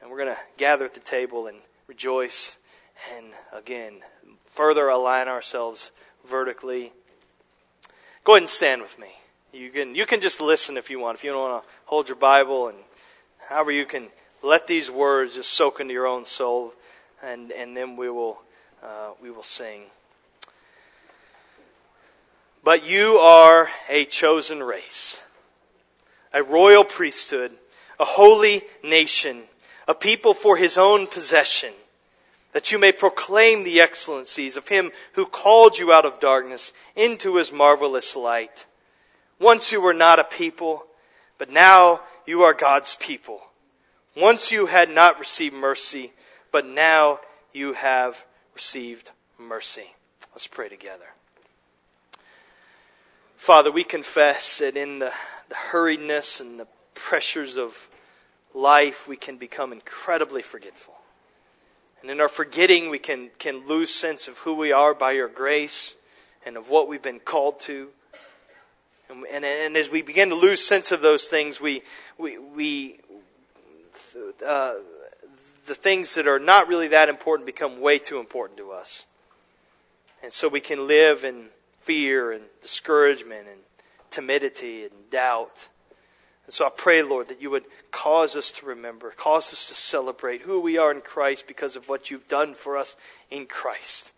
and 0.00 0.10
we're 0.10 0.18
going 0.18 0.34
to 0.34 0.40
gather 0.56 0.84
at 0.84 0.94
the 0.94 1.00
table 1.00 1.46
and 1.46 1.58
rejoice, 1.86 2.58
and 3.16 3.26
again, 3.52 4.00
further 4.44 4.88
align 4.88 5.28
ourselves 5.28 5.90
vertically. 6.26 6.92
Go 8.24 8.34
ahead 8.34 8.42
and 8.42 8.50
stand 8.50 8.82
with 8.82 8.98
me. 8.98 9.08
You 9.52 9.70
can, 9.70 9.94
you 9.94 10.06
can 10.06 10.20
just 10.20 10.40
listen 10.40 10.76
if 10.76 10.90
you 10.90 10.98
want. 10.98 11.18
If 11.18 11.24
you 11.24 11.32
don't 11.32 11.50
want 11.50 11.62
to 11.62 11.68
hold 11.84 12.08
your 12.08 12.16
Bible 12.16 12.68
and 12.68 12.78
however 13.48 13.70
you 13.70 13.84
can 13.84 14.08
let 14.42 14.66
these 14.66 14.90
words 14.90 15.34
just 15.34 15.50
soak 15.50 15.80
into 15.80 15.92
your 15.92 16.06
own 16.06 16.24
soul, 16.24 16.74
and, 17.22 17.52
and 17.52 17.76
then 17.76 17.96
we 17.96 18.10
will, 18.10 18.40
uh, 18.82 19.10
we 19.22 19.30
will 19.30 19.42
sing. 19.42 19.82
But 22.64 22.88
you 22.88 23.16
are 23.16 23.68
a 23.88 24.04
chosen 24.04 24.62
race, 24.62 25.22
a 26.32 26.42
royal 26.42 26.84
priesthood, 26.84 27.52
a 27.98 28.04
holy 28.04 28.62
nation, 28.82 29.42
a 29.86 29.94
people 29.94 30.34
for 30.34 30.56
his 30.56 30.78
own 30.78 31.06
possession, 31.06 31.72
that 32.52 32.70
you 32.70 32.78
may 32.78 32.92
proclaim 32.92 33.64
the 33.64 33.80
excellencies 33.80 34.56
of 34.56 34.68
him 34.68 34.92
who 35.14 35.26
called 35.26 35.78
you 35.78 35.92
out 35.92 36.06
of 36.06 36.20
darkness 36.20 36.72
into 36.94 37.36
his 37.36 37.52
marvelous 37.52 38.14
light. 38.14 38.66
Once 39.38 39.72
you 39.72 39.80
were 39.80 39.94
not 39.94 40.18
a 40.18 40.24
people, 40.24 40.86
but 41.38 41.50
now 41.50 42.00
you 42.26 42.42
are 42.42 42.54
God's 42.54 42.94
people. 42.96 43.40
Once 44.16 44.52
you 44.52 44.66
had 44.66 44.90
not 44.90 45.18
received 45.18 45.54
mercy, 45.54 46.12
but 46.50 46.66
now 46.66 47.18
you 47.52 47.72
have 47.72 48.24
received 48.54 49.10
mercy. 49.38 49.94
Let's 50.32 50.46
pray 50.46 50.68
together. 50.68 51.06
Father, 53.36 53.72
we 53.72 53.82
confess 53.82 54.58
that 54.58 54.76
in 54.76 55.00
the, 55.00 55.12
the 55.48 55.54
hurriedness 55.54 56.40
and 56.40 56.60
the 56.60 56.68
pressures 56.94 57.56
of 57.56 57.88
life, 58.54 59.08
we 59.08 59.16
can 59.16 59.36
become 59.36 59.72
incredibly 59.72 60.42
forgetful. 60.42 60.94
And 62.02 62.10
in 62.10 62.20
our 62.20 62.28
forgetting, 62.28 62.90
we 62.90 62.98
can, 62.98 63.30
can 63.38 63.66
lose 63.66 63.94
sense 63.94 64.28
of 64.28 64.38
who 64.38 64.54
we 64.54 64.72
are 64.72 64.92
by 64.92 65.12
your 65.12 65.28
grace 65.28 65.96
and 66.44 66.56
of 66.56 66.68
what 66.68 66.88
we've 66.88 67.02
been 67.02 67.20
called 67.20 67.60
to. 67.60 67.88
And, 69.08 69.24
and, 69.30 69.44
and 69.44 69.76
as 69.76 69.88
we 69.88 70.02
begin 70.02 70.28
to 70.30 70.34
lose 70.34 70.60
sense 70.60 70.90
of 70.90 71.00
those 71.00 71.28
things, 71.28 71.60
we, 71.60 71.82
we, 72.18 72.38
we 72.38 73.00
uh, 74.44 74.74
the 75.66 75.74
things 75.74 76.14
that 76.14 76.26
are 76.26 76.40
not 76.40 76.66
really 76.66 76.88
that 76.88 77.08
important 77.08 77.46
become 77.46 77.80
way 77.80 77.98
too 77.98 78.18
important 78.18 78.58
to 78.58 78.72
us. 78.72 79.06
And 80.22 80.32
so 80.32 80.48
we 80.48 80.60
can 80.60 80.86
live 80.86 81.24
in 81.24 81.46
fear 81.80 82.32
and 82.32 82.44
discouragement 82.60 83.46
and 83.50 83.60
timidity 84.10 84.84
and 84.84 84.92
doubt. 85.10 85.68
And 86.46 86.52
so 86.52 86.66
I 86.66 86.70
pray, 86.70 87.02
Lord, 87.02 87.28
that 87.28 87.40
you 87.40 87.50
would 87.50 87.64
cause 87.90 88.34
us 88.34 88.50
to 88.52 88.66
remember, 88.66 89.12
cause 89.16 89.52
us 89.52 89.66
to 89.66 89.74
celebrate 89.74 90.42
who 90.42 90.60
we 90.60 90.76
are 90.76 90.90
in 90.90 91.00
Christ 91.00 91.46
because 91.46 91.76
of 91.76 91.88
what 91.88 92.10
you've 92.10 92.28
done 92.28 92.54
for 92.54 92.76
us 92.76 92.96
in 93.30 93.46
Christ. 93.46 94.12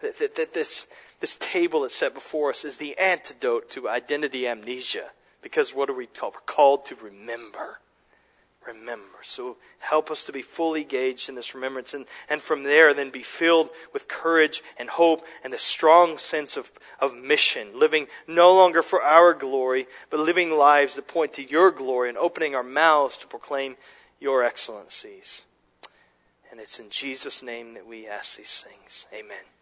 That, 0.00 0.18
that, 0.18 0.34
that 0.36 0.54
this, 0.54 0.86
this 1.20 1.36
table 1.38 1.82
that's 1.82 1.94
set 1.94 2.14
before 2.14 2.50
us 2.50 2.64
is 2.64 2.78
the 2.78 2.96
antidote 2.98 3.70
to 3.70 3.88
identity 3.88 4.46
amnesia. 4.46 5.10
Because 5.42 5.74
what 5.74 5.90
are 5.90 5.94
we 5.94 6.06
called? 6.06 6.34
We're 6.34 6.40
called 6.40 6.86
to 6.86 6.94
remember. 6.96 7.80
Remember. 8.66 9.18
So 9.22 9.56
help 9.78 10.10
us 10.10 10.24
to 10.26 10.32
be 10.32 10.42
fully 10.42 10.82
engaged 10.82 11.28
in 11.28 11.34
this 11.34 11.54
remembrance 11.54 11.94
and, 11.94 12.06
and 12.28 12.42
from 12.42 12.64
there 12.64 12.92
then 12.94 13.10
be 13.10 13.22
filled 13.22 13.70
with 13.92 14.08
courage 14.08 14.62
and 14.76 14.88
hope 14.88 15.24
and 15.44 15.54
a 15.54 15.58
strong 15.58 16.18
sense 16.18 16.56
of, 16.56 16.72
of 17.00 17.16
mission, 17.16 17.78
living 17.78 18.08
no 18.26 18.52
longer 18.52 18.82
for 18.82 19.02
our 19.02 19.34
glory, 19.34 19.86
but 20.10 20.20
living 20.20 20.50
lives 20.50 20.94
that 20.94 21.06
point 21.06 21.32
to 21.34 21.48
your 21.48 21.70
glory 21.70 22.08
and 22.08 22.18
opening 22.18 22.54
our 22.54 22.62
mouths 22.62 23.16
to 23.18 23.26
proclaim 23.26 23.76
your 24.20 24.42
excellencies. 24.42 25.44
And 26.50 26.60
it's 26.60 26.80
in 26.80 26.90
Jesus' 26.90 27.42
name 27.42 27.74
that 27.74 27.86
we 27.86 28.06
ask 28.06 28.36
these 28.36 28.64
things. 28.66 29.06
Amen. 29.12 29.55